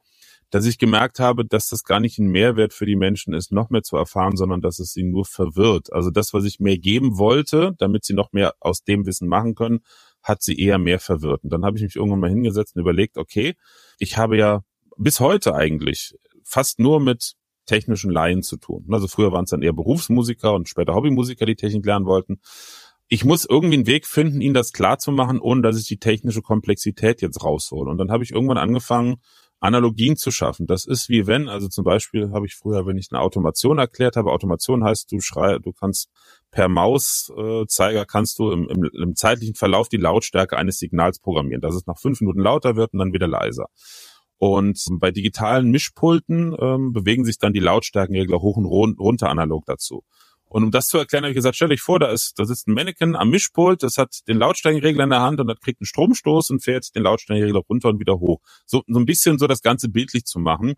dass 0.50 0.66
ich 0.66 0.78
gemerkt 0.78 1.20
habe, 1.20 1.46
dass 1.46 1.68
das 1.68 1.84
gar 1.84 2.00
nicht 2.00 2.18
ein 2.18 2.28
Mehrwert 2.28 2.74
für 2.74 2.86
die 2.86 2.96
Menschen 2.96 3.34
ist, 3.34 3.52
noch 3.52 3.70
mehr 3.70 3.84
zu 3.84 3.98
erfahren, 3.98 4.36
sondern 4.36 4.62
dass 4.62 4.80
es 4.80 4.94
sie 4.94 5.04
nur 5.04 5.26
verwirrt. 5.26 5.94
Also 5.94 6.10
das, 6.10 6.34
was 6.34 6.46
ich 6.46 6.60
mehr 6.60 6.78
geben 6.78 7.18
wollte, 7.18 7.76
damit 7.78 8.04
sie 8.04 8.14
noch 8.14 8.32
mehr 8.32 8.56
aus 8.60 8.84
dem 8.84 9.06
Wissen 9.06 9.28
machen 9.28 9.56
können, 9.56 9.82
hat 10.24 10.42
sie 10.42 10.60
eher 10.60 10.80
mehr 10.80 11.00
verwirrt. 11.00 11.44
Und 11.44 11.54
dann 11.54 11.64
habe 11.64 11.78
ich 11.78 11.84
mich 11.84 11.96
irgendwann 11.96 12.20
mal 12.20 12.30
hingesetzt 12.30 12.76
und 12.76 12.82
überlegt, 12.82 13.18
okay, 13.18 13.56
ich 14.00 14.18
habe 14.18 14.38
ja 14.38 14.64
bis 14.98 15.20
heute 15.20 15.56
eigentlich 15.56 16.16
fast 16.44 16.80
nur 16.80 17.00
mit 17.00 17.36
technischen 17.66 18.10
Laien 18.10 18.42
zu 18.42 18.58
tun. 18.58 18.86
Also 18.92 19.08
früher 19.08 19.32
waren 19.32 19.44
es 19.44 19.52
dann 19.52 19.62
eher 19.62 19.74
Berufsmusiker 19.74 20.54
und 20.54 20.68
später 20.68 20.96
Hobbymusiker, 20.96 21.46
die 21.46 21.56
Technik 21.56 21.86
lernen 21.86 22.06
wollten. 22.06 22.42
Ich 23.08 23.24
muss 23.24 23.46
irgendwie 23.46 23.76
einen 23.76 23.88
Weg 23.88 24.08
finden, 24.08 24.42
ihnen 24.42 24.54
das 24.54 24.74
klar 24.74 24.98
zu 24.98 25.12
machen, 25.12 25.40
ohne 25.40 25.62
dass 25.62 25.80
ich 25.80 25.88
die 25.88 26.00
technische 26.00 26.42
Komplexität 26.42 27.22
jetzt 27.22 27.44
raushole. 27.44 27.90
Und 27.90 27.98
dann 27.98 28.12
habe 28.12 28.24
ich 28.24 28.32
irgendwann 28.32 28.58
angefangen, 28.58 29.18
Analogien 29.60 30.16
zu 30.16 30.32
schaffen. 30.32 30.68
Das 30.68 30.86
ist 30.86 31.10
wie 31.10 31.28
wenn, 31.28 31.50
also 31.50 31.68
zum 31.68 31.84
Beispiel 31.84 32.32
habe 32.32 32.46
ich 32.46 32.56
früher, 32.56 32.86
wenn 32.86 32.98
ich 32.98 33.10
eine 33.12 33.22
Automation 33.22 33.78
erklärt 33.78 34.16
habe, 34.16 34.32
Automation 34.32 34.84
heißt, 34.84 35.12
du 35.12 35.20
schrei, 35.20 35.60
du 35.60 35.74
kannst 35.74 36.10
per 36.52 36.68
Mauszeiger 36.68 38.06
kannst 38.06 38.40
du 38.40 38.52
im, 38.52 38.70
im, 38.70 38.84
im 38.86 39.16
zeitlichen 39.16 39.56
Verlauf 39.56 39.90
die 39.90 39.98
Lautstärke 39.98 40.58
eines 40.58 40.80
Signals 40.80 41.20
programmieren, 41.20 41.62
dass 41.62 41.76
es 41.76 41.86
nach 41.86 41.98
fünf 41.98 42.22
Minuten 42.22 42.40
lauter 42.40 42.76
wird 42.76 42.94
und 42.94 43.00
dann 43.00 43.14
wieder 43.14 43.28
leiser. 43.28 43.68
Und 44.38 44.82
bei 44.94 45.12
digitalen 45.12 45.70
Mischpulten 45.70 46.56
ähm, 46.60 46.94
bewegen 46.94 47.26
sich 47.26 47.38
dann 47.38 47.52
die 47.52 47.60
Lautstärkenregler 47.60 48.42
hoch 48.42 48.56
und 48.56 48.66
runter 48.66 49.30
analog 49.30 49.66
dazu. 49.66 50.04
Und 50.50 50.64
um 50.64 50.72
das 50.72 50.88
zu 50.88 50.98
erklären, 50.98 51.24
habe 51.24 51.32
ich 51.32 51.36
gesagt, 51.36 51.56
stell 51.56 51.70
dich 51.70 51.82
vor, 51.82 52.00
da 52.00 52.08
ist, 52.08 52.34
da 52.38 52.46
sitzt 52.46 52.68
ein 52.68 52.74
Mannequin 52.74 53.16
am 53.16 53.30
Mischpult, 53.30 53.84
das 53.84 53.98
hat 53.98 54.28
den 54.28 54.38
Lautstärkenregler 54.38 55.04
in 55.04 55.12
der 55.12 55.22
Hand 55.22 55.40
und 55.40 55.48
das 55.48 55.60
kriegt 55.60 55.80
einen 55.80 55.86
Stromstoß 55.86 56.50
und 56.50 56.64
fährt 56.64 56.96
den 56.96 57.04
Lautstärkenregler 57.04 57.62
runter 57.70 57.90
und 57.90 58.00
wieder 58.00 58.20
hoch. 58.20 58.42
So, 58.66 58.84
so 58.88 59.00
ein 59.00 59.06
bisschen 59.06 59.38
so 59.38 59.46
das 59.46 59.62
Ganze 59.62 59.90
bildlich 59.90 60.26
zu 60.26 60.40
machen. 60.40 60.74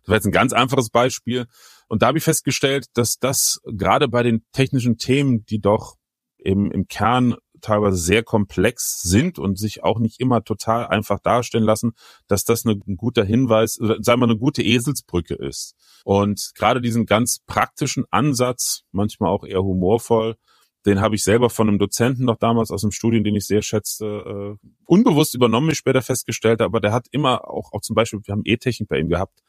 Das 0.00 0.08
war 0.08 0.14
jetzt 0.16 0.26
ein 0.26 0.32
ganz 0.32 0.52
einfaches 0.52 0.88
Beispiel. 0.88 1.46
Und 1.88 2.02
da 2.02 2.06
habe 2.08 2.18
ich 2.18 2.24
festgestellt, 2.24 2.86
dass 2.94 3.18
das 3.18 3.60
gerade 3.64 4.08
bei 4.08 4.22
den 4.22 4.44
technischen 4.52 4.96
Themen, 4.96 5.44
die 5.44 5.60
doch 5.60 5.96
im, 6.38 6.72
im 6.72 6.88
Kern 6.88 7.36
teilweise 7.62 7.96
sehr 7.96 8.22
komplex 8.22 9.00
sind 9.02 9.38
und 9.38 9.58
sich 9.58 9.82
auch 9.82 9.98
nicht 9.98 10.20
immer 10.20 10.44
total 10.44 10.86
einfach 10.86 11.20
darstellen 11.20 11.64
lassen, 11.64 11.92
dass 12.28 12.44
das 12.44 12.66
eine, 12.66 12.80
ein 12.86 12.96
guter 12.96 13.24
Hinweis, 13.24 13.74
sagen 13.74 14.20
wir 14.20 14.24
eine 14.24 14.36
gute 14.36 14.62
Eselsbrücke 14.62 15.34
ist. 15.34 15.74
Und 16.04 16.52
gerade 16.54 16.80
diesen 16.80 17.06
ganz 17.06 17.38
praktischen 17.46 18.04
Ansatz, 18.10 18.82
manchmal 18.90 19.30
auch 19.30 19.44
eher 19.44 19.62
humorvoll, 19.62 20.36
den 20.84 21.00
habe 21.00 21.14
ich 21.14 21.22
selber 21.22 21.48
von 21.48 21.68
einem 21.68 21.78
Dozenten 21.78 22.24
noch 22.24 22.38
damals 22.38 22.70
aus 22.70 22.82
dem 22.82 22.90
Studium, 22.90 23.24
den 23.24 23.36
ich 23.36 23.46
sehr 23.46 23.62
schätzte, 23.62 24.58
äh, 24.62 24.68
unbewusst 24.84 25.34
übernommen, 25.34 25.70
ich 25.70 25.78
später 25.78 26.02
festgestellt, 26.02 26.60
aber 26.60 26.80
der 26.80 26.92
hat 26.92 27.06
immer 27.12 27.48
auch, 27.48 27.72
auch 27.72 27.82
zum 27.82 27.94
Beispiel, 27.94 28.20
wir 28.24 28.32
haben 28.32 28.42
E-Technik 28.44 28.88
bei 28.88 28.98
ihm 28.98 29.08
gehabt, 29.08 29.42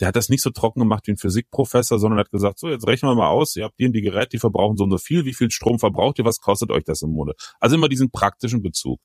der 0.00 0.08
hat 0.08 0.16
das 0.16 0.28
nicht 0.28 0.42
so 0.42 0.50
trocken 0.50 0.80
gemacht 0.80 1.06
wie 1.06 1.12
ein 1.12 1.16
Physikprofessor, 1.16 1.98
sondern 1.98 2.20
hat 2.20 2.30
gesagt, 2.30 2.58
so, 2.58 2.68
jetzt 2.68 2.86
rechnen 2.86 3.10
wir 3.10 3.16
mal 3.16 3.28
aus, 3.28 3.56
ihr 3.56 3.64
habt 3.64 3.80
und 3.80 3.92
die 3.92 4.02
Geräte, 4.02 4.30
die 4.32 4.38
verbrauchen 4.38 4.76
so 4.76 4.84
und 4.84 4.90
so 4.90 4.98
viel, 4.98 5.24
wie 5.24 5.34
viel 5.34 5.50
Strom 5.50 5.78
verbraucht 5.78 6.18
ihr, 6.18 6.24
was 6.24 6.40
kostet 6.40 6.70
euch 6.70 6.84
das 6.84 7.02
im 7.02 7.10
Monat? 7.10 7.36
Also 7.60 7.76
immer 7.76 7.88
diesen 7.88 8.10
praktischen 8.10 8.62
Bezug. 8.62 9.00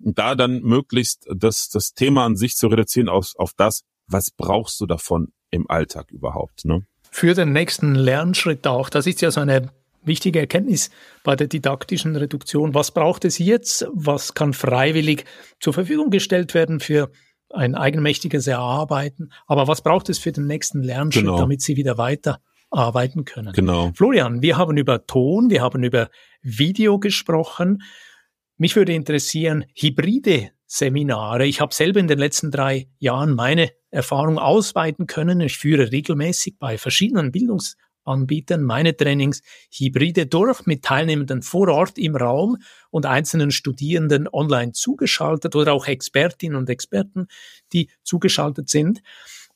Und 0.00 0.18
da 0.18 0.34
dann 0.34 0.60
möglichst 0.62 1.26
das, 1.34 1.68
das 1.68 1.92
Thema 1.94 2.24
an 2.24 2.36
sich 2.36 2.54
zu 2.54 2.68
reduzieren 2.68 3.08
auf, 3.08 3.32
auf 3.36 3.52
das, 3.56 3.82
was 4.06 4.30
brauchst 4.30 4.80
du 4.80 4.86
davon 4.86 5.28
im 5.50 5.68
Alltag 5.68 6.10
überhaupt, 6.10 6.64
ne? 6.64 6.86
Für 7.10 7.34
den 7.34 7.52
nächsten 7.52 7.94
Lernschritt 7.94 8.66
auch. 8.66 8.90
Das 8.90 9.06
ist 9.06 9.22
ja 9.22 9.30
so 9.30 9.40
eine 9.40 9.72
wichtige 10.02 10.40
Erkenntnis 10.40 10.90
bei 11.24 11.36
der 11.36 11.46
didaktischen 11.46 12.16
Reduktion. 12.16 12.74
Was 12.74 12.90
braucht 12.90 13.24
es 13.24 13.38
jetzt? 13.38 13.86
Was 13.92 14.34
kann 14.34 14.52
freiwillig 14.52 15.24
zur 15.58 15.72
Verfügung 15.72 16.10
gestellt 16.10 16.54
werden 16.54 16.80
für 16.80 17.10
ein 17.50 17.74
eigenmächtiges 17.74 18.46
Erarbeiten. 18.46 19.32
Aber 19.46 19.68
was 19.68 19.82
braucht 19.82 20.08
es 20.08 20.18
für 20.18 20.32
den 20.32 20.46
nächsten 20.46 20.82
Lernschritt, 20.82 21.24
genau. 21.24 21.38
damit 21.38 21.62
Sie 21.62 21.76
wieder 21.76 21.98
weiter 21.98 22.40
arbeiten 22.70 23.24
können? 23.24 23.52
Genau. 23.52 23.92
Florian, 23.94 24.42
wir 24.42 24.56
haben 24.56 24.76
über 24.76 25.06
Ton, 25.06 25.50
wir 25.50 25.62
haben 25.62 25.82
über 25.82 26.10
Video 26.42 26.98
gesprochen. 26.98 27.82
Mich 28.56 28.76
würde 28.76 28.92
interessieren, 28.92 29.64
hybride 29.74 30.50
Seminare. 30.66 31.46
Ich 31.46 31.60
habe 31.60 31.74
selber 31.74 32.00
in 32.00 32.08
den 32.08 32.18
letzten 32.18 32.50
drei 32.50 32.88
Jahren 32.98 33.34
meine 33.34 33.70
Erfahrung 33.90 34.38
ausweiten 34.38 35.06
können. 35.06 35.40
Ich 35.40 35.56
führe 35.56 35.90
regelmäßig 35.90 36.58
bei 36.58 36.76
verschiedenen 36.76 37.32
Bildungs- 37.32 37.76
Anbietern 38.08 38.62
meine 38.62 38.96
Trainings 38.96 39.42
hybride 39.70 40.26
durch 40.26 40.66
mit 40.66 40.82
Teilnehmenden 40.82 41.42
vor 41.42 41.68
Ort 41.68 41.98
im 41.98 42.16
Raum 42.16 42.56
und 42.90 43.06
einzelnen 43.06 43.50
Studierenden 43.50 44.28
online 44.32 44.72
zugeschaltet 44.72 45.54
oder 45.54 45.72
auch 45.72 45.86
Expertinnen 45.86 46.56
und 46.56 46.68
Experten, 46.70 47.28
die 47.72 47.90
zugeschaltet 48.02 48.68
sind. 48.68 49.02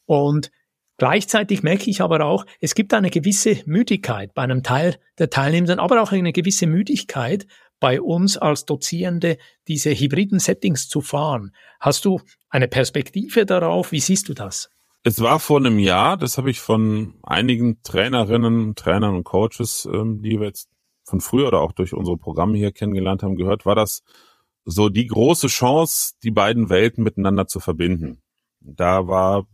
Und 0.07 0.51
Gleichzeitig 0.99 1.65
merke 1.65 1.91
ich 1.91 2.01
aber 2.01 2.25
auch, 2.25 2.47
es 2.61 2.77
gibt 2.77 2.95
eine 2.95 3.11
gewisse 3.11 3.61
Müdigkeit 3.67 4.35
bei 4.35 4.43
einem 4.43 4.63
Teil 4.63 4.99
der 5.19 5.31
Teilnehmenden, 5.31 5.81
aber 5.81 6.01
auch 6.01 6.13
eine 6.13 6.33
gewisse 6.33 6.69
Müdigkeit 6.69 7.47
bei 7.81 8.01
uns 8.01 8.37
als 8.37 8.67
Dozierende, 8.67 9.37
diese 9.67 9.91
hybriden 9.91 10.39
Settings 10.39 10.89
zu 10.89 11.01
fahren. 11.01 11.57
Hast 11.81 12.05
du 12.05 12.21
eine 12.51 12.69
Perspektive 12.69 13.45
darauf? 13.47 13.91
Wie 13.91 13.99
siehst 13.99 14.29
du 14.29 14.35
das? 14.35 14.71
Es 15.05 15.21
war 15.21 15.41
vor 15.41 15.59
einem 15.59 15.81
Jahr, 15.81 16.17
das 16.17 16.39
habe 16.39 16.51
ich 16.51 16.61
von 16.61 17.15
einigen 17.25 17.83
Trainerinnen, 17.83 18.77
Trainern 18.77 19.17
und 19.17 19.25
Coaches, 19.25 19.89
ähm, 19.93 20.23
die 20.23 20.39
wir 20.39 20.47
jetzt 20.47 20.69
von 21.05 21.21
früher 21.21 21.49
oder 21.49 21.61
auch 21.61 21.73
durch 21.73 21.93
unsere 21.93 22.17
Programme 22.17 22.57
hier 22.57 22.71
kennengelernt 22.71 23.25
haben, 23.25 23.35
gehört, 23.35 23.67
war 23.67 23.75
das 23.75 24.03
so 24.65 24.89
die 24.89 25.09
große 25.09 25.49
Chance, 25.49 26.15
die 26.23 26.31
beiden 26.31 26.69
Welten 26.71 27.03
miteinander 27.03 27.49
zu 27.49 27.59
verbinden. 27.59 28.23
Da 28.61 29.09
war 29.09 29.47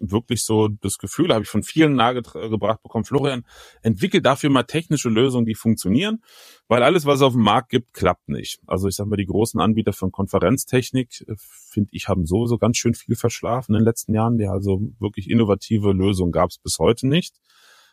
wirklich 0.00 0.42
so 0.44 0.68
das 0.68 0.98
Gefühl, 0.98 1.32
habe 1.32 1.44
ich 1.44 1.48
von 1.48 1.62
vielen 1.62 1.94
nahegebracht 1.94 2.82
bekommen, 2.82 3.04
Florian, 3.04 3.44
entwickel 3.82 4.22
dafür 4.22 4.50
mal 4.50 4.62
technische 4.64 5.10
Lösungen, 5.10 5.44
die 5.44 5.54
funktionieren, 5.54 6.22
weil 6.68 6.82
alles, 6.82 7.04
was 7.04 7.16
es 7.16 7.22
auf 7.22 7.34
dem 7.34 7.42
Markt 7.42 7.68
gibt, 7.68 7.92
klappt 7.92 8.28
nicht. 8.28 8.60
Also 8.66 8.88
ich 8.88 8.96
sage 8.96 9.10
mal, 9.10 9.16
die 9.16 9.26
großen 9.26 9.60
Anbieter 9.60 9.92
von 9.92 10.10
Konferenztechnik, 10.10 11.24
äh, 11.28 11.34
finde 11.36 11.90
ich, 11.92 12.08
haben 12.08 12.26
sowieso 12.26 12.58
ganz 12.58 12.78
schön 12.78 12.94
viel 12.94 13.14
verschlafen 13.14 13.74
in 13.74 13.80
den 13.80 13.84
letzten 13.84 14.14
Jahren. 14.14 14.38
Ja, 14.38 14.52
also 14.52 14.80
wirklich 14.98 15.30
innovative 15.30 15.92
Lösungen 15.92 16.32
gab 16.32 16.50
es 16.50 16.58
bis 16.58 16.78
heute 16.78 17.06
nicht, 17.06 17.36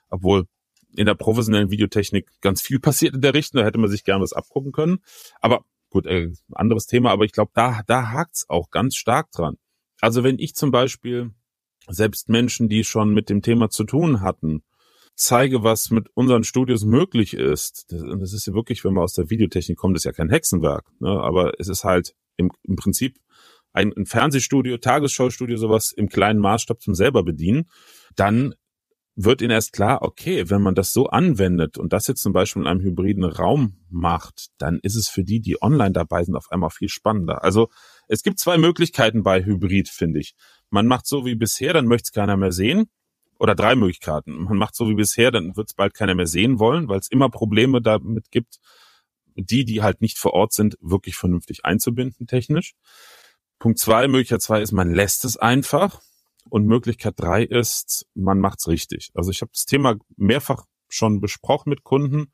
obwohl 0.10 0.48
in 0.96 1.06
der 1.06 1.16
professionellen 1.16 1.70
Videotechnik 1.70 2.30
ganz 2.42 2.62
viel 2.62 2.80
passiert 2.82 3.16
in 3.16 3.22
der 3.22 3.34
Richtung, 3.34 3.60
da 3.60 3.66
hätte 3.66 3.80
man 3.80 3.90
sich 3.90 4.04
gerne 4.04 4.24
was 4.24 4.34
abgucken 4.34 4.72
können. 4.72 5.00
Aber 5.42 5.66
gut, 5.90 6.06
äh, 6.06 6.32
anderes 6.54 6.86
Thema, 6.86 7.12
aber 7.12 7.26
ich 7.26 7.34
glaube, 7.34 7.52
da, 7.54 7.82
da 7.86 8.12
hakt's 8.12 8.50
auch 8.50 8.72
ganz 8.72 8.96
stark 8.96 9.32
dran. 9.32 9.58
Also 10.00 10.24
wenn 10.24 10.40
ich 10.40 10.56
zum 10.56 10.72
Beispiel 10.72 11.32
selbst 11.88 12.30
Menschen, 12.30 12.70
die 12.70 12.84
schon 12.84 13.14
mit 13.14 13.30
dem 13.30 13.42
Thema 13.42 13.70
zu 13.70 13.84
tun 13.84 14.22
hatten, 14.22 14.64
zeige, 15.16 15.64
was 15.64 15.90
mit 15.90 16.10
unseren 16.14 16.44
Studios 16.44 16.86
möglich 16.86 17.34
ist. 17.34 17.86
Das, 17.90 18.34
ist 18.34 18.46
ja 18.48 18.54
wirklich, 18.54 18.84
wenn 18.84 18.94
man 18.94 19.04
aus 19.04 19.14
der 19.14 19.30
Videotechnik 19.30 19.78
kommt, 19.78 19.96
das 19.96 20.02
ist 20.02 20.06
ja 20.06 20.12
kein 20.12 20.30
Hexenwerk. 20.30 20.86
Ne? 21.00 21.10
Aber 21.10 21.60
es 21.60 21.68
ist 21.68 21.84
halt 21.84 22.14
im, 22.38 22.52
im 22.64 22.76
Prinzip 22.76 23.18
ein, 23.74 23.94
ein 23.98 24.06
Fernsehstudio, 24.06 24.78
Tagesschaustudio, 24.78 25.58
sowas 25.58 25.92
im 25.92 26.10
kleinen 26.10 26.40
Maßstab 26.40 26.82
zum 26.82 26.94
selber 26.94 27.24
bedienen. 27.24 27.70
Dann 28.16 28.54
wird 29.20 29.42
ihnen 29.42 29.52
erst 29.52 29.74
klar, 29.74 30.04
okay, 30.04 30.48
wenn 30.52 30.62
man 30.62 30.76
das 30.76 30.94
so 30.94 31.08
anwendet 31.08 31.80
und 31.80 31.92
das 31.92 32.06
jetzt 32.06 32.22
zum 32.22 32.34
Beispiel 32.34 32.62
in 32.62 32.68
einem 32.68 32.82
hybriden 32.82 33.24
Raum 33.24 33.78
macht, 33.90 34.50
dann 34.60 34.80
ist 34.84 34.96
es 34.96 35.10
für 35.10 35.24
die, 35.24 35.40
die 35.40 35.60
online 35.60 35.92
dabei 35.92 36.24
sind, 36.24 36.36
auf 36.36 36.52
einmal 36.52 36.70
viel 36.70 36.88
spannender. 36.88 37.44
Also 37.44 37.70
es 38.08 38.22
gibt 38.22 38.38
zwei 38.38 38.60
Möglichkeiten 38.60 39.24
bei 39.24 39.44
Hybrid, 39.44 39.90
finde 39.90 40.20
ich. 40.20 40.36
Man 40.70 40.86
macht 40.86 41.08
so 41.08 41.26
wie 41.26 41.34
bisher, 41.34 41.74
dann 41.74 41.88
möchte 41.88 42.10
es 42.10 42.12
keiner 42.12 42.38
mehr 42.38 42.52
sehen. 42.52 42.90
Oder 43.40 43.56
drei 43.56 43.76
Möglichkeiten. 43.76 44.36
Man 44.44 44.58
macht 44.58 44.76
so 44.76 44.88
wie 44.88 44.96
bisher, 44.96 45.32
dann 45.32 45.56
wird 45.56 45.70
es 45.70 45.74
bald 45.74 45.94
keiner 45.94 46.16
mehr 46.16 46.28
sehen 46.28 46.60
wollen, 46.60 46.88
weil 46.88 47.00
es 47.00 47.10
immer 47.10 47.30
Probleme 47.30 47.82
damit 47.82 48.32
gibt, 48.32 48.60
die, 49.36 49.66
die 49.66 49.82
halt 49.82 50.02
nicht 50.02 50.18
vor 50.20 50.34
Ort 50.34 50.54
sind, 50.54 50.78
wirklich 50.80 51.16
vernünftig 51.16 51.66
einzubinden 51.66 52.28
technisch. 52.28 52.74
Punkt 53.60 53.80
zwei, 53.80 54.08
Möglichkeit 54.08 54.42
zwei 54.42 54.62
ist, 54.62 54.72
man 54.72 54.94
lässt 54.94 55.26
es 55.26 55.38
einfach. 55.38 56.02
Und 56.50 56.66
Möglichkeit 56.66 57.16
drei 57.18 57.44
ist, 57.44 58.06
man 58.16 58.40
macht's 58.40 58.68
richtig. 58.68 59.12
Also 59.14 59.32
ich 59.32 59.42
habe 59.42 59.52
das 59.54 59.66
Thema 59.66 59.96
mehrfach 60.16 60.66
schon 60.90 61.20
besprochen 61.20 61.70
mit 61.70 61.84
Kunden. 61.84 62.32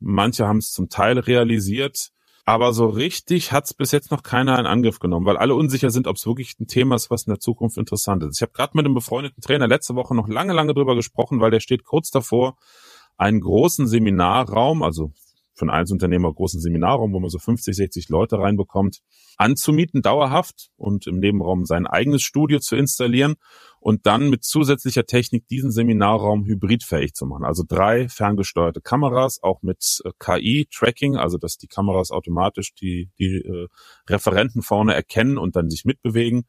Manche 0.00 0.46
haben 0.46 0.58
es 0.58 0.72
zum 0.72 0.88
Teil 0.88 1.18
realisiert. 1.18 2.10
Aber 2.44 2.72
so 2.72 2.86
richtig 2.86 3.52
hat's 3.52 3.72
bis 3.72 3.92
jetzt 3.92 4.10
noch 4.10 4.24
keiner 4.24 4.58
in 4.58 4.66
Angriff 4.66 4.98
genommen, 4.98 5.26
weil 5.26 5.36
alle 5.36 5.54
unsicher 5.54 5.90
sind, 5.90 6.08
ob 6.08 6.16
es 6.16 6.26
wirklich 6.26 6.58
ein 6.58 6.66
Thema 6.66 6.96
ist, 6.96 7.08
was 7.08 7.26
in 7.26 7.30
der 7.30 7.38
Zukunft 7.38 7.76
interessant 7.78 8.24
ist. 8.24 8.38
Ich 8.38 8.42
habe 8.42 8.52
gerade 8.52 8.76
mit 8.76 8.84
einem 8.84 8.94
befreundeten 8.94 9.40
Trainer 9.40 9.68
letzte 9.68 9.94
Woche 9.94 10.14
noch 10.16 10.28
lange, 10.28 10.52
lange 10.52 10.74
drüber 10.74 10.96
gesprochen, 10.96 11.40
weil 11.40 11.52
der 11.52 11.60
steht 11.60 11.84
kurz 11.84 12.10
davor, 12.10 12.56
einen 13.16 13.40
großen 13.40 13.86
Seminarraum, 13.86 14.82
also 14.82 15.12
für 15.54 15.62
einen 15.62 15.70
Einzelunternehmer 15.70 16.32
großen 16.32 16.60
Seminarraum, 16.60 17.12
wo 17.12 17.20
man 17.20 17.30
so 17.30 17.38
50, 17.38 17.76
60 17.76 18.08
Leute 18.08 18.38
reinbekommt, 18.38 19.00
anzumieten, 19.36 20.02
dauerhaft 20.02 20.70
und 20.76 21.06
im 21.06 21.18
Nebenraum 21.18 21.64
sein 21.64 21.86
eigenes 21.86 22.22
Studio 22.22 22.58
zu 22.58 22.76
installieren 22.76 23.34
und 23.80 24.06
dann 24.06 24.30
mit 24.30 24.44
zusätzlicher 24.44 25.04
Technik 25.04 25.48
diesen 25.48 25.70
Seminarraum 25.70 26.44
hybridfähig 26.44 27.14
zu 27.14 27.26
machen. 27.26 27.44
Also 27.44 27.64
drei 27.66 28.08
ferngesteuerte 28.08 28.80
Kameras, 28.80 29.42
auch 29.42 29.62
mit 29.62 30.00
äh, 30.04 30.10
KI-Tracking, 30.18 31.16
also 31.16 31.36
dass 31.36 31.58
die 31.58 31.66
Kameras 31.68 32.10
automatisch 32.10 32.74
die, 32.74 33.10
die 33.18 33.36
äh, 33.38 33.68
Referenten 34.08 34.62
vorne 34.62 34.94
erkennen 34.94 35.36
und 35.36 35.56
dann 35.56 35.68
sich 35.68 35.84
mitbewegen 35.84 36.44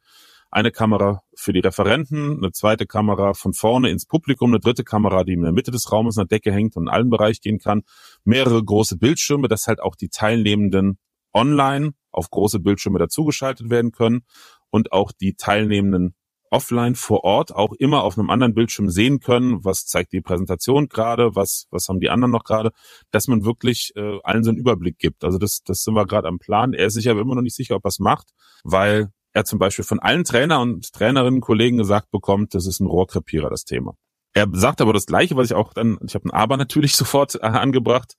eine 0.54 0.70
Kamera 0.70 1.22
für 1.34 1.52
die 1.52 1.60
Referenten, 1.60 2.38
eine 2.38 2.52
zweite 2.52 2.86
Kamera 2.86 3.34
von 3.34 3.54
vorne 3.54 3.90
ins 3.90 4.06
Publikum, 4.06 4.50
eine 4.50 4.60
dritte 4.60 4.84
Kamera, 4.84 5.24
die 5.24 5.32
in 5.32 5.42
der 5.42 5.52
Mitte 5.52 5.72
des 5.72 5.90
Raumes 5.90 6.16
an 6.16 6.28
der 6.28 6.38
Decke 6.38 6.52
hängt 6.52 6.76
und 6.76 6.84
in 6.84 6.88
allen 6.88 7.10
Bereich 7.10 7.40
gehen 7.40 7.58
kann, 7.58 7.82
mehrere 8.24 8.62
große 8.62 8.96
Bildschirme, 8.96 9.48
dass 9.48 9.66
halt 9.66 9.80
auch 9.80 9.96
die 9.96 10.10
Teilnehmenden 10.10 10.98
online 11.32 11.94
auf 12.12 12.30
große 12.30 12.60
Bildschirme 12.60 13.00
dazugeschaltet 13.00 13.68
werden 13.68 13.90
können 13.90 14.22
und 14.70 14.92
auch 14.92 15.10
die 15.10 15.34
Teilnehmenden 15.34 16.14
offline 16.50 16.94
vor 16.94 17.24
Ort 17.24 17.52
auch 17.52 17.72
immer 17.72 18.04
auf 18.04 18.16
einem 18.16 18.30
anderen 18.30 18.54
Bildschirm 18.54 18.88
sehen 18.88 19.18
können, 19.18 19.64
was 19.64 19.86
zeigt 19.86 20.12
die 20.12 20.20
Präsentation 20.20 20.88
gerade, 20.88 21.34
was 21.34 21.66
was 21.72 21.88
haben 21.88 21.98
die 21.98 22.10
anderen 22.10 22.30
noch 22.30 22.44
gerade, 22.44 22.70
dass 23.10 23.26
man 23.26 23.44
wirklich 23.44 23.90
äh, 23.96 24.18
allen 24.22 24.44
so 24.44 24.50
einen 24.50 24.58
Überblick 24.58 24.98
gibt. 24.98 25.24
Also 25.24 25.38
das 25.38 25.62
das 25.64 25.82
sind 25.82 25.94
wir 25.94 26.06
gerade 26.06 26.28
am 26.28 26.38
Plan. 26.38 26.72
Er 26.72 26.86
ist 26.86 26.94
sich 26.94 27.10
aber 27.10 27.22
immer 27.22 27.34
noch 27.34 27.42
nicht 27.42 27.56
sicher, 27.56 27.74
ob 27.74 27.84
er 27.84 27.88
es 27.88 27.98
macht, 27.98 28.30
weil 28.62 29.10
er 29.34 29.44
zum 29.44 29.58
Beispiel 29.58 29.84
von 29.84 29.98
allen 29.98 30.24
Trainer 30.24 30.60
und 30.60 30.92
Trainerinnen, 30.92 31.40
Kollegen 31.40 31.76
gesagt 31.76 32.10
bekommt, 32.10 32.54
das 32.54 32.66
ist 32.66 32.80
ein 32.80 32.86
Rohrkrepierer, 32.86 33.50
das 33.50 33.64
Thema. 33.64 33.94
Er 34.32 34.48
sagt 34.52 34.80
aber 34.80 34.92
das 34.92 35.06
Gleiche, 35.06 35.36
was 35.36 35.50
ich 35.50 35.54
auch 35.54 35.74
dann, 35.74 35.98
ich 36.06 36.14
habe 36.14 36.28
ein 36.28 36.30
Aber 36.30 36.56
natürlich 36.56 36.96
sofort 36.96 37.34
äh, 37.34 37.40
angebracht 37.40 38.14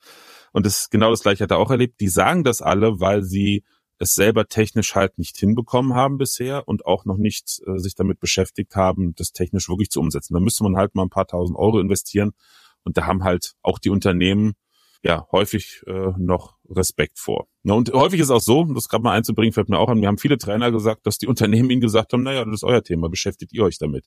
und 0.51 0.65
das 0.65 0.89
genau 0.89 1.09
das 1.09 1.23
Gleiche 1.23 1.43
hat 1.43 1.51
er 1.51 1.57
auch 1.57 1.71
erlebt. 1.71 1.99
Die 1.99 2.09
sagen 2.09 2.43
das 2.43 2.61
alle, 2.61 2.99
weil 2.99 3.23
sie 3.23 3.63
es 3.97 4.13
selber 4.13 4.47
technisch 4.47 4.93
halt 4.95 5.17
nicht 5.17 5.37
hinbekommen 5.37 5.93
haben 5.93 6.17
bisher 6.17 6.67
und 6.67 6.85
auch 6.85 7.05
noch 7.05 7.17
nicht 7.17 7.61
äh, 7.65 7.77
sich 7.77 7.95
damit 7.95 8.19
beschäftigt 8.19 8.75
haben, 8.75 9.15
das 9.15 9.31
technisch 9.31 9.69
wirklich 9.69 9.89
zu 9.89 10.01
umsetzen. 10.01 10.33
Da 10.33 10.41
müsste 10.41 10.63
man 10.63 10.75
halt 10.75 10.95
mal 10.95 11.03
ein 11.03 11.09
paar 11.09 11.27
tausend 11.27 11.57
Euro 11.57 11.79
investieren 11.79 12.33
und 12.83 12.97
da 12.97 13.05
haben 13.05 13.23
halt 13.23 13.53
auch 13.61 13.79
die 13.79 13.89
Unternehmen 13.89 14.53
ja 15.05 15.27
häufig 15.31 15.83
äh, 15.87 16.11
noch 16.17 16.57
Respekt 16.69 17.19
vor. 17.19 17.47
Na, 17.63 17.75
und 17.75 17.93
häufig 17.93 18.19
ist 18.19 18.31
auch 18.31 18.41
so, 18.41 18.63
das 18.73 18.89
gerade 18.89 19.03
mal 19.03 19.13
einzubringen, 19.13 19.53
fällt 19.53 19.69
mir 19.69 19.77
auch 19.77 19.89
an, 19.89 20.01
wir 20.01 20.07
haben 20.07 20.17
viele 20.17 20.37
Trainer 20.37 20.71
gesagt, 20.71 21.05
dass 21.05 21.17
die 21.17 21.27
Unternehmen 21.27 21.69
ihnen 21.69 21.81
gesagt 21.81 22.11
haben, 22.11 22.23
naja, 22.23 22.43
das 22.43 22.55
ist 22.55 22.63
euer 22.63 22.83
Thema, 22.83 23.07
beschäftigt 23.07 23.53
ihr 23.53 23.63
euch 23.63 23.77
damit. 23.77 24.05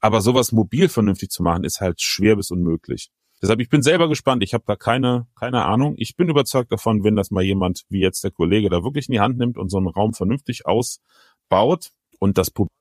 Aber 0.00 0.20
sowas 0.20 0.52
mobil 0.52 0.88
vernünftig 0.88 1.30
zu 1.30 1.42
machen, 1.42 1.64
ist 1.64 1.80
halt 1.80 2.00
schwer 2.00 2.36
bis 2.36 2.50
unmöglich. 2.50 3.10
Deshalb, 3.42 3.60
ich 3.60 3.68
bin 3.68 3.82
selber 3.82 4.08
gespannt. 4.08 4.42
Ich 4.42 4.54
habe 4.54 4.64
da 4.66 4.74
keine, 4.74 5.26
keine 5.38 5.64
Ahnung. 5.64 5.94
Ich 5.96 6.16
bin 6.16 6.28
überzeugt 6.28 6.72
davon, 6.72 7.04
wenn 7.04 7.14
das 7.14 7.30
mal 7.30 7.42
jemand 7.42 7.84
wie 7.88 8.00
jetzt 8.00 8.24
der 8.24 8.32
Kollege 8.32 8.68
da 8.68 8.82
wirklich 8.82 9.08
in 9.08 9.12
die 9.12 9.20
Hand 9.20 9.38
nimmt 9.38 9.58
und 9.58 9.70
so 9.70 9.76
einen 9.76 9.86
Raum 9.86 10.12
vernünftig 10.12 10.66
ausbaut 10.66 11.90
und 12.18 12.38
das 12.38 12.50
Publikum. 12.50 12.74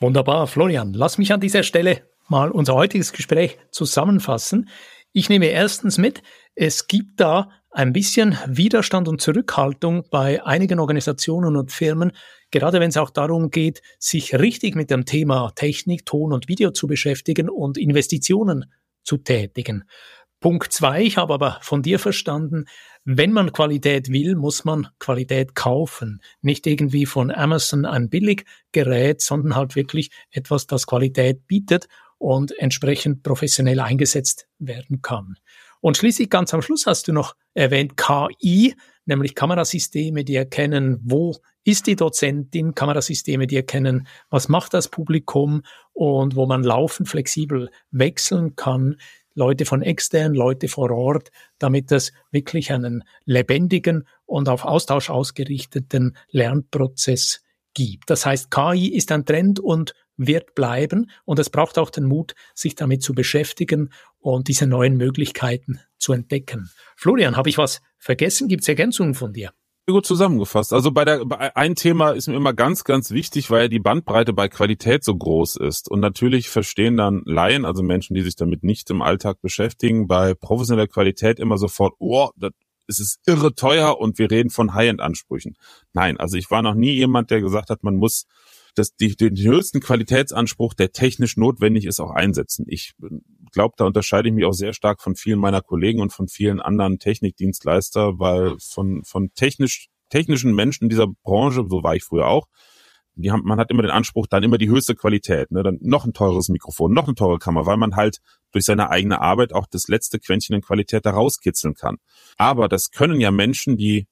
Wunderbar, 0.00 0.46
Florian. 0.46 0.92
Lass 0.92 1.16
mich 1.16 1.32
an 1.32 1.40
dieser 1.40 1.62
Stelle 1.62 2.02
mal 2.28 2.50
unser 2.50 2.74
heutiges 2.74 3.12
Gespräch 3.12 3.58
zusammenfassen. 3.70 4.68
Ich 5.12 5.30
nehme 5.30 5.46
erstens 5.46 5.96
mit, 5.96 6.22
es 6.56 6.86
gibt 6.86 7.20
da 7.20 7.50
ein 7.70 7.92
bisschen 7.92 8.36
Widerstand 8.48 9.06
und 9.06 9.20
Zurückhaltung 9.20 10.04
bei 10.10 10.42
einigen 10.42 10.80
Organisationen 10.80 11.54
und 11.56 11.70
Firmen, 11.70 12.12
gerade 12.50 12.80
wenn 12.80 12.88
es 12.88 12.96
auch 12.96 13.10
darum 13.10 13.50
geht, 13.50 13.82
sich 13.98 14.34
richtig 14.34 14.74
mit 14.74 14.90
dem 14.90 15.04
Thema 15.04 15.52
Technik, 15.54 16.06
Ton 16.06 16.32
und 16.32 16.48
Video 16.48 16.70
zu 16.70 16.86
beschäftigen 16.86 17.50
und 17.50 17.76
Investitionen 17.76 18.72
zu 19.02 19.18
tätigen. 19.18 19.84
Punkt 20.40 20.72
zwei, 20.72 21.02
ich 21.02 21.18
habe 21.18 21.34
aber 21.34 21.58
von 21.60 21.82
dir 21.82 21.98
verstanden, 21.98 22.64
wenn 23.04 23.32
man 23.32 23.52
Qualität 23.52 24.10
will, 24.10 24.34
muss 24.36 24.64
man 24.64 24.88
Qualität 24.98 25.54
kaufen. 25.54 26.20
Nicht 26.40 26.66
irgendwie 26.66 27.04
von 27.04 27.30
Amazon 27.30 27.84
ein 27.84 28.08
Billiggerät, 28.08 29.20
sondern 29.20 29.54
halt 29.54 29.76
wirklich 29.76 30.10
etwas, 30.30 30.66
das 30.66 30.86
Qualität 30.86 31.46
bietet 31.46 31.88
und 32.18 32.56
entsprechend 32.58 33.22
professionell 33.22 33.80
eingesetzt 33.80 34.48
werden 34.58 35.02
kann. 35.02 35.36
Und 35.86 35.96
schließlich 35.96 36.30
ganz 36.30 36.52
am 36.52 36.62
Schluss 36.62 36.86
hast 36.86 37.06
du 37.06 37.12
noch 37.12 37.36
erwähnt 37.54 37.96
KI, 37.96 38.74
nämlich 39.04 39.36
Kamerasysteme, 39.36 40.24
die 40.24 40.34
erkennen, 40.34 40.98
wo 41.04 41.36
ist 41.62 41.86
die 41.86 41.94
Dozentin, 41.94 42.74
Kamerasysteme, 42.74 43.46
die 43.46 43.54
erkennen, 43.54 44.08
was 44.28 44.48
macht 44.48 44.74
das 44.74 44.88
Publikum 44.88 45.62
und 45.92 46.34
wo 46.34 46.46
man 46.46 46.64
laufend 46.64 47.08
flexibel 47.08 47.70
wechseln 47.92 48.56
kann. 48.56 48.96
Leute 49.34 49.64
von 49.64 49.80
extern, 49.80 50.34
Leute 50.34 50.66
vor 50.66 50.90
Ort, 50.90 51.30
damit 51.60 51.92
es 51.92 52.12
wirklich 52.32 52.72
einen 52.72 53.04
lebendigen 53.24 54.08
und 54.24 54.48
auf 54.48 54.64
Austausch 54.64 55.08
ausgerichteten 55.08 56.16
Lernprozess 56.32 57.44
gibt. 57.76 58.08
Das 58.10 58.26
heißt, 58.26 58.50
KI 58.50 58.88
ist 58.88 59.12
ein 59.12 59.24
Trend 59.24 59.60
und 59.60 59.94
wird 60.16 60.54
bleiben 60.54 61.10
und 61.24 61.38
es 61.38 61.50
braucht 61.50 61.78
auch 61.78 61.90
den 61.90 62.04
Mut, 62.04 62.34
sich 62.54 62.74
damit 62.74 63.02
zu 63.02 63.12
beschäftigen 63.12 63.90
und 64.18 64.48
diese 64.48 64.66
neuen 64.66 64.96
Möglichkeiten 64.96 65.78
zu 65.98 66.14
entdecken. 66.14 66.70
Florian, 66.96 67.36
habe 67.36 67.50
ich 67.50 67.58
was 67.58 67.82
vergessen? 67.98 68.48
Gibt 68.48 68.62
es 68.62 68.68
Ergänzungen 68.68 69.14
von 69.14 69.34
dir? 69.34 69.52
Gut 69.88 70.06
zusammengefasst. 70.06 70.72
Also 70.72 70.90
bei 70.90 71.04
der 71.04 71.24
bei 71.26 71.54
ein 71.54 71.76
Thema 71.76 72.10
ist 72.10 72.26
mir 72.26 72.34
immer 72.34 72.54
ganz, 72.54 72.82
ganz 72.82 73.12
wichtig, 73.12 73.50
weil 73.52 73.68
die 73.68 73.78
Bandbreite 73.78 74.32
bei 74.32 74.48
Qualität 74.48 75.04
so 75.04 75.14
groß 75.14 75.56
ist. 75.56 75.88
Und 75.88 76.00
natürlich 76.00 76.48
verstehen 76.48 76.96
dann 76.96 77.22
Laien, 77.24 77.64
also 77.64 77.84
Menschen, 77.84 78.14
die 78.14 78.22
sich 78.22 78.34
damit 78.34 78.64
nicht 78.64 78.90
im 78.90 79.00
Alltag 79.00 79.40
beschäftigen, 79.42 80.08
bei 80.08 80.34
professioneller 80.34 80.88
Qualität 80.88 81.38
immer 81.38 81.56
sofort, 81.56 81.94
oh, 82.00 82.30
das 82.36 82.50
es 82.88 83.00
ist 83.00 83.20
irre 83.26 83.54
teuer 83.54 83.98
und 83.98 84.18
wir 84.18 84.30
reden 84.30 84.50
von 84.50 84.74
High-End-Ansprüchen. 84.74 85.56
Nein, 85.92 86.18
also 86.18 86.36
ich 86.36 86.50
war 86.50 86.62
noch 86.62 86.74
nie 86.74 86.92
jemand, 86.92 87.30
der 87.30 87.40
gesagt 87.40 87.70
hat, 87.70 87.82
man 87.82 87.96
muss 87.96 88.26
das, 88.74 88.94
die, 88.94 89.16
den 89.16 89.36
höchsten 89.36 89.80
Qualitätsanspruch, 89.80 90.74
der 90.74 90.92
technisch 90.92 91.36
notwendig 91.36 91.86
ist, 91.86 91.98
auch 91.98 92.10
einsetzen. 92.10 92.66
Ich 92.68 92.92
glaube, 93.52 93.74
da 93.78 93.86
unterscheide 93.86 94.28
ich 94.28 94.34
mich 94.34 94.44
auch 94.44 94.52
sehr 94.52 94.74
stark 94.74 95.00
von 95.00 95.16
vielen 95.16 95.38
meiner 95.38 95.62
Kollegen 95.62 96.00
und 96.00 96.12
von 96.12 96.28
vielen 96.28 96.60
anderen 96.60 96.98
Technikdienstleister, 96.98 98.18
weil 98.18 98.56
von, 98.60 99.02
von 99.04 99.32
technisch, 99.34 99.88
technischen 100.10 100.54
Menschen 100.54 100.88
dieser 100.88 101.06
Branche, 101.06 101.64
so 101.68 101.82
war 101.82 101.96
ich 101.96 102.04
früher 102.04 102.26
auch, 102.26 102.46
die 103.16 103.30
haben, 103.30 103.42
man 103.44 103.58
hat 103.58 103.70
immer 103.70 103.82
den 103.82 103.90
Anspruch, 103.90 104.26
dann 104.26 104.42
immer 104.42 104.58
die 104.58 104.68
höchste 104.68 104.94
Qualität, 104.94 105.50
ne? 105.50 105.62
dann 105.62 105.78
noch 105.80 106.04
ein 106.04 106.12
teures 106.12 106.48
Mikrofon, 106.48 106.92
noch 106.92 107.06
eine 107.06 107.14
teure 107.14 107.38
Kamera, 107.38 107.66
weil 107.66 107.76
man 107.76 107.96
halt 107.96 108.18
durch 108.52 108.64
seine 108.64 108.90
eigene 108.90 109.20
Arbeit 109.20 109.52
auch 109.52 109.66
das 109.66 109.88
letzte 109.88 110.18
Quäntchen 110.18 110.54
in 110.54 110.62
Qualität 110.62 111.06
da 111.06 111.10
rauskitzeln 111.10 111.74
kann. 111.74 111.96
Aber 112.36 112.68
das 112.68 112.90
können 112.90 113.20
ja 113.20 113.30
Menschen, 113.30 113.76
die 113.76 114.06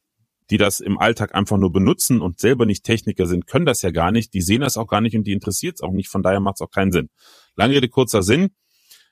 die 0.51 0.59
das 0.59 0.81
im 0.81 0.99
Alltag 0.99 1.35
einfach 1.35 1.57
nur 1.57 1.73
benutzen 1.73 2.21
und 2.21 2.39
selber 2.39 2.67
nicht 2.67 2.85
Techniker 2.85 3.27
sind, 3.27 3.47
können 3.47 3.67
das 3.67 3.83
ja 3.83 3.91
gar 3.91 4.13
nicht. 4.13 4.35
Die 4.35 4.43
sehen 4.43 4.61
das 4.61 4.77
auch 4.77 4.87
gar 4.87 5.01
nicht 5.01 5.17
und 5.17 5.27
die 5.27 5.33
interessiert 5.33 5.77
es 5.77 5.81
auch 5.81 5.93
nicht. 5.93 6.09
Von 6.09 6.23
daher 6.23 6.41
macht 6.41 6.57
es 6.57 6.61
auch 6.61 6.71
keinen 6.71 6.93
Sinn. 6.93 7.09
Lange 7.57 7.75
Rede, 7.75 7.89
kurzer 7.89 8.23
Sinn. 8.23 8.51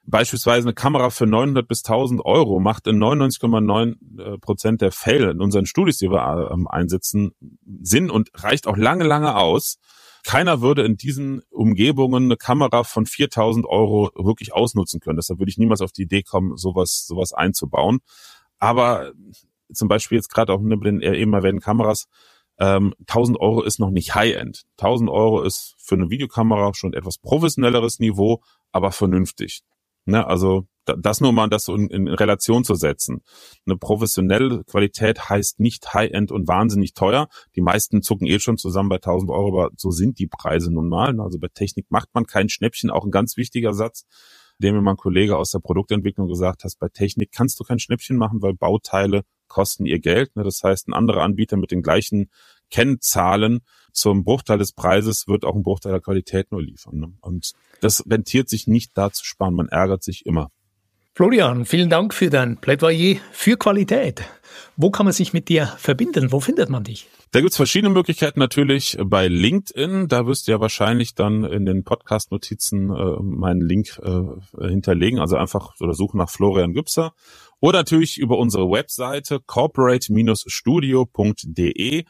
Beispielsweise 0.04 0.66
eine 0.66 0.74
Kamera 0.74 1.10
für 1.10 1.26
900 1.26 1.66
bis 1.66 1.84
1000 1.84 2.24
Euro 2.24 2.58
macht 2.58 2.86
in 2.88 2.98
99,9 2.98 4.20
äh, 4.20 4.38
Prozent 4.38 4.80
der 4.80 4.90
Fälle 4.90 5.30
in 5.30 5.40
unseren 5.40 5.66
Studios, 5.66 5.98
die 5.98 6.10
wir 6.10 6.50
ähm, 6.52 6.66
einsetzen, 6.66 7.32
Sinn 7.80 8.10
und 8.10 8.30
reicht 8.34 8.66
auch 8.66 8.76
lange, 8.76 9.04
lange 9.04 9.36
aus. 9.36 9.78
Keiner 10.24 10.60
würde 10.60 10.82
in 10.84 10.96
diesen 10.96 11.42
Umgebungen 11.50 12.24
eine 12.24 12.36
Kamera 12.36 12.84
von 12.84 13.06
4000 13.06 13.66
Euro 13.66 14.10
wirklich 14.14 14.52
ausnutzen 14.52 15.00
können. 15.00 15.16
Deshalb 15.16 15.38
würde 15.38 15.50
ich 15.50 15.58
niemals 15.58 15.80
auf 15.80 15.92
die 15.92 16.02
Idee 16.02 16.22
kommen, 16.22 16.56
sowas, 16.56 17.06
sowas 17.06 17.32
einzubauen. 17.32 18.00
Aber 18.58 19.12
zum 19.72 19.88
Beispiel 19.88 20.16
jetzt 20.16 20.32
gerade 20.32 20.52
auch 20.52 20.60
mit 20.60 20.84
den 20.84 21.00
eben 21.00 21.32
erwähnten 21.32 21.60
Kameras, 21.60 22.06
ähm, 22.58 22.94
1000 23.06 23.40
Euro 23.40 23.62
ist 23.62 23.78
noch 23.78 23.90
nicht 23.90 24.14
High-End. 24.14 24.64
1000 24.78 25.10
Euro 25.10 25.42
ist 25.42 25.74
für 25.78 25.94
eine 25.94 26.10
Videokamera 26.10 26.72
schon 26.74 26.92
etwas 26.92 27.18
professionelleres 27.18 27.98
Niveau, 27.98 28.42
aber 28.70 28.92
vernünftig. 28.92 29.62
Ne, 30.04 30.26
also 30.26 30.66
das 30.84 31.20
nur 31.20 31.32
mal 31.32 31.48
das 31.48 31.68
in, 31.68 31.88
in 31.90 32.08
Relation 32.08 32.64
zu 32.64 32.74
setzen. 32.74 33.22
Eine 33.66 33.76
professionelle 33.76 34.64
Qualität 34.64 35.28
heißt 35.28 35.60
nicht 35.60 35.94
High-End 35.94 36.32
und 36.32 36.48
wahnsinnig 36.48 36.94
teuer. 36.94 37.28
Die 37.54 37.60
meisten 37.60 38.02
zucken 38.02 38.26
eh 38.26 38.40
schon 38.40 38.58
zusammen 38.58 38.88
bei 38.88 38.96
1000 38.96 39.30
Euro, 39.30 39.62
aber 39.62 39.70
so 39.76 39.92
sind 39.92 40.18
die 40.18 40.26
Preise 40.26 40.72
nun 40.72 40.88
mal. 40.88 41.20
Also 41.20 41.38
bei 41.38 41.48
Technik 41.54 41.86
macht 41.90 42.08
man 42.14 42.26
kein 42.26 42.48
Schnäppchen, 42.48 42.90
auch 42.90 43.04
ein 43.04 43.12
ganz 43.12 43.36
wichtiger 43.36 43.74
Satz 43.74 44.06
dem 44.62 44.74
mir 44.74 44.82
mein 44.82 44.96
Kollege 44.96 45.36
aus 45.36 45.50
der 45.50 45.58
Produktentwicklung 45.58 46.28
gesagt 46.28 46.64
hat, 46.64 46.72
bei 46.78 46.88
Technik 46.88 47.32
kannst 47.32 47.58
du 47.60 47.64
kein 47.64 47.78
Schnäppchen 47.78 48.16
machen, 48.16 48.42
weil 48.42 48.54
Bauteile 48.54 49.24
kosten 49.48 49.84
ihr 49.84 49.98
Geld. 49.98 50.34
Ne? 50.36 50.44
Das 50.44 50.62
heißt, 50.62 50.88
ein 50.88 50.94
anderer 50.94 51.22
Anbieter 51.22 51.56
mit 51.56 51.70
den 51.70 51.82
gleichen 51.82 52.30
Kennzahlen 52.72 53.60
zum 53.92 54.24
Bruchteil 54.24 54.58
des 54.58 54.72
Preises 54.72 55.28
wird 55.28 55.44
auch 55.44 55.54
ein 55.54 55.62
Bruchteil 55.62 55.92
der 55.92 56.00
Qualität 56.00 56.50
nur 56.50 56.62
liefern. 56.62 56.98
Ne? 56.98 57.12
Und 57.20 57.52
das 57.80 58.02
rentiert 58.08 58.48
sich 58.48 58.66
nicht 58.66 58.96
da 58.96 59.12
zu 59.12 59.24
sparen. 59.24 59.54
Man 59.54 59.68
ärgert 59.68 60.02
sich 60.02 60.26
immer. 60.26 60.50
Florian, 61.14 61.66
vielen 61.66 61.90
Dank 61.90 62.14
für 62.14 62.30
dein 62.30 62.56
Plädoyer 62.56 63.16
für 63.32 63.58
Qualität. 63.58 64.22
Wo 64.76 64.90
kann 64.90 65.04
man 65.04 65.12
sich 65.12 65.34
mit 65.34 65.50
dir 65.50 65.66
verbinden? 65.66 66.32
Wo 66.32 66.40
findet 66.40 66.70
man 66.70 66.84
dich? 66.84 67.06
Da 67.32 67.42
gibt's 67.42 67.56
verschiedene 67.56 67.92
Möglichkeiten 67.92 68.40
natürlich 68.40 68.96
bei 69.04 69.28
LinkedIn. 69.28 70.08
Da 70.08 70.26
wirst 70.26 70.48
du 70.48 70.52
ja 70.52 70.60
wahrscheinlich 70.60 71.14
dann 71.14 71.44
in 71.44 71.66
den 71.66 71.84
Podcast-Notizen 71.84 72.88
äh, 72.90 73.22
meinen 73.22 73.60
Link 73.60 74.00
äh, 74.02 74.22
hinterlegen. 74.66 75.18
Also 75.18 75.36
einfach 75.36 75.78
oder 75.80 75.92
suchen 75.92 76.16
nach 76.16 76.30
Florian 76.30 76.72
Gübser. 76.72 77.12
Oder 77.60 77.80
natürlich 77.80 78.16
über 78.18 78.38
unsere 78.38 78.70
Webseite 78.70 79.40
corporate-studio.de. 79.40 82.04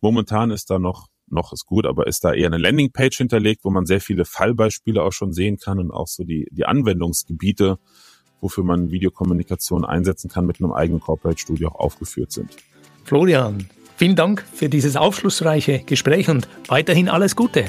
Momentan 0.00 0.50
ist 0.50 0.70
da 0.70 0.78
noch 0.78 1.08
noch 1.30 1.52
ist 1.52 1.66
gut, 1.66 1.84
aber 1.84 2.06
ist 2.06 2.24
da 2.24 2.32
eher 2.32 2.46
eine 2.46 2.56
Landingpage 2.56 3.18
hinterlegt, 3.18 3.62
wo 3.62 3.68
man 3.68 3.84
sehr 3.84 4.00
viele 4.00 4.24
Fallbeispiele 4.24 5.02
auch 5.02 5.12
schon 5.12 5.34
sehen 5.34 5.58
kann 5.58 5.78
und 5.78 5.90
auch 5.90 6.06
so 6.06 6.24
die, 6.24 6.48
die 6.50 6.64
Anwendungsgebiete 6.64 7.78
wofür 8.40 8.64
man 8.64 8.90
Videokommunikation 8.90 9.84
einsetzen 9.84 10.30
kann, 10.30 10.46
mit 10.46 10.60
einem 10.60 10.72
eigenen 10.72 11.00
Corporate 11.00 11.40
Studio 11.40 11.68
auch 11.68 11.80
aufgeführt 11.80 12.32
sind. 12.32 12.56
Florian, 13.04 13.68
vielen 13.96 14.16
Dank 14.16 14.44
für 14.52 14.68
dieses 14.68 14.96
aufschlussreiche 14.96 15.80
Gespräch 15.80 16.28
und 16.28 16.48
weiterhin 16.68 17.08
alles 17.08 17.36
Gute. 17.36 17.66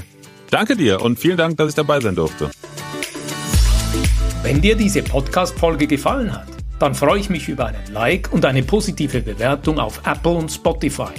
Danke 0.51 0.75
dir 0.75 1.01
und 1.01 1.19
vielen 1.19 1.37
Dank, 1.37 1.57
dass 1.57 1.69
ich 1.69 1.75
dabei 1.75 1.99
sein 1.99 2.15
durfte. 2.15 2.49
Wenn 4.41 4.61
dir 4.61 4.75
diese 4.75 5.03
Podcast-Folge 5.03 5.85
gefallen 5.85 6.33
hat, 6.33 6.47
dann 6.79 6.95
freue 6.95 7.19
ich 7.19 7.29
mich 7.29 7.49
über 7.49 7.67
einen 7.67 7.93
Like 7.93 8.31
und 8.31 8.45
eine 8.45 8.63
positive 8.63 9.21
Bewertung 9.21 9.79
auf 9.79 10.01
Apple 10.05 10.31
und 10.31 10.49
Spotify. 10.49 11.11